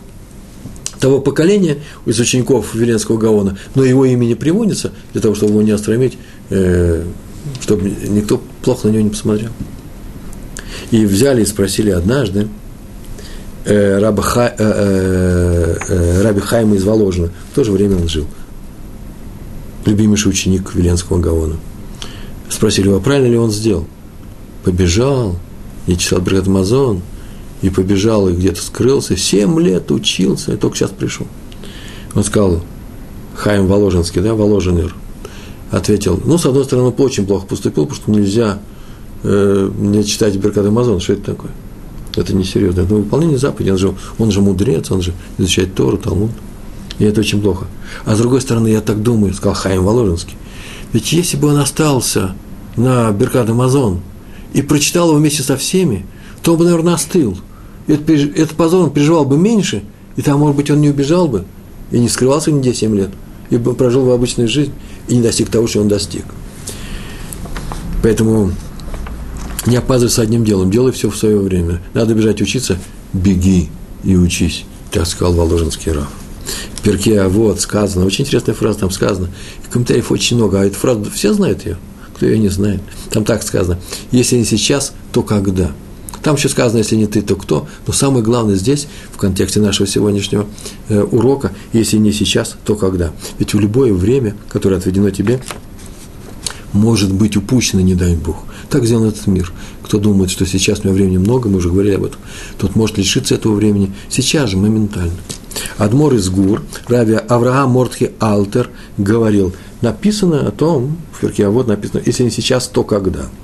того 0.99 1.19
поколения 1.19 1.77
из 2.05 2.19
учеников 2.19 2.73
Веленского 2.73 3.17
Гаона, 3.17 3.57
но 3.75 3.83
его 3.83 4.05
имя 4.05 4.25
не 4.25 4.35
приводится 4.35 4.91
для 5.13 5.21
того, 5.21 5.35
чтобы 5.35 5.51
его 5.51 5.61
не 5.61 5.71
остромить, 5.71 6.17
э, 6.49 7.03
чтобы 7.61 7.89
никто 7.89 8.41
плохо 8.63 8.87
на 8.87 8.91
него 8.91 9.03
не 9.03 9.09
посмотрел. 9.09 9.51
И 10.91 11.05
взяли 11.05 11.43
и 11.43 11.45
спросили 11.45 11.89
однажды, 11.89 12.47
э, 13.65 13.99
раба 13.99 14.23
Ха, 14.23 14.47
э, 14.47 14.53
э, 14.57 15.77
э, 15.89 16.21
Раби 16.21 16.39
Хайма 16.39 16.75
из 16.75 16.83
Воложина. 16.83 17.29
В 17.51 17.55
то 17.55 17.63
же 17.63 17.71
время 17.71 17.97
он 17.97 18.07
жил. 18.07 18.25
Любимейший 19.85 20.29
ученик 20.29 20.73
Веленского 20.73 21.19
Гаона. 21.19 21.55
Спросили 22.49 22.87
его, 22.87 22.99
правильно 22.99 23.27
ли 23.27 23.37
он 23.37 23.51
сделал. 23.51 23.85
Побежал, 24.63 25.37
и 25.87 25.97
читал 25.97 26.21
Бригад 26.21 26.47
Амазон, 26.47 27.01
и 27.61 27.69
побежал, 27.69 28.29
и 28.29 28.33
где-то 28.33 28.61
скрылся. 28.61 29.17
Семь 29.17 29.59
лет 29.59 29.91
учился, 29.91 30.53
и 30.53 30.57
только 30.57 30.77
сейчас 30.77 30.91
пришел. 30.91 31.27
Он 32.13 32.23
сказал, 32.23 32.61
Хайм 33.35 33.67
Воложенский, 33.67 34.21
да, 34.21 34.33
Воложенер, 34.33 34.95
ответил, 35.71 36.19
ну, 36.23 36.37
с 36.37 36.45
одной 36.45 36.63
стороны, 36.63 36.87
он 36.87 36.93
очень 36.97 37.25
плохо 37.25 37.45
поступил, 37.45 37.85
потому 37.85 38.01
что 38.01 38.11
нельзя 38.11 38.59
э, 39.23 39.71
не 39.77 40.03
читать 40.03 40.35
Беркат 40.37 40.65
Амазон, 40.65 40.99
что 40.99 41.13
это 41.13 41.33
такое? 41.33 41.51
Это 42.15 42.35
несерьезно. 42.35 42.81
Это 42.81 42.95
выполнение 42.95 43.37
заповеди. 43.37 43.71
Он 43.71 43.77
же, 43.77 43.95
он 44.17 44.31
же 44.31 44.41
мудрец, 44.41 44.91
он 44.91 45.01
же 45.01 45.13
изучает 45.37 45.75
Тору, 45.75 45.97
Талмуд. 45.97 46.31
И 46.99 47.03
это 47.03 47.21
очень 47.21 47.41
плохо. 47.41 47.65
А 48.05 48.15
с 48.15 48.19
другой 48.19 48.41
стороны, 48.41 48.69
я 48.69 48.81
так 48.81 49.01
думаю, 49.03 49.33
сказал 49.33 49.53
Хайм 49.53 49.83
Воложенский, 49.83 50.35
ведь 50.93 51.11
если 51.11 51.35
бы 51.35 51.49
он 51.49 51.57
остался 51.57 52.35
на 52.77 53.11
Беркат 53.11 53.49
Амазон 53.49 53.99
и 54.53 54.61
прочитал 54.61 55.09
его 55.09 55.17
вместе 55.17 55.43
со 55.43 55.57
всеми, 55.57 56.05
то 56.41 56.53
он 56.53 56.59
бы, 56.59 56.65
наверное, 56.65 56.93
остыл. 56.93 57.37
Этот, 57.87 58.09
этот 58.09 58.51
позор 58.51 58.83
он 58.85 58.91
переживал 58.91 59.25
бы 59.25 59.37
меньше, 59.37 59.83
и 60.15 60.21
там, 60.21 60.39
может 60.39 60.55
быть, 60.55 60.71
он 60.71 60.79
не 60.79 60.89
убежал 60.89 61.27
бы, 61.27 61.45
и 61.91 61.99
не 61.99 62.07
скрывался 62.07 62.51
нигде 62.51 62.73
7 62.73 62.95
лет, 62.95 63.09
и 63.49 63.57
прожил 63.57 64.05
бы 64.05 64.13
обычную 64.13 64.47
жизнь, 64.47 64.71
и 65.07 65.17
не 65.17 65.21
достиг 65.21 65.49
того, 65.49 65.67
что 65.67 65.81
он 65.81 65.87
достиг. 65.87 66.23
Поэтому 68.01 68.51
не 69.65 69.77
опаздывай 69.77 70.23
одним 70.23 70.43
делом, 70.43 70.71
делай 70.71 70.91
все 70.91 71.09
в 71.09 71.17
свое 71.17 71.37
время. 71.39 71.81
Надо 71.93 72.13
бежать 72.13 72.41
учиться, 72.41 72.77
беги 73.13 73.69
и 74.03 74.15
учись, 74.15 74.65
так 74.91 75.05
сказал 75.05 75.33
Воложенский 75.33 75.91
Раф. 75.91 76.07
Перке 76.83 77.19
а 77.21 77.29
вот 77.29 77.59
сказано, 77.59 78.05
очень 78.05 78.23
интересная 78.23 78.53
фраза 78.53 78.79
там 78.79 78.91
сказана, 78.91 79.29
и 79.65 79.71
комментариев 79.71 80.11
очень 80.11 80.37
много, 80.37 80.61
а 80.61 80.65
эту 80.65 80.75
фразу 80.75 81.05
все 81.11 81.33
знают 81.33 81.65
ее, 81.65 81.77
кто 82.15 82.25
ее 82.25 82.37
не 82.37 82.49
знает. 82.49 82.81
Там 83.09 83.25
так 83.25 83.41
сказано, 83.41 83.79
если 84.11 84.37
не 84.37 84.45
сейчас, 84.45 84.93
то 85.11 85.23
когда– 85.23 85.71
там 86.25 86.37
еще 86.37 86.49
сказано, 86.49 86.79
если 86.79 86.95
не 86.95 87.05
ты, 87.05 87.21
то 87.21 87.35
кто. 87.35 87.67
Но 87.85 87.93
самое 87.93 88.23
главное 88.23 88.55
здесь, 88.55 88.87
в 89.13 89.17
контексте 89.17 89.59
нашего 89.59 89.87
сегодняшнего 89.87 90.47
э, 90.89 91.03
урока, 91.03 91.51
если 91.71 91.97
не 91.97 92.11
сейчас, 92.11 92.57
то 92.65 92.75
когда. 92.75 93.11
Ведь 93.37 93.53
в 93.53 93.59
любое 93.59 93.93
время, 93.93 94.35
которое 94.49 94.77
отведено 94.77 95.11
тебе, 95.11 95.39
может 96.73 97.13
быть 97.13 97.37
упущено, 97.37 97.83
не 97.83 97.93
дай 97.93 98.15
Бог. 98.15 98.37
Так 98.69 98.85
сделан 98.85 99.09
этот 99.09 99.27
мир. 99.27 99.51
Кто 99.83 99.99
думает, 99.99 100.31
что 100.31 100.45
сейчас 100.45 100.79
у 100.79 100.83
меня 100.83 100.93
времени 100.93 101.17
много, 101.17 101.49
мы 101.49 101.57
уже 101.57 101.69
говорили 101.69 101.95
об 101.95 102.05
этом, 102.05 102.19
тот 102.57 102.75
может 102.75 102.97
лишиться 102.97 103.35
этого 103.35 103.53
времени 103.53 103.93
сейчас 104.09 104.49
же, 104.49 104.57
моментально. 104.57 105.13
Адмор 105.77 106.15
из 106.15 106.29
Гур, 106.29 106.63
Рави 106.87 107.13
Авраам 107.13 107.71
Мортхи 107.71 108.11
Алтер 108.19 108.69
говорил, 108.97 109.53
написано 109.81 110.47
о 110.47 110.51
том, 110.51 110.97
в 111.13 111.21
Ферке, 111.21 111.45
а 111.45 111.49
вот 111.49 111.67
написано, 111.67 112.01
если 112.05 112.23
не 112.23 112.31
сейчас, 112.31 112.67
то 112.67 112.83
когда– 112.83 113.29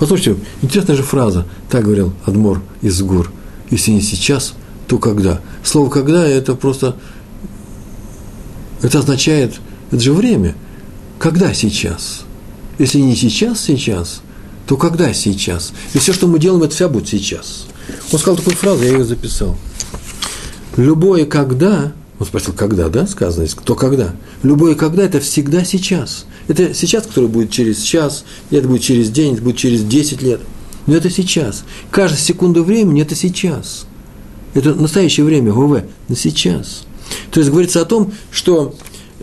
Послушайте, 0.00 0.40
интересная 0.62 0.96
же 0.96 1.02
фраза, 1.02 1.46
так 1.68 1.84
говорил 1.84 2.14
Адмор 2.24 2.62
из 2.80 3.02
Гур. 3.02 3.30
Если 3.68 3.90
не 3.90 4.00
сейчас, 4.00 4.54
то 4.88 4.98
когда? 4.98 5.42
Слово 5.62 5.90
«когда»– 5.90 6.26
это 6.26 6.54
просто, 6.54 6.96
это 8.80 9.00
означает, 9.00 9.60
это 9.90 10.00
же 10.00 10.14
время. 10.14 10.56
Когда 11.18 11.52
сейчас? 11.52 12.22
Если 12.80 12.98
не 12.98 13.14
сейчас, 13.14 13.60
сейчас, 13.60 14.22
то 14.66 14.78
когда 14.78 15.12
сейчас? 15.12 15.74
И 15.92 15.98
все, 15.98 16.14
что 16.14 16.26
мы 16.26 16.38
делаем, 16.38 16.62
это 16.62 16.74
вся 16.74 16.88
будет 16.88 17.08
сейчас. 17.08 17.66
Он 18.10 18.18
сказал 18.18 18.38
такую 18.38 18.56
фразу, 18.56 18.82
я 18.82 18.92
ее 18.92 19.04
записал. 19.04 19.58
Любое 20.78 21.26
«когда», 21.26 21.92
он 22.18 22.26
спросил, 22.26 22.54
когда, 22.54 22.88
да, 22.88 23.06
сказано 23.06 23.46
кто 23.54 23.74
когда? 23.74 24.14
Любое 24.42 24.74
«когда»– 24.76 25.02
это 25.04 25.20
всегда 25.20 25.62
сейчас. 25.62 26.24
Это 26.48 26.72
сейчас, 26.72 27.06
который 27.06 27.28
будет 27.28 27.50
через 27.50 27.82
час, 27.82 28.24
это 28.50 28.66
будет 28.66 28.80
через 28.80 29.10
день, 29.10 29.34
это 29.34 29.42
будет 29.42 29.58
через 29.58 29.82
10 29.82 30.22
лет. 30.22 30.40
Но 30.86 30.94
это 30.96 31.10
сейчас. 31.10 31.64
Каждая 31.90 32.18
секунда 32.18 32.62
времени– 32.62 33.02
это 33.02 33.14
сейчас. 33.14 33.84
Это 34.54 34.74
настоящее 34.74 35.26
время, 35.26 35.52
ВВ, 35.52 35.84
на 36.08 36.16
сейчас. 36.16 36.84
То 37.30 37.40
есть 37.40 37.50
говорится 37.50 37.82
о 37.82 37.84
том, 37.84 38.14
что 38.30 38.74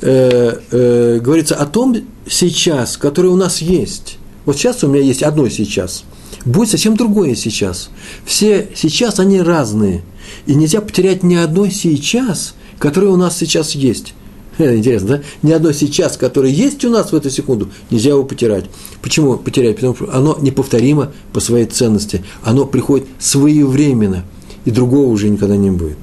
э, 0.02 0.60
э, 0.72 1.20
говорится 1.20 1.56
о 1.56 1.66
том 1.66 1.96
сейчас, 2.28 2.98
которое 2.98 3.30
у 3.30 3.36
нас 3.36 3.62
есть. 3.62 4.18
Вот 4.46 4.58
сейчас 4.58 4.84
у 4.84 4.88
меня 4.88 5.04
есть 5.04 5.24
одно 5.24 5.50
сейчас. 5.50 6.04
Будет 6.46 6.70
совсем 6.70 6.96
другое 6.96 7.36
сейчас. 7.36 7.90
Все 8.26 8.70
сейчас, 8.76 9.20
они 9.20 9.42
разные. 9.42 10.04
И 10.46 10.56
нельзя 10.56 10.82
потерять 10.82 11.24
ни 11.24 11.36
одно 11.36 11.68
сейчас, 11.70 12.56
которое 12.80 13.08
у 13.08 13.18
нас 13.18 13.38
сейчас 13.38 13.72
есть. 13.76 14.14
Интересно, 14.58 15.08
да? 15.08 15.22
Ни 15.44 15.52
одно 15.52 15.72
сейчас, 15.72 16.18
которое 16.18 16.52
есть 16.52 16.84
у 16.86 16.90
нас 16.90 17.12
в 17.12 17.16
эту 17.16 17.30
секунду, 17.30 17.70
нельзя 17.92 18.12
его 18.12 18.24
потерять. 18.24 18.66
Почему 19.02 19.38
потерять? 19.38 19.76
Потому 19.76 19.96
что 19.96 20.14
оно 20.14 20.38
неповторимо 20.42 21.12
по 21.34 21.40
своей 21.40 21.66
ценности. 21.66 22.24
Оно 22.44 22.66
приходит 22.66 23.08
своевременно, 23.20 24.24
и 24.66 24.72
другого 24.72 25.08
уже 25.08 25.30
никогда 25.30 25.58
не 25.58 25.72
будет. 25.72 25.98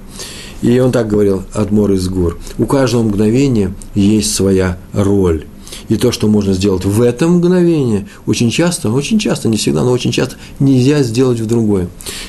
И 0.65 0.79
он 0.79 0.93
так 0.93 1.09
говорил, 1.09 1.43
Адмор 1.53 1.93
из 1.93 2.09
гор. 2.09 2.39
У 2.57 2.65
каждого 2.65 3.03
мгновения 3.03 3.75
есть 3.95 4.35
своя 4.35 4.79
роль. 4.95 5.45
И 5.91 5.97
то, 5.97 6.11
что 6.11 6.27
можно 6.27 6.55
сделать 6.55 6.87
в 6.87 7.03
этом 7.03 7.33
мгновении, 7.33 8.09
очень 8.25 8.51
часто, 8.51 8.91
очень 8.91 9.19
часто, 9.19 9.51
не 9.51 9.59
всегда, 9.59 9.85
но 9.85 9.93
очень 9.93 10.11
часто 10.11 10.37
нельзя 10.61 11.03
сделать 11.03 11.39
в 11.39 11.47
другое. 11.47 11.89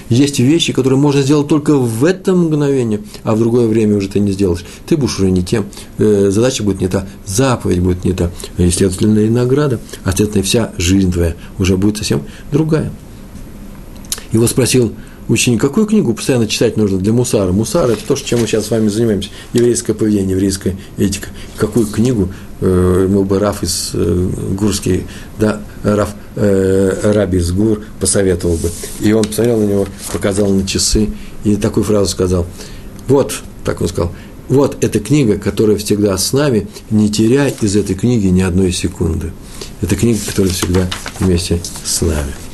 Есть 0.10 0.40
вещи, 0.40 0.74
которые 0.74 1.00
можно 1.00 1.22
сделать 1.22 1.48
только 1.48 1.78
в 1.78 2.04
этом 2.04 2.48
мгновении, 2.48 3.00
а 3.24 3.36
в 3.36 3.40
другое 3.40 3.68
время 3.68 3.96
уже 3.96 4.10
ты 4.10 4.20
не 4.20 4.34
сделаешь. 4.34 4.66
Ты 4.86 4.98
будешь 4.98 5.18
уже 5.18 5.32
не 5.32 5.42
тем, 5.42 5.68
э, 5.98 6.30
задача 6.30 6.64
будет 6.64 6.82
не 6.82 6.90
та, 6.90 7.08
заповедь 7.26 7.80
будет 7.80 8.04
не 8.04 8.12
та, 8.12 8.32
и, 8.58 8.70
следовательно, 8.70 9.20
и 9.20 9.30
награда, 9.30 9.80
а, 10.04 10.12
следовательно, 10.12 10.44
вся 10.44 10.74
жизнь 10.78 11.14
твоя 11.14 11.36
уже 11.58 11.78
будет 11.78 11.98
совсем 11.98 12.24
другая. 12.52 12.92
Его 14.34 14.48
спросил 14.48 14.92
ученик, 15.28 15.62
какую 15.62 15.86
книгу 15.86 16.14
постоянно 16.14 16.48
читать 16.48 16.78
нужно 16.78 16.98
для 16.98 17.14
мусара? 17.14 17.52
Мусар– 17.52 17.90
это 17.92 18.06
то, 18.06 18.16
чем 18.16 18.42
мы 18.42 18.48
сейчас 18.48 18.68
с 18.68 18.72
вами 18.72 18.88
занимаемся. 18.88 19.30
Еврейское 19.54 19.94
поведение, 19.94 20.32
еврейская 20.32 20.76
этика. 20.98 21.30
Какую 21.58 21.88
книгу 21.88 22.32
э, 22.62 23.08
мог 23.10 23.28
бы 23.28 23.40
Раф 23.40 23.64
из 23.64 23.92
э, 23.94 24.30
Гурский, 24.52 25.06
да, 25.40 25.62
Раф, 25.84 26.10
э, 26.36 27.12
Раби 27.14 27.40
из 27.40 27.52
Гур 27.52 27.84
посоветовал 28.00 28.56
бы. 28.58 28.72
И 29.02 29.12
он 29.14 29.24
посмотрел 29.24 29.60
на 29.60 29.66
него, 29.66 29.88
показал 30.12 30.50
на 30.50 30.66
часы 30.68 31.10
и 31.44 31.56
такую 31.56 31.84
фразу 31.84 32.10
сказал. 32.10 32.46
Вот, 33.08 33.34
так 33.64 33.82
он 33.82 33.88
сказал, 33.88 34.12
вот 34.48 34.84
эта 34.84 35.00
книга, 35.00 35.38
которая 35.38 35.78
всегда 35.78 36.18
с 36.18 36.32
нами, 36.34 36.68
не 36.92 37.10
теряй 37.10 37.54
из 37.62 37.76
этой 37.76 37.96
книги 37.96 38.28
ни 38.28 38.42
одной 38.42 38.72
секунды. 38.72 39.32
Это 39.82 39.96
книга, 39.96 40.20
которая 40.26 40.54
всегда 40.54 40.88
вместе 41.20 41.60
с 41.84 42.02
нами. 42.02 42.45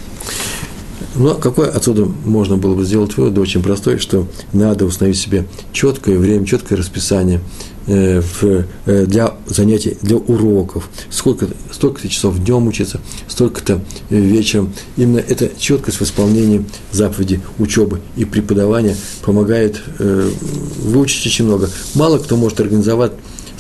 Но 1.15 1.35
какой 1.35 1.69
отсюда 1.69 2.05
можно 2.25 2.57
было 2.57 2.75
бы 2.75 2.85
сделать 2.85 3.17
вывод, 3.17 3.37
очень 3.37 3.61
простой, 3.61 3.97
что 3.97 4.27
надо 4.53 4.85
установить 4.85 5.19
себе 5.19 5.45
четкое 5.73 6.17
время, 6.17 6.45
четкое 6.45 6.77
расписание 6.77 7.41
э, 7.87 8.21
э, 8.41 9.05
для 9.05 9.33
занятий, 9.45 9.97
для 10.01 10.17
уроков, 10.17 10.89
сколько, 11.09 11.47
столько-то 11.71 12.07
часов 12.07 12.39
днем 12.39 12.67
учиться, 12.67 13.01
столько-то 13.27 13.81
э, 14.09 14.17
вечером. 14.17 14.73
Именно 14.95 15.19
эта 15.19 15.51
четкость 15.57 15.99
в 15.99 16.03
исполнении 16.03 16.65
заповеди 16.91 17.41
учебы 17.59 17.99
и 18.15 18.23
преподавания 18.23 18.95
помогает 19.23 19.81
выучить 19.99 21.25
очень 21.25 21.45
много. 21.45 21.69
Мало 21.93 22.19
кто 22.19 22.37
может 22.37 22.59
организовать 22.61 23.11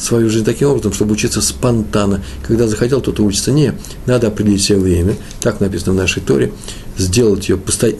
свою 0.01 0.29
жизнь 0.29 0.45
таким 0.45 0.69
образом, 0.69 0.93
чтобы 0.93 1.13
учиться 1.13 1.41
спонтанно. 1.41 2.23
Когда 2.43 2.67
захотел, 2.67 3.01
тот 3.01 3.19
учится. 3.19 3.51
Не, 3.51 3.73
надо 4.05 4.27
определить 4.27 4.63
себе 4.63 4.79
время. 4.79 5.15
Так 5.39 5.59
написано 5.59 5.93
в 5.93 5.95
нашей 5.95 6.21
Торе. 6.21 6.51
Сделать 6.97 7.47
ее 7.49 7.57
посто... 7.57 7.91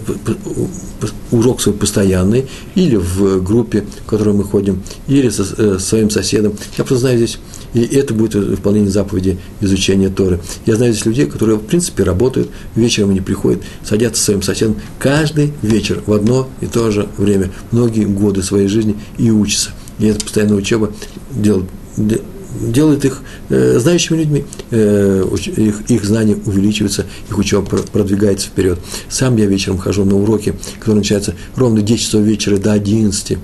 урок 1.32 1.62
свой 1.62 1.76
постоянный, 1.76 2.48
или 2.76 2.96
в 2.96 3.42
группе, 3.42 3.86
в 4.06 4.10
которой 4.10 4.34
мы 4.34 4.44
ходим, 4.44 4.84
или 5.08 5.30
со 5.30 5.44
э, 5.58 5.80
своим 5.80 6.10
соседом. 6.10 6.54
Я 6.78 6.84
просто 6.84 6.98
знаю 6.98 7.18
здесь, 7.18 7.40
и 7.74 7.82
это 7.82 8.14
будет 8.14 8.36
выполнение 8.36 8.92
заповеди 8.92 9.38
изучения 9.62 10.10
Торы. 10.10 10.42
Я 10.66 10.76
знаю 10.76 10.94
здесь 10.94 11.06
людей, 11.06 11.26
которые, 11.26 11.58
в 11.58 11.64
принципе, 11.64 12.04
работают, 12.04 12.50
вечером 12.76 13.12
они 13.12 13.22
приходят, 13.22 13.62
садятся 13.84 14.20
со 14.20 14.26
своим 14.26 14.42
соседом 14.42 14.76
каждый 15.00 15.54
вечер 15.62 16.04
в 16.06 16.14
одно 16.14 16.50
и 16.60 16.68
то 16.68 16.92
же 16.92 17.08
время, 17.18 17.52
многие 17.72 18.06
годы 18.06 18.44
своей 18.44 18.68
жизни 18.68 18.96
и 19.18 19.32
учатся. 19.32 19.72
И 20.00 20.08
эта 20.08 20.24
постоянная 20.24 20.58
учеба 20.58 20.92
делает 21.32 21.66
делает 21.98 23.06
их 23.06 23.22
э, 23.50 23.80
знающими 23.80 24.18
людьми, 24.18 24.46
э, 24.72 25.26
их, 25.58 25.90
их 25.90 26.04
знания 26.04 26.38
увеличиваются, 26.46 27.06
их 27.30 27.38
учеба 27.38 27.66
продвигается 27.66 28.48
вперед. 28.48 28.80
Сам 29.10 29.38
я 29.38 29.46
вечером 29.46 29.78
хожу 29.78 30.06
на 30.06 30.16
уроки, 30.16 30.54
которые 30.80 31.00
начинаются 31.00 31.36
ровно 31.56 31.82
10 31.82 32.04
часов 32.04 32.22
вечера 32.22 32.58
до 32.58 32.74
11 32.74 33.38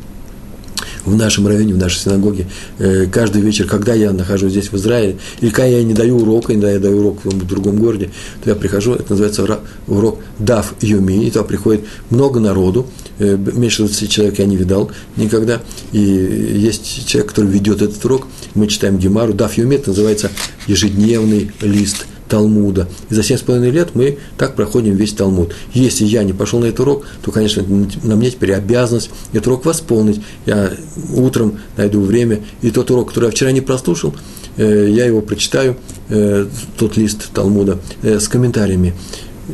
в 1.06 1.16
нашем 1.16 1.48
районе, 1.48 1.74
в 1.74 1.78
нашей 1.78 2.00
синагоге, 2.00 2.48
э, 2.80 3.06
каждый 3.06 3.42
вечер, 3.42 3.66
когда 3.66 3.94
я 3.94 4.12
нахожусь 4.12 4.52
здесь, 4.52 4.72
в 4.72 4.76
Израиле, 4.76 5.18
или 5.40 5.50
когда 5.50 5.68
я 5.68 5.84
не 5.84 5.94
даю 5.94 6.18
урока, 6.18 6.48
когда 6.48 6.70
я 6.70 6.80
даю 6.80 7.00
урок 7.00 7.20
в 7.24 7.48
другом 7.48 7.78
городе, 7.78 8.12
то 8.44 8.50
я 8.50 8.56
прихожу, 8.56 8.94
это 8.94 9.12
называется 9.12 9.60
урок 9.88 10.20
Дав 10.38 10.74
Юми, 10.82 11.26
и 11.26 11.32
туда 11.32 11.46
приходит 11.46 11.86
много 12.10 12.40
народу, 12.42 12.88
меньше 13.20 13.84
20 13.84 14.12
человек 14.12 14.40
я 14.40 14.46
не 14.46 14.56
видал 14.56 14.92
никогда, 15.16 15.62
и 15.92 16.00
есть 16.00 17.08
человек, 17.08 17.30
который 17.30 17.50
ведет 17.50 17.82
этот 17.82 18.04
урок, 18.06 18.28
мы 18.54 18.68
читаем 18.68 18.98
Гемару, 18.98 19.34
Дав 19.34 19.58
Юми, 19.58 19.76
это 19.76 19.90
называется 19.90 20.32
ежедневный 20.68 21.52
лист 21.62 22.06
Талмуда. 22.28 22.88
И 23.10 23.16
за 23.16 23.24
семь 23.24 23.38
с 23.38 23.42
половиной 23.42 23.72
лет 23.72 23.90
мы 23.94 24.18
так 24.38 24.56
проходим 24.56 24.96
весь 24.96 25.14
Талмуд. 25.14 25.54
Если 25.74 26.06
я 26.06 26.24
не 26.24 26.34
пошел 26.34 26.60
на 26.60 26.66
этот 26.66 26.82
урок, 26.82 27.06
то, 27.22 27.32
конечно, 27.32 27.64
на 28.04 28.16
мне 28.16 28.32
теперь 28.32 28.54
обязанность 28.54 29.10
этот 29.32 29.48
урок 29.48 29.66
восполнить. 29.66 30.22
Я 30.46 30.72
утром 31.14 31.60
найду 31.78 32.02
время, 32.02 32.42
и 32.62 32.72
тот 32.72 32.92
урок, 32.92 33.10
который 33.10 33.26
я 33.26 33.32
вчера 33.32 33.52
не 33.52 33.62
прослушал, 33.62 34.14
э, 34.58 34.90
я 34.90 35.06
его 35.06 35.22
прочитаю, 35.22 35.78
э, 36.10 36.48
тот 36.78 36.98
лист 36.98 37.30
Талмуда, 37.34 37.80
э, 38.04 38.20
с 38.20 38.28
комментариями 38.28 38.94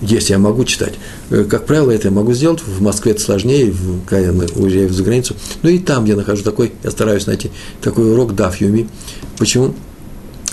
если 0.02 0.34
я 0.34 0.40
могу 0.40 0.66
читать. 0.66 0.94
Как 1.30 1.66
правило, 1.66 1.92
это 1.92 2.08
я 2.08 2.14
могу 2.14 2.34
сделать. 2.34 2.62
В 2.66 2.82
Москве 2.82 3.12
это 3.12 3.22
сложнее, 3.22 3.74
когда 4.08 4.28
я 4.28 4.32
уезжаю 4.32 4.90
за 4.92 5.04
границу. 5.04 5.36
Но 5.62 5.70
и 5.70 5.80
там 5.80 6.06
я 6.06 6.16
нахожу 6.16 6.44
такой, 6.44 6.74
я 6.84 6.92
стараюсь 6.92 7.28
найти 7.28 7.52
такой 7.82 8.12
урок 8.12 8.36
Даф 8.36 8.60
Юми. 8.62 8.90
Почему? 9.38 9.76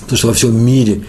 Потому 0.00 0.18
что 0.18 0.26
во 0.28 0.34
всем 0.34 0.56
мире 0.56 1.04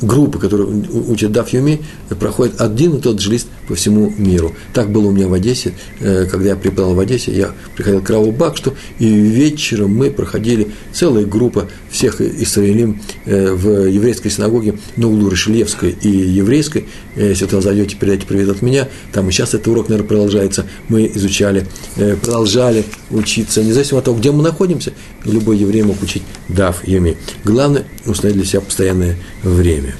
группы, 0.00 0.38
которые 0.38 0.68
учат 1.08 1.32
Даф 1.32 1.52
Юми, 1.52 1.82
проходят 2.18 2.60
один 2.60 2.96
и 2.96 3.00
тот 3.00 3.20
же 3.20 3.30
лист 3.30 3.46
по 3.66 3.74
всему 3.74 4.12
миру. 4.16 4.54
Так 4.72 4.90
было 4.90 5.08
у 5.08 5.10
меня 5.12 5.28
в 5.28 5.32
Одессе, 5.32 5.72
э, 6.00 6.26
когда 6.30 6.50
я 6.50 6.56
преподавал 6.56 6.94
в 6.94 7.00
Одессе, 7.00 7.32
я 7.32 7.52
приходил 7.76 8.02
к 8.02 8.10
Раву 8.10 8.32
Бакшту, 8.32 8.74
и 8.98 9.06
вечером 9.06 9.94
мы 9.94 10.10
проходили 10.10 10.68
целая 10.92 11.24
группа 11.24 11.68
всех 11.90 12.20
Исраилим 12.20 13.00
э, 13.24 13.52
в 13.52 13.86
еврейской 13.86 14.30
синагоге 14.30 14.74
на 14.96 15.08
углу 15.08 15.30
Рашилевской 15.30 15.96
и 16.00 16.08
еврейской. 16.08 16.86
Э, 17.16 17.28
если 17.28 17.46
вы 17.46 17.62
зайдете, 17.62 17.96
передайте 17.96 18.26
привет 18.26 18.48
от 18.48 18.62
меня. 18.62 18.88
Там 19.12 19.28
и 19.28 19.32
сейчас 19.32 19.54
этот 19.54 19.68
урок, 19.68 19.88
наверное, 19.88 20.08
продолжается. 20.08 20.66
Мы 20.88 21.10
изучали, 21.14 21.66
продолжали 21.96 22.84
учиться, 23.10 23.62
независимо 23.62 23.98
от 23.98 24.04
того, 24.04 24.18
где 24.18 24.32
мы 24.32 24.42
находимся, 24.42 24.92
любой 25.24 25.58
еврей 25.58 25.82
мог 25.82 26.02
учить 26.02 26.22
Даф 26.48 26.86
Юми. 26.86 27.16
Главное– 27.44 27.84
установить 28.06 28.42
для 28.42 28.46
себя 28.46 28.60
постоянное 28.60 29.16
время. 29.42 29.94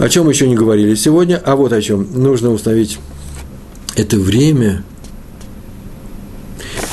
О 0.00 0.08
чем 0.08 0.30
еще 0.30 0.48
не 0.48 0.54
говорили 0.54 0.94
сегодня, 0.94 1.36
а 1.44 1.56
вот 1.56 1.74
о 1.74 1.82
чем. 1.82 2.08
Нужно 2.14 2.52
установить 2.52 2.98
это 3.96 4.16
время, 4.16 4.82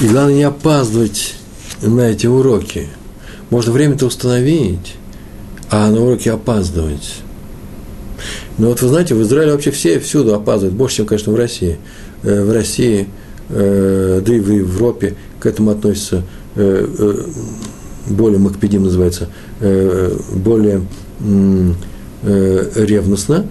и 0.02 0.08
главное 0.10 0.34
не 0.34 0.44
опаздывать 0.44 1.36
на 1.82 2.02
эти 2.02 2.28
уроки. 2.28 2.90
Можно 3.50 3.72
время-то 3.72 4.08
установить, 4.08 4.96
а 5.70 5.90
на 5.90 6.04
уроки 6.04 6.28
опаздывать. 6.28 7.22
Но 8.58 8.68
вот 8.68 8.82
вы 8.82 8.90
знаете, 8.90 9.16
в 9.16 9.22
Израиле 9.22 9.54
вообще 9.54 9.72
все 9.72 10.02
всюду 10.02 10.36
опаздывают, 10.36 10.76
больше, 10.76 10.98
чем, 10.98 11.06
конечно, 11.06 11.32
в 11.32 11.38
России. 11.38 11.78
Э, 12.24 12.44
в 12.44 12.52
России, 12.52 13.08
э, 13.48 14.22
да 14.26 14.34
и 14.34 14.40
в 14.42 14.52
Европе 14.52 15.16
к 15.40 15.46
этому 15.46 15.72
относятся 15.72 16.24
э, 16.56 17.24
более 18.08 18.40
макпедим 18.40 18.84
называется, 18.84 19.30
более 20.34 20.82
э, 22.24 22.72
ревностно, 22.76 23.46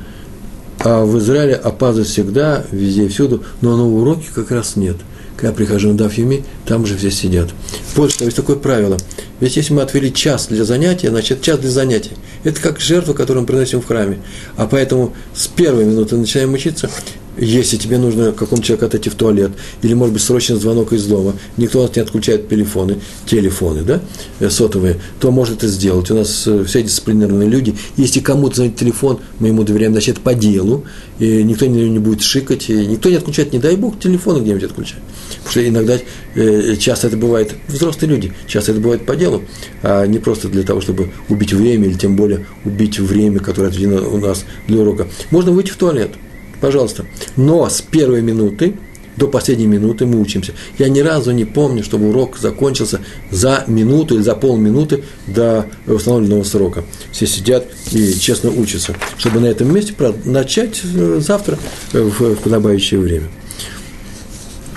а 0.80 1.04
в 1.04 1.18
Израиле 1.18 1.54
опаздывают 1.54 2.08
всегда, 2.08 2.64
везде 2.70 3.04
и 3.04 3.08
всюду, 3.08 3.42
но 3.60 3.76
на 3.76 3.86
уроке 3.86 4.28
как 4.34 4.50
раз 4.50 4.76
нет. 4.76 4.96
Когда 5.36 5.48
я 5.48 5.54
прихожу 5.54 5.88
на 5.88 5.98
Дафьюми, 5.98 6.44
там 6.64 6.86
же 6.86 6.96
все 6.96 7.10
сидят. 7.10 7.50
Вот 7.94 8.10
что, 8.10 8.24
есть 8.24 8.36
такое 8.36 8.56
правило. 8.56 8.96
Ведь 9.40 9.56
если 9.56 9.74
мы 9.74 9.82
отвели 9.82 10.12
час 10.12 10.46
для 10.48 10.64
занятия, 10.64 11.10
значит 11.10 11.42
час 11.42 11.58
для 11.58 11.70
занятия. 11.70 12.12
Это 12.42 12.60
как 12.60 12.80
жертва, 12.80 13.12
которую 13.12 13.42
мы 13.42 13.46
приносим 13.46 13.82
в 13.82 13.86
храме. 13.86 14.18
А 14.56 14.66
поэтому 14.66 15.12
с 15.34 15.46
первой 15.46 15.84
минуты 15.84 16.16
начинаем 16.16 16.54
учиться, 16.54 16.90
если 17.38 17.76
тебе 17.76 17.98
нужно 17.98 18.32
какому 18.32 18.62
человеку 18.62 18.86
отойти 18.86 19.10
в 19.10 19.14
туалет, 19.14 19.52
или, 19.82 19.94
может 19.94 20.12
быть, 20.12 20.22
срочный 20.22 20.56
звонок 20.56 20.92
из 20.92 21.06
дома, 21.06 21.34
никто 21.56 21.80
у 21.80 21.82
нас 21.82 21.94
не 21.94 22.02
отключает 22.02 22.48
телефоны, 22.48 22.98
телефоны, 23.26 23.82
да, 23.82 24.00
э, 24.40 24.50
сотовые, 24.50 25.00
то 25.20 25.30
может 25.30 25.58
это 25.58 25.68
сделать. 25.68 26.10
У 26.10 26.14
нас 26.14 26.46
э, 26.46 26.64
все 26.64 26.82
дисциплинированные 26.82 27.48
люди. 27.48 27.74
Если 27.96 28.20
кому-то 28.20 28.56
звонит 28.56 28.76
телефон, 28.76 29.20
мы 29.38 29.48
ему 29.48 29.64
доверяем, 29.64 29.92
значит, 29.92 30.20
по 30.20 30.34
делу, 30.34 30.84
и 31.18 31.42
никто 31.42 31.66
не, 31.66 31.88
не 31.88 31.98
будет 31.98 32.22
шикать, 32.22 32.68
и 32.70 32.86
никто 32.86 33.10
не 33.10 33.16
отключает, 33.16 33.52
не 33.52 33.58
дай 33.58 33.76
бог, 33.76 33.98
телефоны 33.98 34.40
где-нибудь 34.40 34.64
отключать. 34.64 35.00
Потому 35.44 35.50
что 35.50 35.68
иногда, 35.68 35.98
э, 36.34 36.76
часто 36.76 37.08
это 37.08 37.16
бывает, 37.16 37.54
взрослые 37.68 38.10
люди, 38.10 38.32
часто 38.46 38.72
это 38.72 38.80
бывает 38.80 39.04
по 39.04 39.16
делу, 39.16 39.42
а 39.82 40.06
не 40.06 40.18
просто 40.18 40.48
для 40.48 40.62
того, 40.62 40.80
чтобы 40.80 41.12
убить 41.28 41.52
время, 41.52 41.86
или 41.86 41.94
тем 41.94 42.16
более 42.16 42.46
убить 42.64 42.98
время, 42.98 43.40
которое 43.40 43.68
отведено 43.68 44.08
у 44.08 44.18
нас 44.18 44.44
для 44.68 44.80
урока. 44.80 45.06
Можно 45.30 45.52
выйти 45.52 45.70
в 45.70 45.76
туалет– 45.76 46.10
Пожалуйста. 46.60 47.04
Но 47.36 47.68
с 47.68 47.82
первой 47.82 48.22
минуты 48.22 48.74
до 49.16 49.28
последней 49.28 49.66
минуты 49.66 50.06
мы 50.06 50.20
учимся. 50.20 50.52
Я 50.78 50.88
ни 50.88 51.00
разу 51.00 51.32
не 51.32 51.44
помню, 51.44 51.82
чтобы 51.82 52.10
урок 52.10 52.36
закончился 52.38 53.00
за 53.30 53.64
минуту 53.66 54.16
или 54.16 54.22
за 54.22 54.34
полминуты 54.34 55.04
до 55.26 55.66
установленного 55.86 56.44
срока. 56.44 56.84
Все 57.12 57.26
сидят 57.26 57.66
и 57.92 58.12
честно 58.14 58.50
учатся, 58.50 58.94
чтобы 59.16 59.40
на 59.40 59.46
этом 59.46 59.72
месте 59.74 59.94
начать 60.24 60.82
э, 60.84 61.20
завтра 61.20 61.58
в 61.92 62.36
подобающее 62.36 63.00
время. 63.00 63.28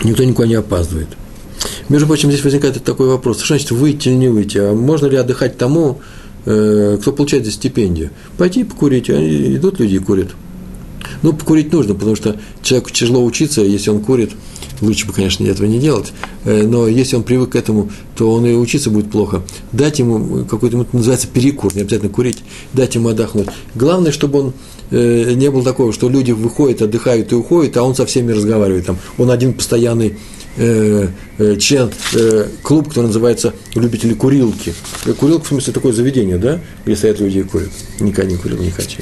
Никто 0.04 0.24
никуда 0.24 0.48
не 0.48 0.56
опаздывает. 0.56 1.10
Между 1.90 2.08
прочим, 2.08 2.30
здесь 2.30 2.44
возникает 2.44 2.82
такой 2.84 3.10
вопрос, 3.10 3.40
что 3.40 3.48
значит 3.48 3.72
выйти 3.72 4.10
или 4.10 4.16
не 4.16 4.28
выйти, 4.30 4.58
а 4.60 4.74
можно 4.74 5.08
ли 5.08 5.18
отдыхать 5.18 5.58
тому, 5.58 6.00
э, 6.46 6.98
кто 7.02 7.12
получает 7.12 7.46
за 7.46 7.52
стипендию? 7.52 8.12
Пойти 8.38 8.64
покурить, 8.64 9.10
а 9.10 9.16
идут 9.20 9.80
люди 9.80 9.96
и 9.96 10.00
курят. 10.00 10.30
Ну, 11.22 11.34
покурить 11.34 11.72
нужно, 11.72 11.93
потому 11.93 12.16
что 12.16 12.39
человеку 12.62 12.91
тяжело 12.91 13.24
учиться, 13.24 13.62
если 13.62 13.89
он 13.89 14.02
курит, 14.02 14.32
лучше 14.82 15.06
бы, 15.08 15.14
конечно, 15.14 15.45
этого 15.45 15.68
не 15.68 15.80
делать, 15.80 16.14
э, 16.45 16.64
но 16.64 16.88
если 16.88 17.16
он 17.16 17.24
привык 17.24 17.52
к 17.52 17.56
этому, 17.56 17.91
то 18.16 18.32
он 18.32 18.45
и 18.45 18.54
учиться 18.54 18.89
будет 18.89 19.12
плохо. 19.12 19.41
Дать 19.72 20.00
ему 20.00 20.45
какой-то, 20.45 20.80
это 20.80 20.95
называется 20.95 21.28
перекур, 21.28 21.76
не 21.76 21.82
обязательно 21.82 22.12
курить, 22.12 22.39
дать 22.74 22.95
ему 22.95 23.10
отдохнуть. 23.10 23.47
Главное, 23.76 24.12
чтобы 24.12 24.39
он 24.39 24.54
э, 24.91 25.34
не 25.34 25.50
было 25.50 25.64
такого, 25.64 25.93
что 25.93 26.10
люди 26.10 26.32
выходят, 26.32 26.82
отдыхают 26.82 27.32
и 27.32 27.36
уходят, 27.36 27.78
а 27.78 27.84
он 27.84 27.95
со 27.95 28.06
всеми 28.06 28.32
разговаривает. 28.32 28.86
Там, 28.86 28.97
он 29.18 29.32
один 29.32 29.54
постоянный 29.54 30.08
э, 30.08 30.14
э, 30.14 30.39
член 30.58 31.91
э, 32.14 32.47
клуб, 32.64 32.89
который 32.89 33.08
называется 33.08 33.54
«Любители 33.76 34.14
курилки». 34.14 34.74
Курилка, 35.20 35.45
в 35.45 35.47
смысле, 35.47 35.74
такое 35.74 35.93
заведение, 35.93 36.38
да, 36.38 36.60
где 36.86 36.95
стоят 36.95 37.20
люди 37.20 37.39
и 37.39 37.43
курят. 37.43 37.70
Никогда 38.00 38.32
не 38.32 38.38
курил, 38.38 38.58
не 38.58 38.72
хочу. 38.72 38.97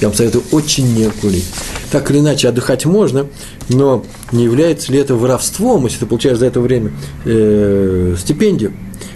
Я 0.00 0.08
вам 0.08 0.16
советую 0.16 0.44
очень 0.50 0.94
не 0.94 1.10
курить. 1.10 1.46
Так 1.90 2.10
или 2.10 2.20
иначе, 2.20 2.48
отдыхать 2.48 2.86
можно, 2.86 3.26
но 3.68 4.04
не 4.32 4.44
является 4.44 4.92
ли 4.92 4.98
это 4.98 5.14
воровством, 5.14 5.84
если 5.84 6.00
ты 6.00 6.06
получаешь 6.06 6.38
за 6.38 6.46
это 6.46 6.60
время 6.60 6.92
э, 7.24 8.16
стипендию? 8.18 8.72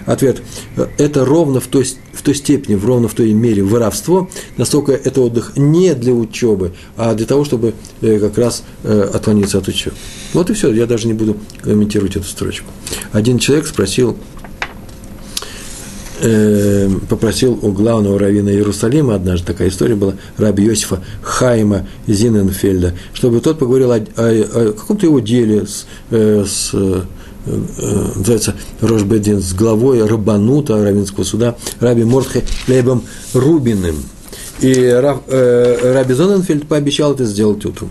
Ответ– 0.09 0.39
это 0.97 1.27
ровно 1.27 1.61
в 1.61 1.67
той, 1.67 1.87
в 2.15 2.23
той 2.23 2.35
степени, 2.35 2.77
в 2.77 2.87
ровно 2.87 3.09
в 3.09 3.15
той 3.15 3.31
мере 3.35 3.63
воровство, 3.63 4.31
насколько 4.57 4.93
это 4.93 5.21
отдых 5.21 5.53
не 5.57 5.95
для 5.95 6.15
учебы, 6.15 6.73
а 6.97 7.13
для 7.13 7.27
того, 7.27 7.45
чтобы 7.45 7.75
э, 8.01 8.19
как 8.19 8.39
раз 8.39 8.63
э, 8.85 9.11
отклониться 9.13 9.59
от 9.59 9.69
учебы. 9.69 9.95
Вот 10.33 10.49
и 10.49 10.55
все, 10.55 10.73
я 10.73 10.87
даже 10.87 11.09
не 11.09 11.13
буду 11.13 11.37
комментировать 11.61 12.17
эту 12.17 12.25
строчку. 12.25 12.71
Один 13.13 13.39
человек 13.39 13.67
спросил, 13.67 14.17
э, 16.23 16.89
попросил 17.11 17.59
у 17.61 17.71
главного 17.73 18.19
раввина 18.19 18.49
Иерусалима, 18.49 19.15
однажды 19.15 19.47
такая 19.47 19.69
история 19.69 19.95
была, 19.95 20.15
раби 20.39 20.65
Йосифа 20.65 21.05
Хайма 21.21 21.87
Зиненфельда, 22.07 22.95
чтобы 23.13 23.41
тот 23.41 23.59
поговорил 23.59 23.93
о, 23.93 23.97
о, 23.97 24.01
о 24.17 24.73
каком-то 24.73 25.05
его 25.05 25.21
деле 25.21 25.67
с, 25.67 25.87
э, 26.11 26.47
с 26.47 26.71
э, 26.73 27.03
называется 28.17 28.55
Рошбедин 28.81 29.41
с 29.41 29.53
главой 29.53 30.05
Рабанута 30.07 30.77
Равинского 30.83 31.25
суда, 31.25 31.57
Раби 31.81 32.05
Мортхе 32.05 32.45
Лейбом 32.67 33.03
Рубиным. 33.35 33.97
И 34.61 34.73
э, 34.73 35.93
Раби 35.95 36.15
Зоненфельд 36.15 36.67
пообещал 36.67 37.15
это 37.15 37.25
сделать 37.25 37.65
утром. 37.65 37.91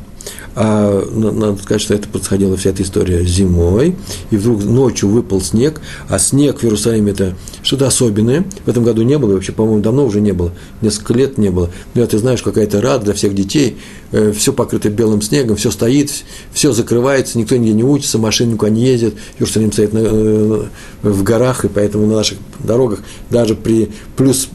А 0.60 1.08
надо 1.12 1.62
сказать, 1.62 1.84
что 1.84 1.94
это 1.94 2.10
происходила 2.10 2.58
вся 2.58 2.72
эта 2.72 2.82
история 2.82 3.24
зимой, 3.24 3.96
и 4.32 4.38
вдруг 4.38 4.64
ночью 4.64 5.08
выпал 5.08 5.40
снег, 5.40 5.82
а 6.10 6.18
снег 6.18 6.62
в 6.62 6.64
Иерусалиме 6.64 7.12
это 7.12 7.36
что-то 7.62 7.86
особенное. 7.86 8.44
В 8.66 8.68
этом 8.68 8.84
году 8.84 9.04
не 9.04 9.20
было, 9.20 9.36
вообще, 9.36 9.52
по-моему, 9.52 9.84
давно 9.84 10.04
уже 10.04 10.20
не 10.20 10.32
было, 10.32 10.52
несколько 10.82 11.14
лет 11.14 11.38
не 11.38 11.52
было. 11.52 11.70
Но 11.94 12.04
ты 12.08 12.18
знаешь, 12.18 12.42
какая-то 12.42 12.82
рада 12.82 13.06
для 13.06 13.14
всех 13.14 13.36
детей, 13.36 13.78
э, 14.12 14.32
все 14.36 14.52
покрыто 14.52 14.90
белым 14.90 15.22
снегом, 15.22 15.58
все 15.58 15.70
стоит, 15.70 16.12
все 16.52 16.72
закрывается, 16.72 17.38
никто 17.38 17.56
нигде 17.56 17.74
не 17.74 17.84
учится, 17.84 18.18
машины 18.18 18.54
никуда 18.54 18.72
не 18.72 18.84
ездят, 18.84 19.14
Иерусалим 19.38 19.72
стоит 19.72 19.94
на, 19.94 20.00
э, 20.02 20.64
в 21.04 21.22
горах, 21.22 21.66
и 21.66 21.68
поэтому 21.68 22.08
на 22.08 22.16
наших 22.16 22.40
дорогах 22.64 23.02
даже 23.30 23.54
при 23.54 23.92
плюс 24.16 24.50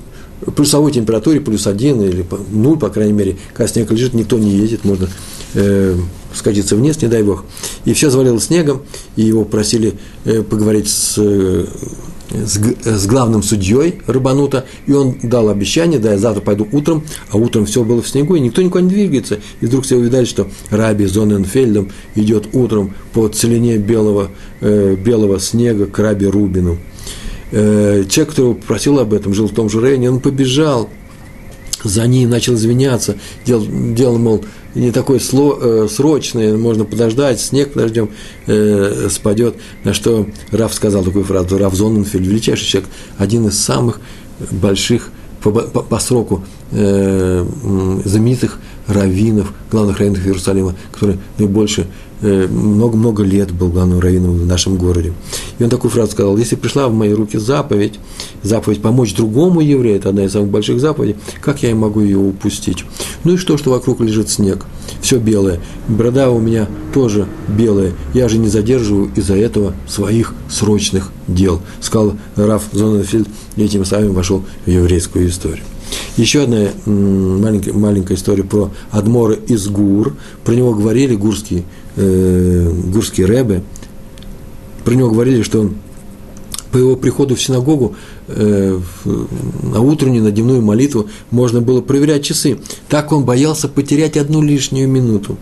плюсовой 0.56 0.90
температуре, 0.90 1.40
плюс 1.40 1.68
один 1.68 2.02
или 2.02 2.26
нуль, 2.50 2.76
по 2.76 2.88
крайней 2.88 3.12
мере, 3.12 3.36
когда 3.54 3.72
снег 3.72 3.92
лежит, 3.92 4.14
никто 4.14 4.36
не 4.36 4.50
ездит, 4.50 4.84
можно 4.84 5.08
э, 5.54 5.96
скатиться 6.34 6.76
вниз, 6.76 7.00
не 7.02 7.08
дай 7.08 7.22
бог. 7.22 7.44
И 7.84 7.92
все 7.92 8.10
завалило 8.10 8.40
снегом, 8.40 8.82
и 9.16 9.22
его 9.22 9.44
просили 9.44 9.94
э, 10.24 10.42
поговорить 10.42 10.88
с, 10.88 11.14
э, 11.18 11.66
с, 12.30 12.58
с 12.84 13.06
главным 13.06 13.42
судьей 13.42 14.00
Рыбанута, 14.06 14.64
и 14.86 14.92
он 14.92 15.16
дал 15.22 15.48
обещание, 15.48 15.98
да, 15.98 16.12
я 16.12 16.18
завтра 16.18 16.42
пойду 16.42 16.66
утром, 16.72 17.02
а 17.30 17.36
утром 17.36 17.66
все 17.66 17.84
было 17.84 18.02
в 18.02 18.08
снегу, 18.08 18.34
и 18.34 18.40
никто 18.40 18.62
никуда 18.62 18.82
не 18.82 18.90
двигается. 18.90 19.40
И 19.60 19.66
вдруг 19.66 19.84
все 19.84 19.96
увидали, 19.96 20.24
что 20.24 20.48
Раби 20.70 21.06
Зоненфельдом 21.06 21.90
идет 22.14 22.48
утром 22.54 22.94
по 23.12 23.28
целине 23.28 23.76
белого, 23.76 24.30
э, 24.60 24.96
белого 24.96 25.40
снега 25.40 25.86
к 25.86 25.98
Раби 25.98 26.26
Рубину. 26.26 26.78
Э, 27.50 28.04
человек, 28.08 28.30
который 28.30 28.54
просил 28.54 28.98
об 28.98 29.12
этом, 29.12 29.34
жил 29.34 29.48
в 29.48 29.52
том 29.52 29.68
же 29.68 29.80
районе, 29.80 30.10
он 30.10 30.20
побежал, 30.20 30.88
за 31.84 32.06
ним, 32.06 32.30
начал 32.30 32.54
извиняться, 32.54 33.16
делал, 33.44 33.66
делал 33.94 34.18
мол, 34.18 34.44
не 34.74 34.90
такой 34.90 35.20
сло, 35.20 35.58
э, 35.60 35.88
срочный, 35.90 36.56
можно 36.56 36.84
подождать, 36.84 37.40
снег 37.40 37.72
подождем, 37.72 38.10
э, 38.46 39.08
спадет. 39.10 39.56
На 39.84 39.94
что 39.94 40.26
Раф 40.50 40.74
сказал 40.74 41.04
такую 41.04 41.24
фразу, 41.24 41.58
Раф 41.58 41.74
Зоненфельд, 41.74 42.26
величайший 42.26 42.66
человек, 42.66 42.90
один 43.18 43.48
из 43.48 43.58
самых 43.58 44.00
больших 44.50 45.10
по, 45.42 45.50
по, 45.50 45.82
по 45.82 45.98
сроку 45.98 46.44
э, 46.70 47.44
знаменитых 48.04 48.58
раввинов, 48.86 49.52
главных 49.70 49.98
раввинов 49.98 50.24
Иерусалима, 50.26 50.74
который 50.92 51.18
наибольше 51.38 51.86
Э, 51.86 52.11
много-много 52.22 53.24
лет 53.24 53.52
был 53.52 53.68
главным 53.68 54.00
раввином 54.00 54.34
в 54.38 54.46
нашем 54.46 54.76
городе. 54.76 55.12
И 55.58 55.64
он 55.64 55.70
такую 55.70 55.90
фразу 55.90 56.12
сказал, 56.12 56.36
если 56.36 56.56
пришла 56.56 56.88
в 56.88 56.94
мои 56.94 57.12
руки 57.12 57.38
заповедь, 57.38 57.98
заповедь 58.42 58.80
помочь 58.80 59.14
другому 59.14 59.60
еврею, 59.60 59.96
это 59.96 60.10
одна 60.10 60.24
из 60.24 60.32
самых 60.32 60.48
больших 60.48 60.80
заповедей, 60.80 61.16
как 61.40 61.62
я 61.62 61.74
могу 61.74 62.00
ее 62.00 62.18
упустить? 62.18 62.84
Ну 63.24 63.34
и 63.34 63.36
что, 63.36 63.56
что 63.56 63.70
вокруг 63.70 64.00
лежит 64.00 64.30
снег, 64.30 64.64
все 65.00 65.18
белое, 65.18 65.60
борода 65.88 66.30
у 66.30 66.38
меня 66.38 66.68
тоже 66.94 67.26
белая, 67.48 67.92
я 68.14 68.28
же 68.28 68.38
не 68.38 68.48
задерживаю 68.48 69.10
из-за 69.16 69.36
этого 69.36 69.74
своих 69.88 70.34
срочных 70.48 71.10
дел, 71.26 71.60
сказал 71.80 72.14
Раф 72.36 72.62
Зоненфельд, 72.72 73.28
и 73.56 73.64
этим 73.64 73.84
самым 73.84 74.12
вошел 74.12 74.44
в 74.64 74.70
еврейскую 74.70 75.28
историю. 75.28 75.64
Еще 76.16 76.42
одна 76.42 76.68
маленькая, 76.86 77.72
маленькая 77.72 78.14
история 78.14 78.44
про 78.44 78.70
Адмора 78.90 79.34
из 79.34 79.68
Гур. 79.68 80.14
Про 80.44 80.54
него 80.54 80.74
говорили 80.74 81.14
гурские, 81.14 81.64
э, 81.96 82.70
гурские 82.92 83.26
рэбы. 83.26 83.62
Про 84.84 84.94
него 84.94 85.10
говорили, 85.10 85.42
что 85.42 85.60
он 85.60 85.76
по 86.72 86.78
его 86.78 86.96
приходу 86.96 87.36
в 87.36 87.42
синагогу 87.42 87.94
э, 88.28 88.80
на 89.62 89.80
утреннюю, 89.80 90.24
на 90.24 90.30
дневную 90.30 90.62
молитву 90.62 91.08
можно 91.30 91.60
было 91.60 91.82
проверять 91.82 92.24
часы. 92.24 92.58
Так 92.88 93.12
он 93.12 93.24
боялся 93.24 93.68
потерять 93.68 94.16
одну 94.16 94.42
лишнюю 94.42 94.88
минуту. 94.88 95.36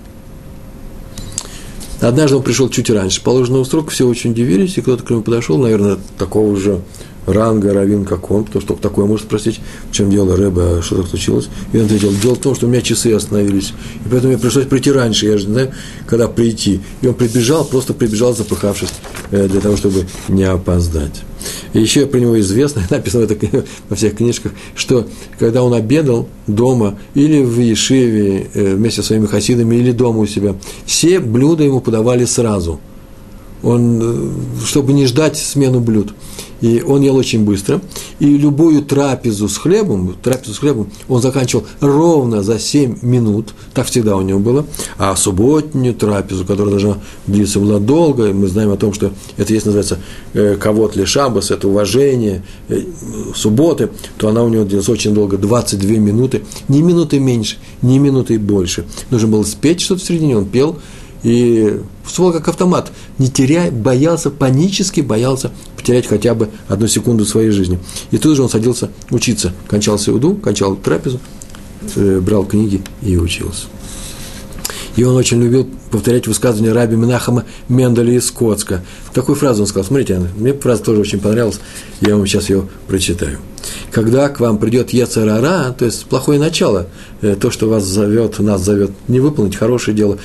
Однажды 2.01 2.37
он 2.37 2.43
пришел 2.43 2.69
чуть 2.69 2.91
раньше 2.91 3.23
положенного 3.23 3.65
срока, 3.65 3.91
все 3.91 4.07
очень 4.07 4.31
удивились, 4.31 4.77
и 4.79 4.81
кто-то 4.81 5.05
к 5.05 5.11
нему 5.11 5.23
подошел, 5.23 5.59
наверное, 5.59 5.99
такого 6.19 6.57
же 6.57 6.81
ранга 7.27 7.73
равин, 7.73 8.05
как 8.05 8.31
он, 8.31 8.45
потому 8.45 8.63
что 8.63 8.75
такое 8.75 9.07
может 9.07 9.27
спросить, 9.27 9.61
в 9.91 9.95
чем 9.95 10.11
дело 10.11 10.37
Рэба, 10.37 10.79
а 10.79 10.83
что-то 10.83 11.09
случилось. 11.09 11.49
И 11.73 11.79
он 11.79 11.87
ответил, 11.87 12.13
дело 12.23 12.35
в 12.35 12.41
том, 12.41 12.55
что 12.55 12.67
у 12.67 12.71
меня 12.71 12.83
часы 12.83 13.13
остановились, 13.13 13.73
и 14.05 14.09
поэтому 14.09 14.33
мне 14.33 14.39
пришлось 14.39 14.67
прийти 14.67 14.91
раньше, 14.91 15.27
я 15.27 15.39
же 15.39 15.47
не 15.47 15.53
знаю, 15.53 15.73
когда 16.07 16.29
прийти. 16.29 16.81
И 17.03 17.07
он 17.07 17.15
прибежал, 17.15 17.65
просто 17.65 17.95
прибежал, 17.95 18.35
запыхавшись, 18.35 18.93
э, 19.31 19.49
для 19.49 19.61
того, 19.61 19.77
чтобы 19.77 20.07
не 20.29 20.45
опоздать. 20.45 21.23
И 21.73 21.81
еще 21.81 22.07
про 22.07 22.19
него 22.19 22.39
известно, 22.41 22.83
написано 22.91 23.25
это 23.25 23.65
во 23.89 23.97
всех 23.97 24.17
книжках, 24.17 24.53
что 24.75 25.07
когда 25.39 25.63
он 25.63 25.75
обедал 25.75 26.29
дома 26.47 26.99
или 27.15 27.43
в 27.43 27.59
Ешиве 27.59 28.49
э, 28.53 28.75
вместе 28.75 29.03
со 29.03 29.09
своими 29.09 29.27
хасидами, 29.27 29.77
или 29.77 29.93
дома 29.93 30.21
у 30.21 30.27
себя, 30.27 30.55
все 30.87 31.21
блюда 31.21 31.65
ему 31.65 31.81
подавали 31.81 32.25
сразу– 32.25 32.81
он, 33.63 34.01
э, 34.03 34.65
чтобы 34.65 34.93
не 34.93 35.07
ждать 35.07 35.37
смену 35.37 35.81
блюд. 35.81 36.15
И 36.61 36.83
он 36.83 37.01
ел 37.01 37.17
очень 37.17 37.45
быстро. 37.45 37.81
И 38.19 38.27
любую 38.27 38.83
трапезу 38.83 39.49
с 39.49 39.57
хлебом, 39.57 40.15
трапезу 40.23 40.55
с 40.55 40.59
хлебом 40.59 40.91
он 41.09 41.23
заканчивал 41.23 41.65
ровно 41.81 42.43
за 42.43 42.59
7 42.59 42.99
минут. 43.03 43.55
Так 43.73 43.87
всегда 43.87 44.17
у 44.17 44.23
него 44.23 44.39
было. 44.39 44.67
А 44.99 45.17
субботнюю 45.17 45.95
трапезу, 45.95 46.45
которая 46.45 46.71
должна 46.71 46.99
длиться 47.27 47.61
была 47.61 47.79
долго, 47.79 48.33
мы 48.33 48.49
знаем 48.49 48.71
о 48.71 48.77
том, 48.77 48.93
что 48.93 49.13
это 49.37 49.53
есть, 49.53 49.67
называется, 49.67 49.99
э, 50.35 50.57
кавот 50.57 50.97
ли 50.97 51.05
шабас, 51.05 51.51
это 51.51 51.69
уважение 51.69 52.43
э, 52.69 52.83
субботы, 53.35 53.89
то 54.19 54.29
она 54.29 54.43
у 54.43 54.49
него 54.49 54.65
длилась 54.65 54.89
очень 54.89 55.15
долго, 55.15 55.39
22 55.39 55.91
минуты. 55.93 56.43
Ни 56.69 56.83
минуты 56.83 57.19
меньше, 57.19 57.57
ни 57.81 57.99
минуты 57.99 58.39
больше. 58.39 58.85
Нужно 59.11 59.29
было 59.29 59.45
спеть 59.45 59.81
что-то 59.81 60.03
в 60.03 60.05
середине, 60.05 60.37
он 60.37 60.47
пел, 60.47 60.77
и 61.23 61.81
ствол 62.07 62.33
как 62.33 62.49
автомат, 62.49 62.93
не 63.19 63.29
теряя, 63.29 63.71
боялся, 63.71 64.31
панически 64.31 65.01
боялся 65.01 65.51
потерять 65.77 66.07
хотя 66.07 66.35
бы 66.35 66.49
одну 66.69 66.87
секунду 66.87 67.25
своей 67.25 67.51
жизни. 67.51 67.79
И 68.11 68.19
тут 68.19 68.37
же 68.37 68.43
он 68.43 68.49
садился 68.49 68.91
учиться. 69.11 69.53
Кончал 69.69 69.99
Сеуду, 69.99 70.35
кончал 70.35 70.77
трапезу, 70.77 71.21
э, 71.97 72.21
брал 72.21 72.45
книги 72.45 72.83
и 73.03 73.17
учился. 73.17 73.67
И 75.01 75.03
он 75.03 75.17
очень 75.17 75.43
любил 75.43 75.67
повторять 75.91 76.27
высказывания 76.27 76.75
раби 76.75 76.95
Минахама 76.95 77.47
Менделя 77.71 78.13
из 78.13 78.27
Скотска. 78.27 78.85
Такую 79.15 79.35
фразу 79.35 79.63
он 79.63 79.67
сказал. 79.67 79.87
Смотрите, 79.87 80.21
мне 80.37 80.53
фраза 80.53 80.83
тоже 80.83 81.01
очень 81.01 81.19
понравилась, 81.19 81.59
я 82.03 82.15
вам 82.15 82.27
сейчас 82.27 82.51
ее 82.51 82.69
прочитаю. 82.87 83.39
Когда 83.93 84.29
к 84.29 84.41
вам 84.41 84.59
придет 84.59 84.91
Ецарара, 84.91 85.73
то 85.73 85.87
есть 85.87 86.05
плохое 86.05 86.39
начало, 86.39 86.87
э, 87.23 87.35
то, 87.35 87.51
что 87.51 87.67
вас 87.71 87.85
зовет, 87.85 88.41
нас 88.41 88.63
зовет 88.63 88.91
не 89.09 89.21
выполнить 89.21 89.57
хорошее 89.57 89.97
дело 89.97 90.19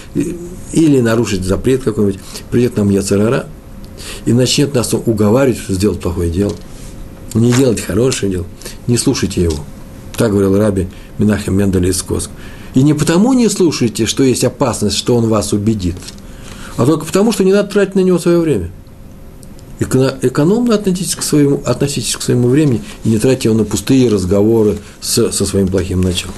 или 0.73 0.99
нарушить 0.99 1.45
запрет 1.45 1.83
какой-нибудь, 1.83 2.19
придет 2.51 2.75
нам 2.75 2.89
Ецарара 2.89 3.45
и 4.25 4.33
начнет 4.33 4.73
нас 4.73 4.93
уговаривать 4.93 5.59
сделать 5.69 6.01
плохое 6.01 6.29
дело, 6.29 6.51
не 7.33 7.53
делать 7.53 7.79
хорошее 7.79 8.29
дело, 8.29 8.45
не 8.87 8.97
слушайте 8.97 9.41
его. 9.41 9.55
Так 10.17 10.31
говорил 10.31 10.57
раби 10.57 10.89
Минахем 11.17 11.57
Мендель 11.57 11.87
из 11.87 11.99
Скотска. 11.99 12.33
И 12.75 12.83
не 12.83 12.93
потому 12.93 13.33
не 13.33 13.49
слушайте, 13.49 14.05
что 14.05 14.23
есть 14.23 14.43
опасность, 14.43 14.97
что 14.97 15.15
он 15.15 15.27
вас 15.27 15.53
убедит, 15.53 15.95
а 16.77 16.85
только 16.85 17.05
потому, 17.05 17.31
что 17.31 17.43
не 17.43 17.53
надо 17.53 17.69
тратить 17.69 17.95
на 17.95 18.01
него 18.01 18.19
свое 18.19 18.39
время. 18.39 18.69
Экономно 19.79 20.75
относитесь 20.75 21.15
к 21.15 21.23
своему, 21.23 21.61
относитесь 21.65 22.15
к 22.15 22.21
своему 22.21 22.47
времени 22.47 22.81
и 23.03 23.09
не 23.09 23.17
тратьте 23.17 23.49
его 23.49 23.57
на 23.57 23.65
пустые 23.65 24.09
разговоры 24.09 24.77
с, 25.01 25.31
со 25.31 25.45
своим 25.45 25.67
плохим 25.67 26.01
началом. 26.01 26.35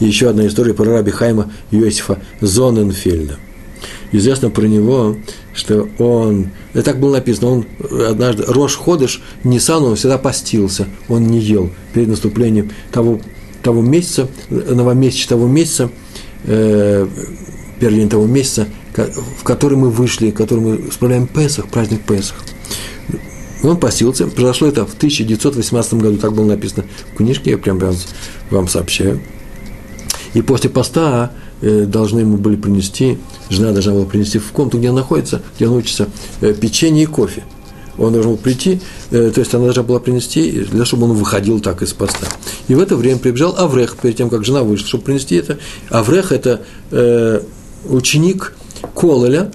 И 0.00 0.06
еще 0.06 0.28
одна 0.28 0.46
история 0.46 0.74
про 0.74 0.84
раби 0.84 1.10
Хайма 1.10 1.50
Йосифа 1.70 2.18
Зоненфельда. 2.40 3.38
Известно 4.12 4.50
про 4.50 4.66
него, 4.66 5.16
что 5.54 5.88
он, 5.98 6.50
это 6.72 6.84
так 6.84 7.00
было 7.00 7.14
написано, 7.14 7.48
он 7.48 7.66
однажды, 8.06 8.44
Рош 8.46 8.76
Ходыш, 8.76 9.22
Нисан, 9.44 9.82
он 9.82 9.96
всегда 9.96 10.18
постился, 10.18 10.86
он 11.08 11.26
не 11.26 11.40
ел 11.40 11.70
перед 11.94 12.08
наступлением 12.08 12.70
того 12.92 13.20
того 13.64 13.82
месяца, 13.82 14.28
новомесяча 14.50 15.30
того 15.30 15.48
месяца, 15.48 15.90
э, 16.44 17.08
первый 17.80 17.96
день 17.96 18.08
того 18.08 18.26
месяца, 18.26 18.68
в 18.94 19.42
который 19.42 19.76
мы 19.76 19.90
вышли, 19.90 20.30
в 20.30 20.34
который 20.34 20.60
мы 20.60 20.92
справляем 20.92 21.26
Песах, 21.26 21.68
праздник 21.68 22.02
Песах. 22.02 22.36
Он 23.64 23.78
постился. 23.78 24.26
Произошло 24.26 24.68
это 24.68 24.86
в 24.86 24.94
1918 24.94 25.94
году, 25.94 26.18
так 26.18 26.34
было 26.34 26.44
написано 26.44 26.84
в 27.12 27.16
книжке, 27.16 27.52
я 27.52 27.58
прям 27.58 27.80
вам 28.50 28.68
сообщаю. 28.68 29.20
И 30.34 30.42
после 30.42 30.68
поста 30.68 31.32
э, 31.62 31.86
должны 31.86 32.20
ему 32.20 32.36
были 32.36 32.56
принести, 32.56 33.18
жена 33.48 33.72
должна 33.72 33.92
была 33.92 34.04
принести 34.04 34.38
в 34.38 34.52
комнату, 34.52 34.78
где 34.78 34.90
он 34.90 34.96
находится, 34.96 35.40
где 35.56 35.66
он 35.66 35.76
учится, 35.78 36.08
э, 36.42 36.52
печенье 36.52 37.04
и 37.04 37.06
кофе 37.06 37.44
он 37.98 38.12
должен 38.12 38.32
был 38.32 38.38
прийти, 38.38 38.80
э, 39.10 39.30
то 39.34 39.40
есть 39.40 39.54
она 39.54 39.64
должна 39.64 39.82
была 39.82 40.00
принести, 40.00 40.50
для 40.50 40.84
чтобы 40.84 41.04
он 41.04 41.12
выходил 41.12 41.60
так 41.60 41.82
из 41.82 41.92
поста. 41.92 42.26
И 42.68 42.74
в 42.74 42.80
это 42.80 42.96
время 42.96 43.18
прибежал 43.18 43.54
Аврех, 43.56 43.96
перед 43.96 44.16
тем, 44.16 44.30
как 44.30 44.44
жена 44.44 44.62
вышла, 44.62 44.86
чтобы 44.86 45.04
принести 45.04 45.36
это. 45.36 45.58
Аврех– 45.90 46.32
это 46.32 46.62
э, 46.90 47.40
ученик 47.88 48.54
Кололя, 48.94 49.50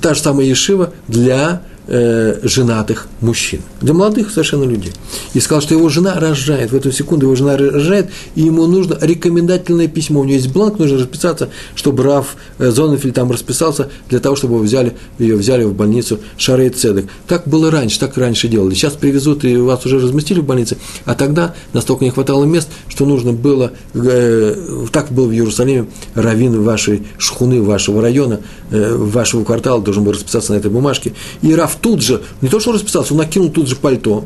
та 0.00 0.14
же 0.14 0.20
самая 0.20 0.46
Ешива 0.46 0.92
для 1.08 1.62
э, 1.86 2.40
женатых 2.42 3.08
мужчин, 3.20 3.60
для 3.80 3.94
молодых 3.94 4.30
совершенно 4.30 4.64
людей. 4.64 4.92
И 5.34 5.40
сказал, 5.40 5.62
что 5.62 5.74
его 5.74 5.88
жена 5.88 6.14
рожает, 6.18 6.72
в 6.72 6.76
эту 6.76 6.92
секунду 6.92 7.26
его 7.26 7.36
жена 7.36 7.56
рожает, 7.56 8.10
и 8.34 8.42
ему 8.42 8.66
нужно 8.66 8.98
рекомендательное 9.00 9.88
письмо. 9.88 10.20
У 10.20 10.24
него 10.24 10.34
есть 10.34 10.52
бланк, 10.52 10.78
нужно 10.78 10.98
расписаться, 10.98 11.48
чтобы 11.74 12.02
Раф 12.02 12.36
э, 12.58 12.70
Зонефель 12.70 13.12
там 13.12 13.30
расписался, 13.30 13.90
для 14.08 14.20
того, 14.20 14.36
чтобы 14.36 14.54
его 14.54 14.64
взяли, 14.64 14.96
ее 15.18 15.36
взяли 15.36 15.64
в 15.64 15.74
больницу 15.74 16.20
Шарей 16.36 16.70
Цедек. 16.70 17.06
Так 17.26 17.46
было 17.46 17.70
раньше, 17.70 17.98
так 17.98 18.16
раньше 18.16 18.48
делали. 18.48 18.74
Сейчас 18.74 18.94
привезут, 18.94 19.44
и 19.44 19.56
вас 19.56 19.84
уже 19.86 19.98
разместили 19.98 20.40
в 20.40 20.44
больнице, 20.44 20.76
а 21.04 21.14
тогда 21.14 21.54
настолько 21.72 22.04
не 22.04 22.10
хватало 22.10 22.44
мест, 22.44 22.68
что 22.88 23.06
нужно 23.06 23.32
было, 23.32 23.72
э, 23.94 24.86
так 24.92 25.10
был 25.10 25.26
в 25.26 25.32
Иерусалиме, 25.32 25.86
раввин 26.14 26.62
вашей 26.62 27.06
шхуны, 27.18 27.62
вашего 27.62 28.02
района, 28.02 28.40
э, 28.70 28.94
вашего 28.96 29.44
квартала 29.44 29.80
должен 29.80 30.04
был 30.04 30.12
расписаться 30.12 30.52
на 30.52 30.56
этой 30.56 30.70
бумажке, 30.70 31.12
и 31.42 31.54
Раф 31.54 31.75
тут 31.80 32.02
же, 32.02 32.22
не 32.40 32.48
то 32.48 32.60
что 32.60 32.72
расписался, 32.72 33.12
он 33.12 33.18
накинул 33.18 33.50
тут 33.50 33.68
же 33.68 33.76
пальто, 33.76 34.24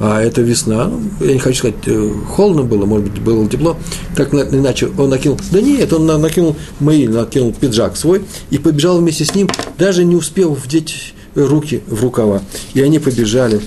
а 0.00 0.20
это 0.20 0.42
весна, 0.42 0.90
я 1.20 1.32
не 1.32 1.38
хочу 1.38 1.58
сказать, 1.58 1.76
э, 1.86 2.10
холодно 2.28 2.64
было, 2.64 2.84
может 2.84 3.10
быть, 3.10 3.22
было 3.22 3.48
тепло, 3.48 3.76
так 4.16 4.34
иначе 4.34 4.90
он 4.98 5.10
накинул, 5.10 5.38
да 5.52 5.60
нет, 5.60 5.92
он 5.92 6.06
накинул 6.06 6.56
маиль, 6.80 7.10
накинул 7.10 7.52
пиджак 7.52 7.96
свой 7.96 8.22
и 8.50 8.58
побежал 8.58 8.98
вместе 8.98 9.24
с 9.24 9.34
ним, 9.34 9.48
даже 9.78 10.04
не 10.04 10.16
успел 10.16 10.54
вдеть 10.54 11.14
руки 11.34 11.82
в 11.86 12.02
рукава, 12.02 12.42
и 12.74 12.82
они 12.82 12.98
побежали 12.98 13.60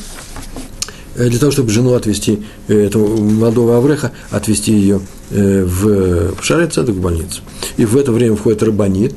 э, 1.15 1.29
для 1.29 1.39
того, 1.39 1.51
чтобы 1.51 1.69
жену 1.69 1.93
отвезти, 1.93 2.43
э, 2.67 2.85
этого 2.87 3.15
молодого 3.21 3.77
Авреха, 3.77 4.11
отвезти 4.29 4.73
ее 4.73 5.01
в, 5.29 6.35
в 6.35 6.41
Шаре 6.41 6.67
Цедек 6.67 6.95
в 6.95 7.01
больницу. 7.01 7.41
И 7.75 7.83
в 7.83 7.97
это 7.97 8.13
время 8.13 8.37
входит 8.37 8.63
Рабанит, 8.63 9.13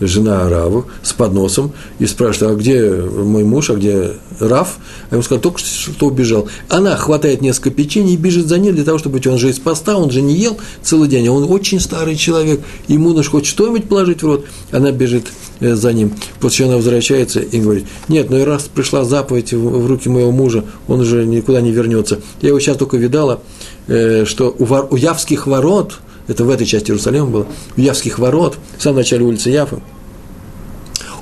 жена 0.00 0.48
Раву, 0.48 0.86
с 1.02 1.12
подносом, 1.12 1.72
и 1.98 2.06
спрашивает, 2.06 2.56
а 2.56 2.58
где 2.58 2.90
мой 2.90 3.44
муж, 3.44 3.70
а 3.70 3.74
где 3.74 4.12
Рав? 4.38 4.78
А 5.10 5.14
ему 5.14 5.22
сказал, 5.22 5.40
только 5.40 5.60
что 5.60 6.06
убежал. 6.06 6.48
Она 6.68 6.96
хватает 6.96 7.40
несколько 7.40 7.70
печенье 7.70 8.14
и 8.14 8.16
бежит 8.16 8.46
за 8.46 8.58
ним 8.58 8.74
для 8.74 8.84
того, 8.84 8.98
чтобы 8.98 9.20
он 9.26 9.38
же 9.38 9.50
из 9.50 9.58
поста, 9.58 9.96
он 9.96 10.10
же 10.10 10.22
не 10.22 10.34
ел 10.34 10.58
целый 10.82 11.08
день, 11.08 11.28
а 11.28 11.32
он 11.32 11.50
очень 11.50 11.80
старый 11.80 12.16
человек, 12.16 12.60
ему 12.88 13.12
нужно 13.12 13.30
хоть 13.30 13.46
что-нибудь 13.46 13.88
положить 13.88 14.22
в 14.22 14.26
рот. 14.26 14.46
Она 14.72 14.90
бежит 14.92 15.26
э, 15.60 15.74
за 15.74 15.92
ним. 15.92 16.14
После 16.40 16.58
чего 16.58 16.68
она 16.68 16.76
возвращается 16.78 17.40
и 17.40 17.60
говорит, 17.60 17.86
нет, 18.08 18.30
ну 18.30 18.38
и 18.38 18.42
раз 18.42 18.68
пришла 18.72 19.04
заповедь 19.04 19.52
в 19.52 19.86
руки 19.86 20.08
моего 20.08 20.32
мужа, 20.32 20.64
он 20.88 21.00
уже 21.00 21.26
никуда 21.26 21.60
не 21.60 21.72
вернется. 21.72 22.20
Я 22.40 22.48
его 22.48 22.60
сейчас 22.60 22.76
только 22.76 22.96
видала, 22.96 23.40
э, 23.86 24.24
что 24.24 24.54
у 24.58 24.96
Явских 24.96 25.46
ворот– 25.46 25.98
это 26.28 26.44
в 26.44 26.50
этой 26.50 26.66
части 26.66 26.90
Иерусалима 26.90 27.26
было, 27.26 27.46
у 27.76 27.80
Явских 27.80 28.18
ворот, 28.18 28.56
в 28.78 28.82
самом 28.82 28.98
начале 28.98 29.24
улицы 29.24 29.50
Яфа, 29.50 29.80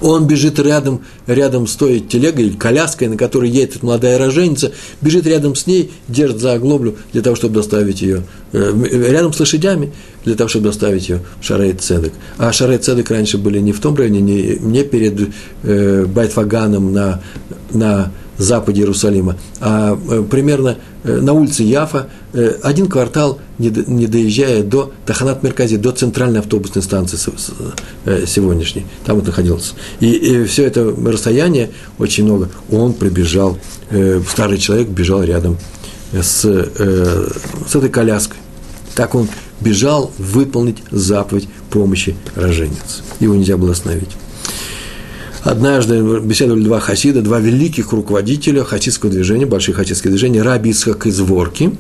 он 0.01 0.27
бежит 0.27 0.59
рядом, 0.59 1.05
рядом 1.27 1.67
с 1.67 1.75
той 1.75 2.01
телегой 2.01 2.47
или 2.47 2.57
коляской, 2.57 3.09
на 3.09 3.17
которой 3.17 3.51
едет 3.51 3.83
молодая 3.83 4.19
роженица, 4.19 4.73
бежит 5.01 5.27
рядом 5.27 5.55
с 5.55 5.67
ней, 5.67 5.91
держит 6.07 6.41
за 6.41 6.53
оглоблю 6.53 6.97
для 7.13 7.23
того, 7.23 7.37
чтобы 7.37 7.55
доставить 7.55 8.03
ее, 8.03 8.23
э, 8.53 8.73
рядом 8.91 9.33
с 9.33 9.41
лошадями, 9.41 9.93
для 10.25 10.35
того, 10.35 10.49
чтобы 10.49 10.67
доставить 10.67 11.09
ее 11.09 11.21
в 11.41 11.45
Шарей 11.45 11.73
Цедек. 11.73 12.13
А 12.37 12.53
Шарей 12.53 12.79
Цедек 12.79 13.11
раньше 13.11 13.39
были 13.39 13.59
не 13.59 13.73
в 13.73 13.81
том 13.81 13.97
районе, 13.97 14.21
не, 14.21 14.59
не 14.61 14.85
перед 14.85 15.31
э, 15.65 16.07
Байтфаганом 16.07 16.93
на, 16.93 17.23
на 17.73 18.13
западе 18.39 18.81
Иерусалима, 18.83 19.37
а 19.61 19.99
э, 20.11 20.23
примерно 20.23 20.79
э, 21.03 21.21
на 21.21 21.33
улице 21.33 21.65
Яфа, 21.65 22.09
э, 22.33 22.57
один 22.63 22.87
квартал, 22.87 23.41
не 23.59 24.07
доезжая 24.07 24.63
до 24.63 24.93
Таханат 25.05 25.43
Меркази, 25.43 25.77
до 25.77 25.91
центральной 25.91 26.41
автобусной 26.41 26.83
станции 26.83 27.17
сегодняшней. 28.27 28.87
Там 29.05 29.17
вот 29.17 29.27
находился. 29.27 29.75
И, 29.99 30.45
все 30.45 30.65
это 30.65 30.95
расстояние, 31.05 31.71
очень 31.99 32.25
много, 32.25 32.51
он 32.71 32.93
прибежал, 32.93 33.59
старый 34.31 34.59
человек 34.59 34.89
бежал 34.89 35.25
рядом 35.25 35.59
с, 36.13 36.43
с 36.43 37.75
этой 37.75 37.89
коляской. 37.89 38.39
Так 38.95 39.17
он 39.17 39.29
бежал 39.61 40.13
выполнить 40.19 40.79
заповедь 40.93 41.49
помощи 41.71 42.15
роженец. 42.37 43.03
Его 43.19 43.35
нельзя 43.35 43.57
было 43.57 43.73
остановить. 43.73 44.11
Однажды 45.43 46.01
беседовали 46.21 46.65
два 46.65 46.81
хасида, 46.81 47.23
два 47.23 47.39
великих 47.39 47.93
руководителя 47.93 48.65
хасидского 48.65 49.11
движения, 49.11 49.47
больших 49.47 49.77
хасидских 49.77 50.11
движений, 50.11 50.43
Раби 50.43 50.73
Исхак 50.73 51.07
из 51.07 51.21
Ворки. 51.21 51.73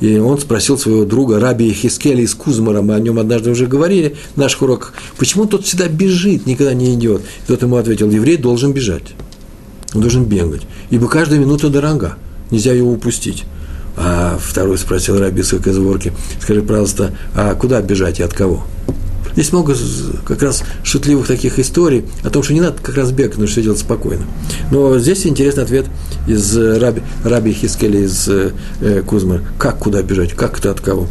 И 0.00 0.18
он 0.18 0.38
спросил 0.38 0.78
своего 0.78 1.04
друга 1.04 1.38
Раби 1.38 1.72
Хискеля 1.72 2.22
из 2.22 2.34
Кузмара, 2.34 2.82
мы 2.82 2.94
о 2.94 3.00
нем 3.00 3.18
однажды 3.18 3.50
уже 3.50 3.66
говорили 3.66 4.16
в 4.34 4.38
наших 4.38 4.62
уроках, 4.62 4.94
почему 5.18 5.46
тот 5.46 5.64
всегда 5.64 5.88
бежит, 5.88 6.46
никогда 6.46 6.74
не 6.74 6.94
идет? 6.94 7.22
И 7.22 7.48
тот 7.48 7.62
ему 7.62 7.76
ответил, 7.76 8.10
еврей 8.10 8.36
должен 8.36 8.72
бежать, 8.72 9.14
он 9.94 10.00
должен 10.00 10.24
бегать, 10.24 10.62
ибо 10.90 11.08
каждая 11.08 11.38
минута 11.38 11.68
дорога, 11.68 12.16
нельзя 12.50 12.72
его 12.72 12.92
упустить. 12.92 13.44
А 13.98 14.38
второй 14.38 14.76
спросил 14.76 15.18
Раби 15.18 15.40
Исхак 15.40 15.66
из 15.66 15.78
Ворки, 15.78 16.12
скажи, 16.40 16.62
пожалуйста, 16.62 17.14
а 17.34 17.54
куда 17.54 17.80
бежать 17.80 18.20
и 18.20 18.22
от 18.22 18.34
кого? 18.34 18.64
Здесь 19.36 19.52
много 19.52 19.74
как 20.24 20.42
раз 20.42 20.64
шутливых 20.82 21.26
таких 21.26 21.58
историй 21.58 22.06
о 22.24 22.30
том, 22.30 22.42
что 22.42 22.54
не 22.54 22.62
надо 22.62 22.78
как 22.82 22.96
раз 22.96 23.12
бегать, 23.12 23.36
нужно 23.36 23.52
все 23.52 23.62
делать 23.62 23.78
спокойно. 23.78 24.24
Но 24.70 24.98
здесь 24.98 25.26
интересный 25.26 25.62
ответ 25.62 25.84
из 26.26 26.56
Раби, 26.56 27.02
Раби 27.22 27.52
Хискеля 27.52 28.00
из 28.00 28.26
э, 28.28 28.52
Кузмы. 29.06 29.42
Как 29.58 29.78
куда 29.78 30.02
бежать, 30.02 30.32
как 30.32 30.58
это 30.58 30.70
от 30.70 30.80
кого? 30.80 31.06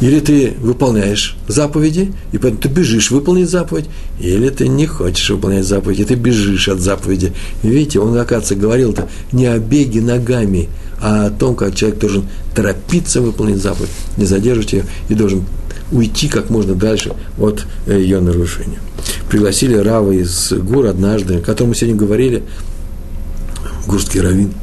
Или 0.00 0.20
ты 0.20 0.54
выполняешь 0.58 1.36
заповеди, 1.46 2.12
и 2.32 2.38
поэтому 2.38 2.62
ты 2.62 2.68
бежишь 2.68 3.10
выполнить 3.10 3.50
заповедь, 3.50 3.84
или 4.18 4.48
ты 4.48 4.66
не 4.66 4.86
хочешь 4.86 5.28
выполнять 5.28 5.66
заповеди, 5.66 6.00
и 6.00 6.04
ты 6.06 6.14
бежишь 6.14 6.68
от 6.68 6.80
заповеди. 6.80 7.34
видите, 7.62 8.00
он, 8.00 8.16
оказывается, 8.16 8.54
говорил-то 8.54 9.10
не 9.32 9.44
о 9.44 9.58
беге 9.58 10.00
ногами, 10.00 10.70
а 11.02 11.26
о 11.26 11.30
том, 11.30 11.54
как 11.54 11.74
человек 11.74 11.98
должен 11.98 12.26
торопиться 12.54 13.20
выполнить 13.20 13.58
заповедь, 13.58 13.90
не 14.16 14.24
задерживать 14.24 14.72
ее, 14.72 14.84
и 15.10 15.14
должен 15.14 15.44
уйти 15.92 16.28
как 16.28 16.50
можно 16.50 16.74
дальше 16.74 17.12
от 17.38 17.66
э, 17.86 17.98
ее 17.98 18.20
нарушения. 18.20 18.80
Пригласили 19.28 19.76
Рава 19.76 20.12
из 20.12 20.52
Гур 20.52 20.86
однажды, 20.86 21.36
о 21.36 21.40
котором 21.40 21.70
мы 21.70 21.74
сегодня 21.74 21.98
говорили, 21.98 22.42
гурский 23.86 24.20
раввин– 24.20 24.52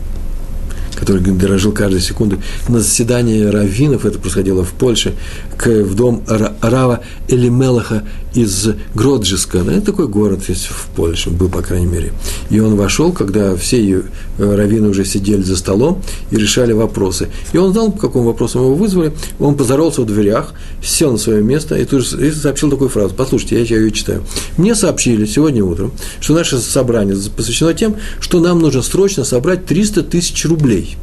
который 0.97 1.21
дорожил 1.21 1.71
каждой 1.71 2.01
секундой. 2.01 2.39
На 2.67 2.79
заседании 2.79 3.43
раввинов, 3.43 4.05
это 4.05 4.17
происходило 4.17 4.63
в 4.63 4.71
Польше, 4.71 5.13
к, 5.55 5.67
в 5.67 5.95
дом 5.95 6.23
Рава 6.27 7.01
Элимелаха 7.27 8.03
из 8.37 8.69
Гроджиска. 8.93 9.63
Да, 9.63 9.73
это 9.73 9.87
такой 9.87 10.07
город 10.07 10.41
есть 10.47 10.67
в 10.67 10.87
Польше, 10.95 11.29
был, 11.31 11.49
по 11.49 11.61
крайней 11.61 11.87
мере. 11.87 12.13
И 12.49 12.59
он 12.59 12.75
вошел, 12.75 13.11
когда 13.11 13.55
все 13.55 14.03
э, 14.37 14.55
раввины 14.55 14.89
уже 14.89 15.05
сидели 15.05 15.41
за 15.41 15.57
столом 15.57 16.01
и 16.29 16.35
решали 16.35 16.71
вопросы. 16.71 17.29
И 17.53 17.57
он 17.57 17.73
знал, 17.73 17.91
по 17.91 17.99
какому 17.99 18.25
вопросу 18.25 18.59
его 18.59 18.75
вызвали. 18.75 19.13
Он 19.39 19.55
поздоровался 19.55 20.01
в 20.01 20.05
дверях, 20.05 20.53
сел 20.83 21.11
на 21.11 21.17
свое 21.17 21.41
место 21.41 21.75
и 21.75 21.85
тут 21.85 22.05
же 22.05 22.31
сообщил 22.33 22.69
такую 22.69 22.89
фразу. 22.89 23.13
Послушайте, 23.15 23.63
я 23.63 23.77
ее 23.77 23.91
читаю. 23.91 24.23
Мне 24.57 24.75
сообщили 24.75 25.25
сегодня 25.25 25.63
утром, 25.63 25.91
что 26.19 26.33
наше 26.33 26.59
собрание 26.59 27.17
посвящено 27.35 27.73
тем, 27.73 27.95
что 28.19 28.39
нам 28.39 28.59
нужно 28.59 28.83
срочно 28.83 29.23
собрать 29.23 29.65
300 29.65 30.03
тысяч 30.03 30.45
рублей 30.45 30.97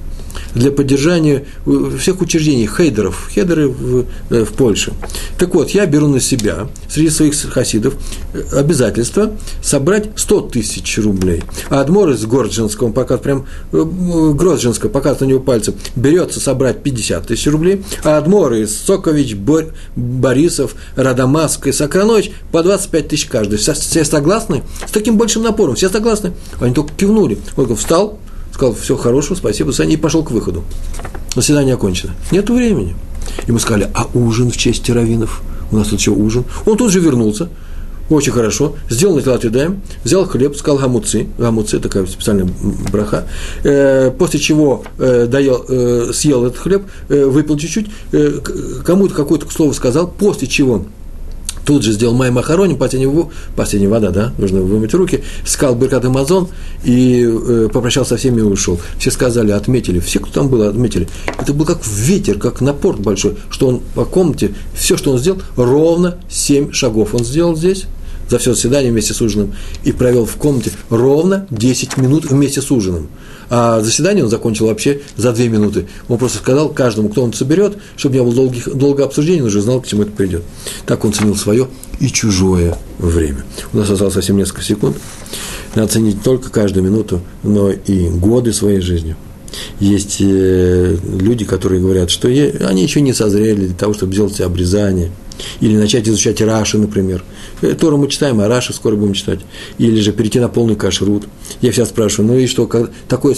для 0.54 0.70
поддержания 0.70 1.44
всех 1.98 2.20
учреждений, 2.20 2.68
хейдеров, 2.68 3.28
хейдеры 3.32 3.68
в, 3.68 4.06
э, 4.30 4.44
в 4.44 4.52
Польше. 4.52 4.92
Так 5.38 5.54
вот, 5.54 5.70
я 5.70 5.86
беру 5.86 6.08
на 6.08 6.20
себя 6.20 6.68
среди 6.88 7.10
своих 7.10 7.34
хасидов 7.34 7.94
э, 8.32 8.42
обязательство 8.52 9.32
собрать 9.62 10.10
100 10.16 10.40
тысяч 10.42 10.98
рублей. 10.98 11.42
А 11.70 11.80
Адмор 11.80 12.10
из 12.10 12.24
Горджинского, 12.24 12.92
пока 12.92 13.18
прям 13.18 13.46
э, 13.72 13.84
Гроджинского, 14.34 14.90
пока 14.90 15.16
на 15.18 15.24
него 15.24 15.40
пальцем, 15.40 15.74
берется 15.96 16.40
собрать 16.40 16.82
50 16.82 17.26
тысяч 17.26 17.46
рублей, 17.46 17.82
а 18.04 18.18
Адмор 18.18 18.54
из 18.54 18.76
Сокович, 18.76 19.34
Бор, 19.34 19.66
Борисов, 19.96 20.74
Радамаск 20.96 21.66
и 21.66 21.72
Сакранович 21.72 22.32
по 22.52 22.62
25 22.62 23.08
тысяч 23.08 23.26
каждый. 23.26 23.58
Все, 23.58 23.74
все 23.74 24.04
согласны? 24.04 24.62
С 24.86 24.90
таким 24.90 25.16
большим 25.16 25.42
напором, 25.42 25.74
все 25.74 25.88
согласны? 25.88 26.32
Они 26.60 26.74
только 26.74 26.92
кивнули. 26.94 27.38
Он 27.56 27.74
встал, 27.76 28.18
сказал, 28.54 28.72
все 28.74 28.96
хорошо, 28.96 29.34
спасибо, 29.34 29.72
Саня, 29.72 29.94
и 29.94 29.96
пошел 29.96 30.22
к 30.22 30.30
выходу. 30.30 30.62
Заседание 31.34 31.74
окончено. 31.74 32.14
Нет 32.30 32.48
времени. 32.48 32.94
Ему 33.48 33.58
сказали, 33.58 33.90
а 33.92 34.06
ужин 34.14 34.52
в 34.52 34.56
честь 34.56 34.88
раввинов? 34.88 35.42
У 35.72 35.76
нас 35.76 35.88
тут 35.88 35.98
еще 35.98 36.12
ужин. 36.12 36.44
Он 36.64 36.76
тут 36.76 36.92
же 36.92 37.00
вернулся, 37.00 37.48
очень 38.08 38.30
хорошо, 38.30 38.76
сделал 38.88 39.16
на 39.16 39.38
Даем, 39.38 39.82
взял 40.04 40.24
хлеб, 40.24 40.56
сказал 40.56 40.78
гамуцы, 40.78 41.26
гамуцы, 41.36 41.80
такая 41.80 42.06
специальная 42.06 42.46
браха, 42.92 43.26
э, 43.64 44.12
после 44.16 44.38
чего 44.38 44.84
э, 44.98 45.26
доел, 45.26 45.64
э, 45.68 46.10
съел 46.12 46.46
этот 46.46 46.58
хлеб, 46.58 46.84
э, 47.08 47.24
выпил 47.24 47.56
чуть-чуть, 47.56 47.86
э, 48.12 48.38
кому-то 48.84 49.14
какое-то 49.14 49.50
слово 49.50 49.72
сказал, 49.72 50.06
после 50.06 50.46
чего 50.46 50.84
тут 51.64 51.82
же 51.82 51.92
сделал 51.92 52.14
май 52.14 52.30
махароним, 52.30 52.76
последняя, 52.76 53.88
вода, 53.88 54.10
да, 54.10 54.32
нужно 54.38 54.60
вымыть 54.60 54.94
руки, 54.94 55.22
сказал 55.44 55.74
Беркат 55.74 56.04
Амазон 56.04 56.48
и 56.84 57.24
э, 57.26 57.68
попрощался 57.72 58.10
со 58.10 58.16
всеми 58.16 58.40
и 58.40 58.42
ушел. 58.42 58.80
Все 58.98 59.10
сказали, 59.10 59.50
отметили, 59.52 59.98
все, 59.98 60.20
кто 60.20 60.32
там 60.32 60.48
был, 60.48 60.62
отметили. 60.62 61.08
Это 61.40 61.52
был 61.52 61.64
как 61.64 61.78
ветер, 61.86 62.38
как 62.38 62.60
напор 62.60 62.96
большой, 62.96 63.36
что 63.50 63.68
он 63.68 63.80
по 63.94 64.04
комнате, 64.04 64.54
все, 64.74 64.96
что 64.96 65.12
он 65.12 65.18
сделал, 65.18 65.40
ровно 65.56 66.18
7 66.28 66.72
шагов 66.72 67.14
он 67.14 67.24
сделал 67.24 67.56
здесь, 67.56 67.86
за 68.28 68.38
все 68.38 68.54
заседание 68.54 68.90
вместе 68.90 69.14
с 69.14 69.20
ужином, 69.20 69.54
и 69.84 69.92
провел 69.92 70.26
в 70.26 70.36
комнате 70.36 70.72
ровно 70.90 71.46
10 71.50 71.96
минут 71.98 72.24
вместе 72.24 72.60
с 72.62 72.70
ужином. 72.70 73.08
А 73.50 73.80
заседание 73.80 74.24
он 74.24 74.30
закончил 74.30 74.66
вообще 74.66 75.02
за 75.16 75.32
две 75.32 75.48
минуты. 75.48 75.86
Он 76.08 76.18
просто 76.18 76.38
сказал 76.38 76.70
каждому, 76.70 77.08
кто 77.08 77.22
он 77.22 77.32
соберет, 77.32 77.76
чтобы 77.96 78.16
не 78.16 78.22
было 78.22 78.34
долгих, 78.34 78.74
долгого 78.74 79.06
обсуждения, 79.06 79.42
он 79.42 79.48
уже 79.48 79.60
знал, 79.60 79.80
к 79.80 79.86
чему 79.86 80.02
это 80.02 80.12
придет. 80.12 80.42
Так 80.86 81.04
он 81.04 81.12
ценил 81.12 81.36
свое 81.36 81.68
и 82.00 82.08
чужое 82.08 82.76
время. 82.98 83.44
У 83.72 83.78
нас 83.78 83.90
осталось 83.90 84.14
совсем 84.14 84.36
несколько 84.36 84.62
секунд. 84.62 84.96
Надо 85.74 85.92
ценить 85.92 86.16
не 86.16 86.20
только 86.20 86.50
каждую 86.50 86.84
минуту, 86.84 87.20
но 87.42 87.70
и 87.70 88.08
годы 88.08 88.52
своей 88.52 88.80
жизни. 88.80 89.16
Есть 89.78 90.16
э, 90.20 90.96
люди, 91.04 91.44
которые 91.44 91.80
говорят, 91.80 92.10
что 92.10 92.28
они 92.28 92.82
еще 92.82 93.00
не 93.00 93.12
созрели 93.12 93.66
для 93.66 93.76
того, 93.76 93.94
чтобы 93.94 94.12
сделать 94.12 94.40
обрезание– 94.40 95.10
или 95.60 95.76
начать 95.76 96.08
изучать 96.08 96.40
Раши, 96.40 96.78
например. 96.78 97.24
Э, 97.62 97.74
Тору 97.74 97.96
мы 97.96 98.08
читаем, 98.08 98.40
а 98.40 98.48
Раши 98.48 98.72
скоро 98.72 98.96
будем 98.96 99.14
читать. 99.14 99.40
Или 99.78 100.00
же 100.00 100.12
перейти 100.12 100.40
на 100.40 100.48
полный 100.48 100.76
кашрут. 100.76 101.24
Я 101.60 101.72
всегда 101.72 101.86
спрашиваю, 101.86 102.32
ну 102.32 102.38
и 102.38 102.46
что, 102.46 102.68
такое 103.08 103.34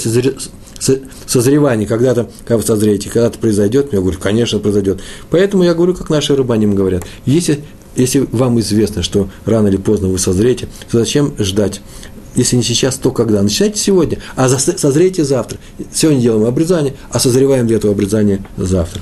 созревание, 1.26 1.86
когда-то, 1.86 2.28
когда 2.40 2.56
вы 2.58 2.62
созреете, 2.62 3.08
когда-то 3.10 3.38
произойдет? 3.38 3.92
Я 3.92 4.00
говорю, 4.00 4.18
конечно, 4.18 4.58
произойдет. 4.58 5.00
Поэтому 5.30 5.62
я 5.62 5.74
говорю, 5.74 5.94
как 5.94 6.10
наши 6.10 6.34
рыбаним 6.34 6.74
говорят, 6.74 7.04
если, 7.24 7.60
если 7.96 8.26
вам 8.32 8.60
известно, 8.60 9.02
что 9.02 9.28
рано 9.44 9.68
или 9.68 9.76
поздно 9.76 10.08
вы 10.08 10.18
созреете, 10.18 10.68
то 10.90 10.98
зачем 10.98 11.34
ждать? 11.38 11.80
Если 12.34 12.56
не 12.56 12.62
сейчас, 12.62 12.96
то 12.96 13.10
когда? 13.12 13.42
Начинайте 13.42 13.80
сегодня, 13.80 14.18
а 14.36 14.48
созрейте 14.48 15.24
завтра. 15.24 15.58
Сегодня 15.92 16.20
делаем 16.20 16.44
обрезание, 16.44 16.94
а 17.10 17.18
созреваем 17.18 17.66
для 17.66 17.78
этого 17.78 17.94
обрезания 17.94 18.44
завтра. 18.58 19.00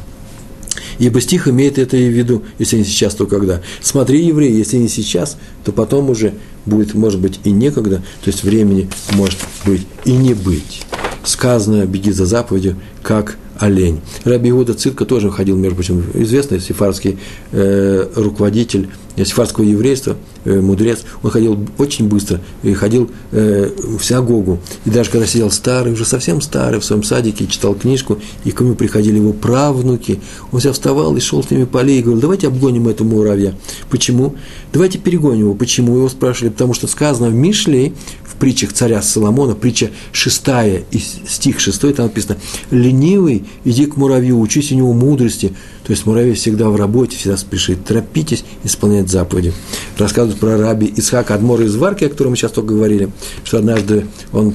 Ибо 0.98 1.20
стих 1.20 1.48
имеет 1.48 1.78
это 1.78 1.96
в 1.96 2.00
виду, 2.00 2.42
если 2.58 2.78
не 2.78 2.84
сейчас, 2.84 3.14
то 3.14 3.26
когда. 3.26 3.60
Смотри, 3.80 4.24
евреи, 4.24 4.52
если 4.52 4.76
не 4.76 4.88
сейчас, 4.88 5.36
то 5.64 5.72
потом 5.72 6.10
уже 6.10 6.34
будет, 6.66 6.94
может 6.94 7.20
быть, 7.20 7.40
и 7.44 7.50
некогда, 7.50 7.96
то 7.96 8.30
есть 8.30 8.42
времени 8.42 8.88
может 9.12 9.38
быть 9.64 9.86
и 10.04 10.12
не 10.12 10.34
быть. 10.34 10.82
Сказано 11.24 11.86
«беги 11.86 12.12
за 12.12 12.26
заповедью, 12.26 12.76
как 13.02 13.36
олень». 13.64 14.00
Раби 14.24 14.50
Иуда 14.50 14.74
Цитка 14.74 15.04
тоже 15.04 15.30
ходил, 15.30 15.56
между 15.56 15.76
прочим, 15.76 16.04
известный 16.14 16.60
сефарский 16.60 17.18
э, 17.52 18.08
руководитель 18.14 18.88
сефарского 19.16 19.64
еврейства, 19.64 20.16
э, 20.44 20.60
мудрец, 20.60 21.04
он 21.22 21.30
ходил 21.30 21.58
очень 21.78 22.08
быстро, 22.08 22.40
и 22.62 22.74
ходил 22.74 23.10
э, 23.30 23.70
в 23.98 24.04
синагогу. 24.04 24.58
И 24.84 24.90
даже 24.90 25.10
когда 25.10 25.26
сидел 25.26 25.50
старый, 25.50 25.92
уже 25.92 26.04
совсем 26.04 26.40
старый, 26.40 26.80
в 26.80 26.84
своем 26.84 27.04
садике, 27.04 27.46
читал 27.46 27.74
книжку, 27.74 28.18
и 28.44 28.50
к 28.50 28.60
нему 28.60 28.74
приходили 28.74 29.16
его 29.16 29.32
правнуки, 29.32 30.20
он 30.50 30.60
вся 30.60 30.72
вставал 30.72 31.16
и 31.16 31.20
шел 31.20 31.42
с 31.42 31.50
ними 31.50 31.64
по 31.64 31.80
аллее, 31.80 32.00
и 32.00 32.02
говорил, 32.02 32.20
давайте 32.20 32.48
обгоним 32.48 32.88
этого 32.88 33.06
муравья. 33.06 33.54
Почему? 33.88 34.34
Давайте 34.72 34.98
перегоним 34.98 35.42
его. 35.42 35.54
Почему? 35.54 35.96
Его 35.96 36.08
спрашивали, 36.08 36.50
потому 36.50 36.74
что 36.74 36.88
сказано 36.88 37.28
в 37.28 37.34
Мишле, 37.34 37.92
в 38.34 38.40
притчах 38.40 38.72
царя 38.72 39.00
Соломона, 39.02 39.54
притча 39.54 39.90
шестая, 40.12 40.82
стих 41.26 41.60
шестой, 41.60 41.92
там 41.92 42.06
написано, 42.06 42.36
ленивый, 42.70 43.44
иди 43.64 43.86
к 43.86 43.96
муравью, 43.96 44.40
учись 44.40 44.72
у 44.72 44.74
него 44.74 44.92
мудрости, 44.92 45.54
то 45.84 45.92
есть 45.92 46.06
муравей 46.06 46.34
всегда 46.34 46.68
в 46.68 46.76
работе, 46.76 47.16
всегда 47.16 47.36
спешит. 47.36 47.84
Торопитесь 47.84 48.44
исполнять 48.64 49.10
заповеди. 49.10 49.52
Рассказывают 49.98 50.40
про 50.40 50.56
раби 50.56 50.92
Исхака 50.96 51.34
Адмора 51.34 51.64
из 51.64 51.76
Варки, 51.76 52.04
о 52.04 52.08
котором 52.08 52.30
мы 52.32 52.36
сейчас 52.36 52.52
только 52.52 52.74
говорили, 52.74 53.10
что 53.44 53.58
однажды 53.58 54.06
он, 54.32 54.54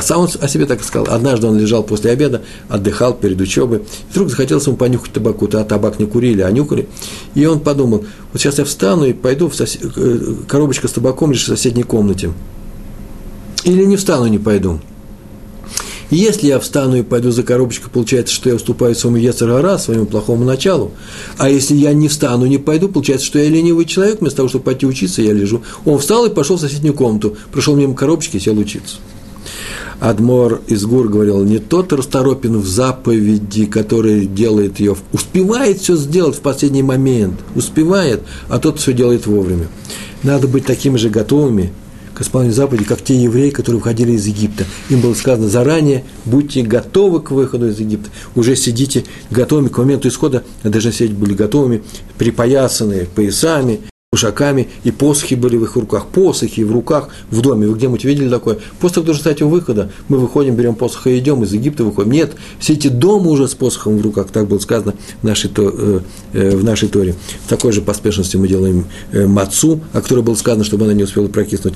сам 0.00 0.22
он 0.22 0.28
о 0.40 0.48
себе 0.48 0.66
так 0.66 0.80
и 0.80 0.84
сказал, 0.84 1.14
однажды 1.14 1.46
он 1.46 1.58
лежал 1.58 1.82
после 1.84 2.10
обеда, 2.10 2.42
отдыхал 2.68 3.14
перед 3.14 3.40
учебой, 3.40 3.78
и 3.78 3.82
вдруг 4.10 4.30
захотелось 4.30 4.66
ему 4.66 4.76
понюхать 4.76 5.12
табаку, 5.12 5.48
а 5.52 5.64
табак 5.64 5.98
не 5.98 6.06
курили, 6.06 6.42
а 6.42 6.50
нюхали. 6.50 6.88
И 7.34 7.46
он 7.46 7.60
подумал, 7.60 8.04
вот 8.32 8.42
сейчас 8.42 8.58
я 8.58 8.64
встану 8.64 9.06
и 9.06 9.12
пойду 9.12 9.48
в 9.48 9.54
сосед... 9.54 9.92
Э, 9.96 10.34
коробочка 10.48 10.88
с 10.88 10.92
табаком 10.92 11.30
лишь 11.30 11.44
в 11.44 11.46
соседней 11.46 11.84
комнате. 11.84 12.32
Или 13.64 13.84
не 13.84 13.96
встану, 13.96 14.26
не 14.26 14.38
пойду. 14.38 14.78
Если 16.10 16.46
я 16.46 16.60
встану 16.60 16.96
и 16.96 17.02
пойду 17.02 17.30
за 17.30 17.42
коробочкой, 17.42 17.90
получается, 17.90 18.34
что 18.34 18.50
я 18.50 18.56
уступаю 18.56 18.94
своему 18.94 19.16
Ецарара, 19.16 19.78
своему 19.78 20.04
плохому 20.04 20.44
началу. 20.44 20.92
А 21.38 21.48
если 21.48 21.74
я 21.74 21.92
не 21.92 22.08
встану, 22.08 22.46
не 22.46 22.58
пойду, 22.58 22.88
получается, 22.88 23.26
что 23.26 23.38
я 23.38 23.48
ленивый 23.48 23.86
человек, 23.86 24.20
вместо 24.20 24.38
того, 24.38 24.48
чтобы 24.48 24.66
пойти 24.66 24.86
учиться, 24.86 25.22
я 25.22 25.32
лежу. 25.32 25.62
Он 25.84 25.98
встал 25.98 26.26
и 26.26 26.30
пошел 26.30 26.56
в 26.56 26.60
соседнюю 26.60 26.94
комнату, 26.94 27.36
прошел 27.50 27.74
мимо 27.74 27.94
коробочки 27.94 28.36
и 28.36 28.40
сел 28.40 28.56
учиться. 28.58 28.96
Адмор 29.98 30.60
из 30.66 30.84
Гур 30.84 31.08
говорил, 31.08 31.42
не 31.42 31.58
тот 31.58 31.92
расторопен 31.92 32.58
в 32.58 32.66
заповеди, 32.66 33.64
который 33.64 34.26
делает 34.26 34.80
ее, 34.80 34.96
успевает 35.12 35.80
все 35.80 35.96
сделать 35.96 36.36
в 36.36 36.40
последний 36.40 36.82
момент, 36.82 37.40
успевает, 37.54 38.22
а 38.48 38.58
тот 38.58 38.78
все 38.78 38.92
делает 38.92 39.26
вовремя. 39.26 39.68
Надо 40.22 40.48
быть 40.48 40.66
такими 40.66 40.96
же 40.96 41.08
готовыми 41.08 41.72
к 42.14 42.22
исполнению 42.22 42.54
заповедей, 42.54 42.86
как 42.86 43.02
те 43.02 43.16
евреи, 43.16 43.50
которые 43.50 43.78
выходили 43.78 44.12
из 44.12 44.26
Египта. 44.26 44.64
Им 44.88 45.00
было 45.00 45.14
сказано 45.14 45.48
заранее, 45.48 46.04
будьте 46.24 46.62
готовы 46.62 47.20
к 47.20 47.30
выходу 47.30 47.68
из 47.68 47.78
Египта, 47.78 48.10
уже 48.34 48.56
сидите 48.56 49.04
готовыми 49.30 49.68
к 49.68 49.78
моменту 49.78 50.08
исхода, 50.08 50.44
должны 50.62 50.92
сидеть 50.92 51.12
были 51.12 51.34
готовыми, 51.34 51.82
припоясанные 52.18 53.06
поясами, 53.06 53.80
ушаками, 54.14 54.68
и 54.84 54.90
посохи 54.90 55.34
были 55.34 55.56
в 55.56 55.64
их 55.64 55.76
руках, 55.76 56.06
посохи 56.06 56.62
в 56.62 56.72
руках 56.72 57.10
в 57.30 57.40
доме. 57.40 57.66
Вы 57.66 57.74
где-нибудь 57.74 58.04
видели 58.04 58.28
такое? 58.28 58.58
Посох 58.80 59.04
должен 59.04 59.20
стать 59.20 59.42
у 59.42 59.48
выхода. 59.48 59.90
Мы 60.08 60.18
выходим, 60.18 60.56
берем 60.56 60.74
посох 60.74 61.06
и 61.06 61.18
идем, 61.18 61.42
из 61.42 61.52
Египта 61.52 61.84
выходим. 61.84 62.12
Нет, 62.12 62.32
все 62.58 62.72
эти 62.72 62.88
дома 62.88 63.30
уже 63.30 63.48
с 63.48 63.54
посохом 63.54 63.98
в 63.98 64.02
руках, 64.02 64.28
так 64.32 64.48
было 64.48 64.58
сказано 64.58 64.94
в 65.20 65.24
нашей, 65.24 65.50
э, 65.56 66.00
э, 66.32 66.56
в 66.56 66.64
нашей 66.64 66.88
Торе. 66.88 67.14
В 67.44 67.48
такой 67.48 67.72
же 67.72 67.82
поспешности 67.82 68.36
мы 68.36 68.48
делаем 68.48 68.86
э, 69.12 69.26
мацу, 69.26 69.80
о 69.92 70.00
которой 70.00 70.22
было 70.22 70.34
сказано, 70.34 70.64
чтобы 70.64 70.84
она 70.84 70.94
не 70.94 71.04
успела 71.04 71.26
прокиснуть. 71.28 71.74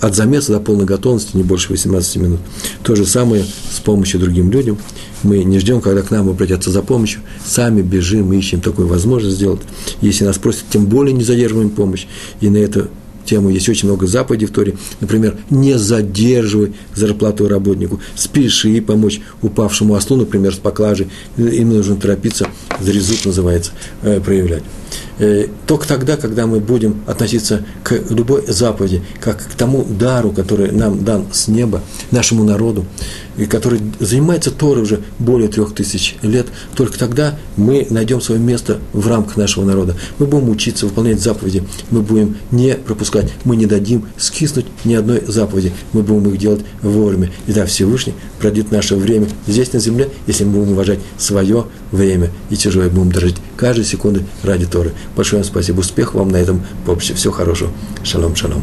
От 0.00 0.14
замеса 0.14 0.52
до 0.52 0.60
полной 0.60 0.86
готовности 0.86 1.36
не 1.36 1.42
больше 1.42 1.70
18 1.70 2.16
минут. 2.16 2.40
То 2.82 2.96
же 2.96 3.04
самое 3.06 3.44
с 3.70 3.80
помощью 3.80 4.18
другим 4.20 4.50
людям. 4.50 4.78
Мы 5.22 5.44
не 5.44 5.58
ждем, 5.58 5.80
когда 5.80 6.02
к 6.02 6.10
нам 6.10 6.28
обратятся 6.28 6.70
за 6.70 6.82
помощью, 6.82 7.20
сами 7.44 7.82
бежим, 7.82 8.32
ищем 8.32 8.60
такую 8.60 8.86
возможность 8.86 9.36
сделать. 9.36 9.60
Если 10.00 10.24
нас 10.24 10.38
просят, 10.38 10.64
тем 10.70 10.86
более 10.86 11.12
не 11.14 11.24
задерживаем 11.24 11.65
помощь. 11.70 12.06
И 12.40 12.48
на 12.48 12.58
эту 12.58 12.88
тему 13.26 13.50
есть 13.50 13.68
очень 13.68 13.88
много 13.88 14.06
заповедей 14.06 14.46
в 14.46 14.52
Торе. 14.52 14.76
Например, 15.00 15.36
не 15.50 15.78
задерживай 15.78 16.74
зарплату 16.94 17.48
работнику, 17.48 18.00
спеши 18.14 18.80
помочь 18.80 19.20
упавшему 19.42 19.94
ослу, 19.94 20.16
например, 20.16 20.54
с 20.54 20.58
поклажей. 20.58 21.08
Им 21.36 21.70
нужно 21.70 21.96
торопиться, 21.96 22.48
зрезут 22.80 23.26
называется, 23.26 23.72
э, 24.02 24.20
проявлять. 24.20 24.62
Э, 25.18 25.46
только 25.66 25.88
тогда, 25.88 26.16
когда 26.16 26.46
мы 26.46 26.60
будем 26.60 27.02
относиться 27.06 27.64
к 27.82 27.92
любой 28.10 28.44
заповеди, 28.46 29.02
как 29.20 29.38
к 29.38 29.54
тому 29.54 29.84
дару, 29.84 30.30
который 30.30 30.72
нам 30.72 31.04
дан 31.04 31.26
с 31.32 31.48
неба, 31.48 31.82
нашему 32.10 32.44
народу, 32.44 32.84
и 33.36 33.46
который 33.46 33.80
занимается 33.98 34.50
Торой 34.50 34.82
уже 34.82 35.00
более 35.18 35.48
трех 35.48 35.74
тысяч 35.74 36.16
лет, 36.22 36.46
только 36.74 36.98
тогда 36.98 37.38
мы 37.56 37.86
найдем 37.90 38.20
свое 38.20 38.40
место 38.40 38.78
в 38.92 39.08
рамках 39.08 39.36
нашего 39.36 39.64
народа. 39.64 39.96
Мы 40.18 40.26
будем 40.26 40.50
учиться 40.50 40.86
выполнять 40.86 41.20
заповеди, 41.20 41.62
мы 41.90 42.02
будем 42.02 42.36
не 42.50 42.74
пропускать, 42.74 43.32
мы 43.44 43.56
не 43.56 43.66
дадим 43.66 44.06
скиснуть 44.18 44.66
ни 44.84 44.94
одной 44.94 45.22
заповеди, 45.26 45.72
мы 45.92 46.02
будем 46.02 46.28
их 46.30 46.38
делать 46.38 46.60
вовремя. 46.82 47.30
И 47.46 47.52
да, 47.52 47.66
Всевышний 47.66 48.14
пройдет 48.38 48.70
наше 48.70 48.96
время 48.96 49.28
здесь 49.46 49.72
на 49.72 49.80
земле, 49.80 50.08
если 50.26 50.44
мы 50.44 50.60
будем 50.60 50.72
уважать 50.72 50.98
свое 51.18 51.66
время 51.92 52.30
и 52.50 52.56
тяжелое 52.56 52.88
будем 52.88 53.12
дорожить 53.12 53.36
каждой 53.56 53.84
секунды 53.84 54.24
ради 54.42 54.66
Торы. 54.66 54.92
Большое 55.16 55.42
вам 55.42 55.50
спасибо, 55.50 55.80
успехов 55.80 56.14
вам 56.14 56.28
на 56.28 56.36
этом 56.36 56.64
поприще. 56.84 57.14
Всего 57.14 57.32
хорошего. 57.32 57.70
Шалом, 58.02 58.36
шалом. 58.36 58.62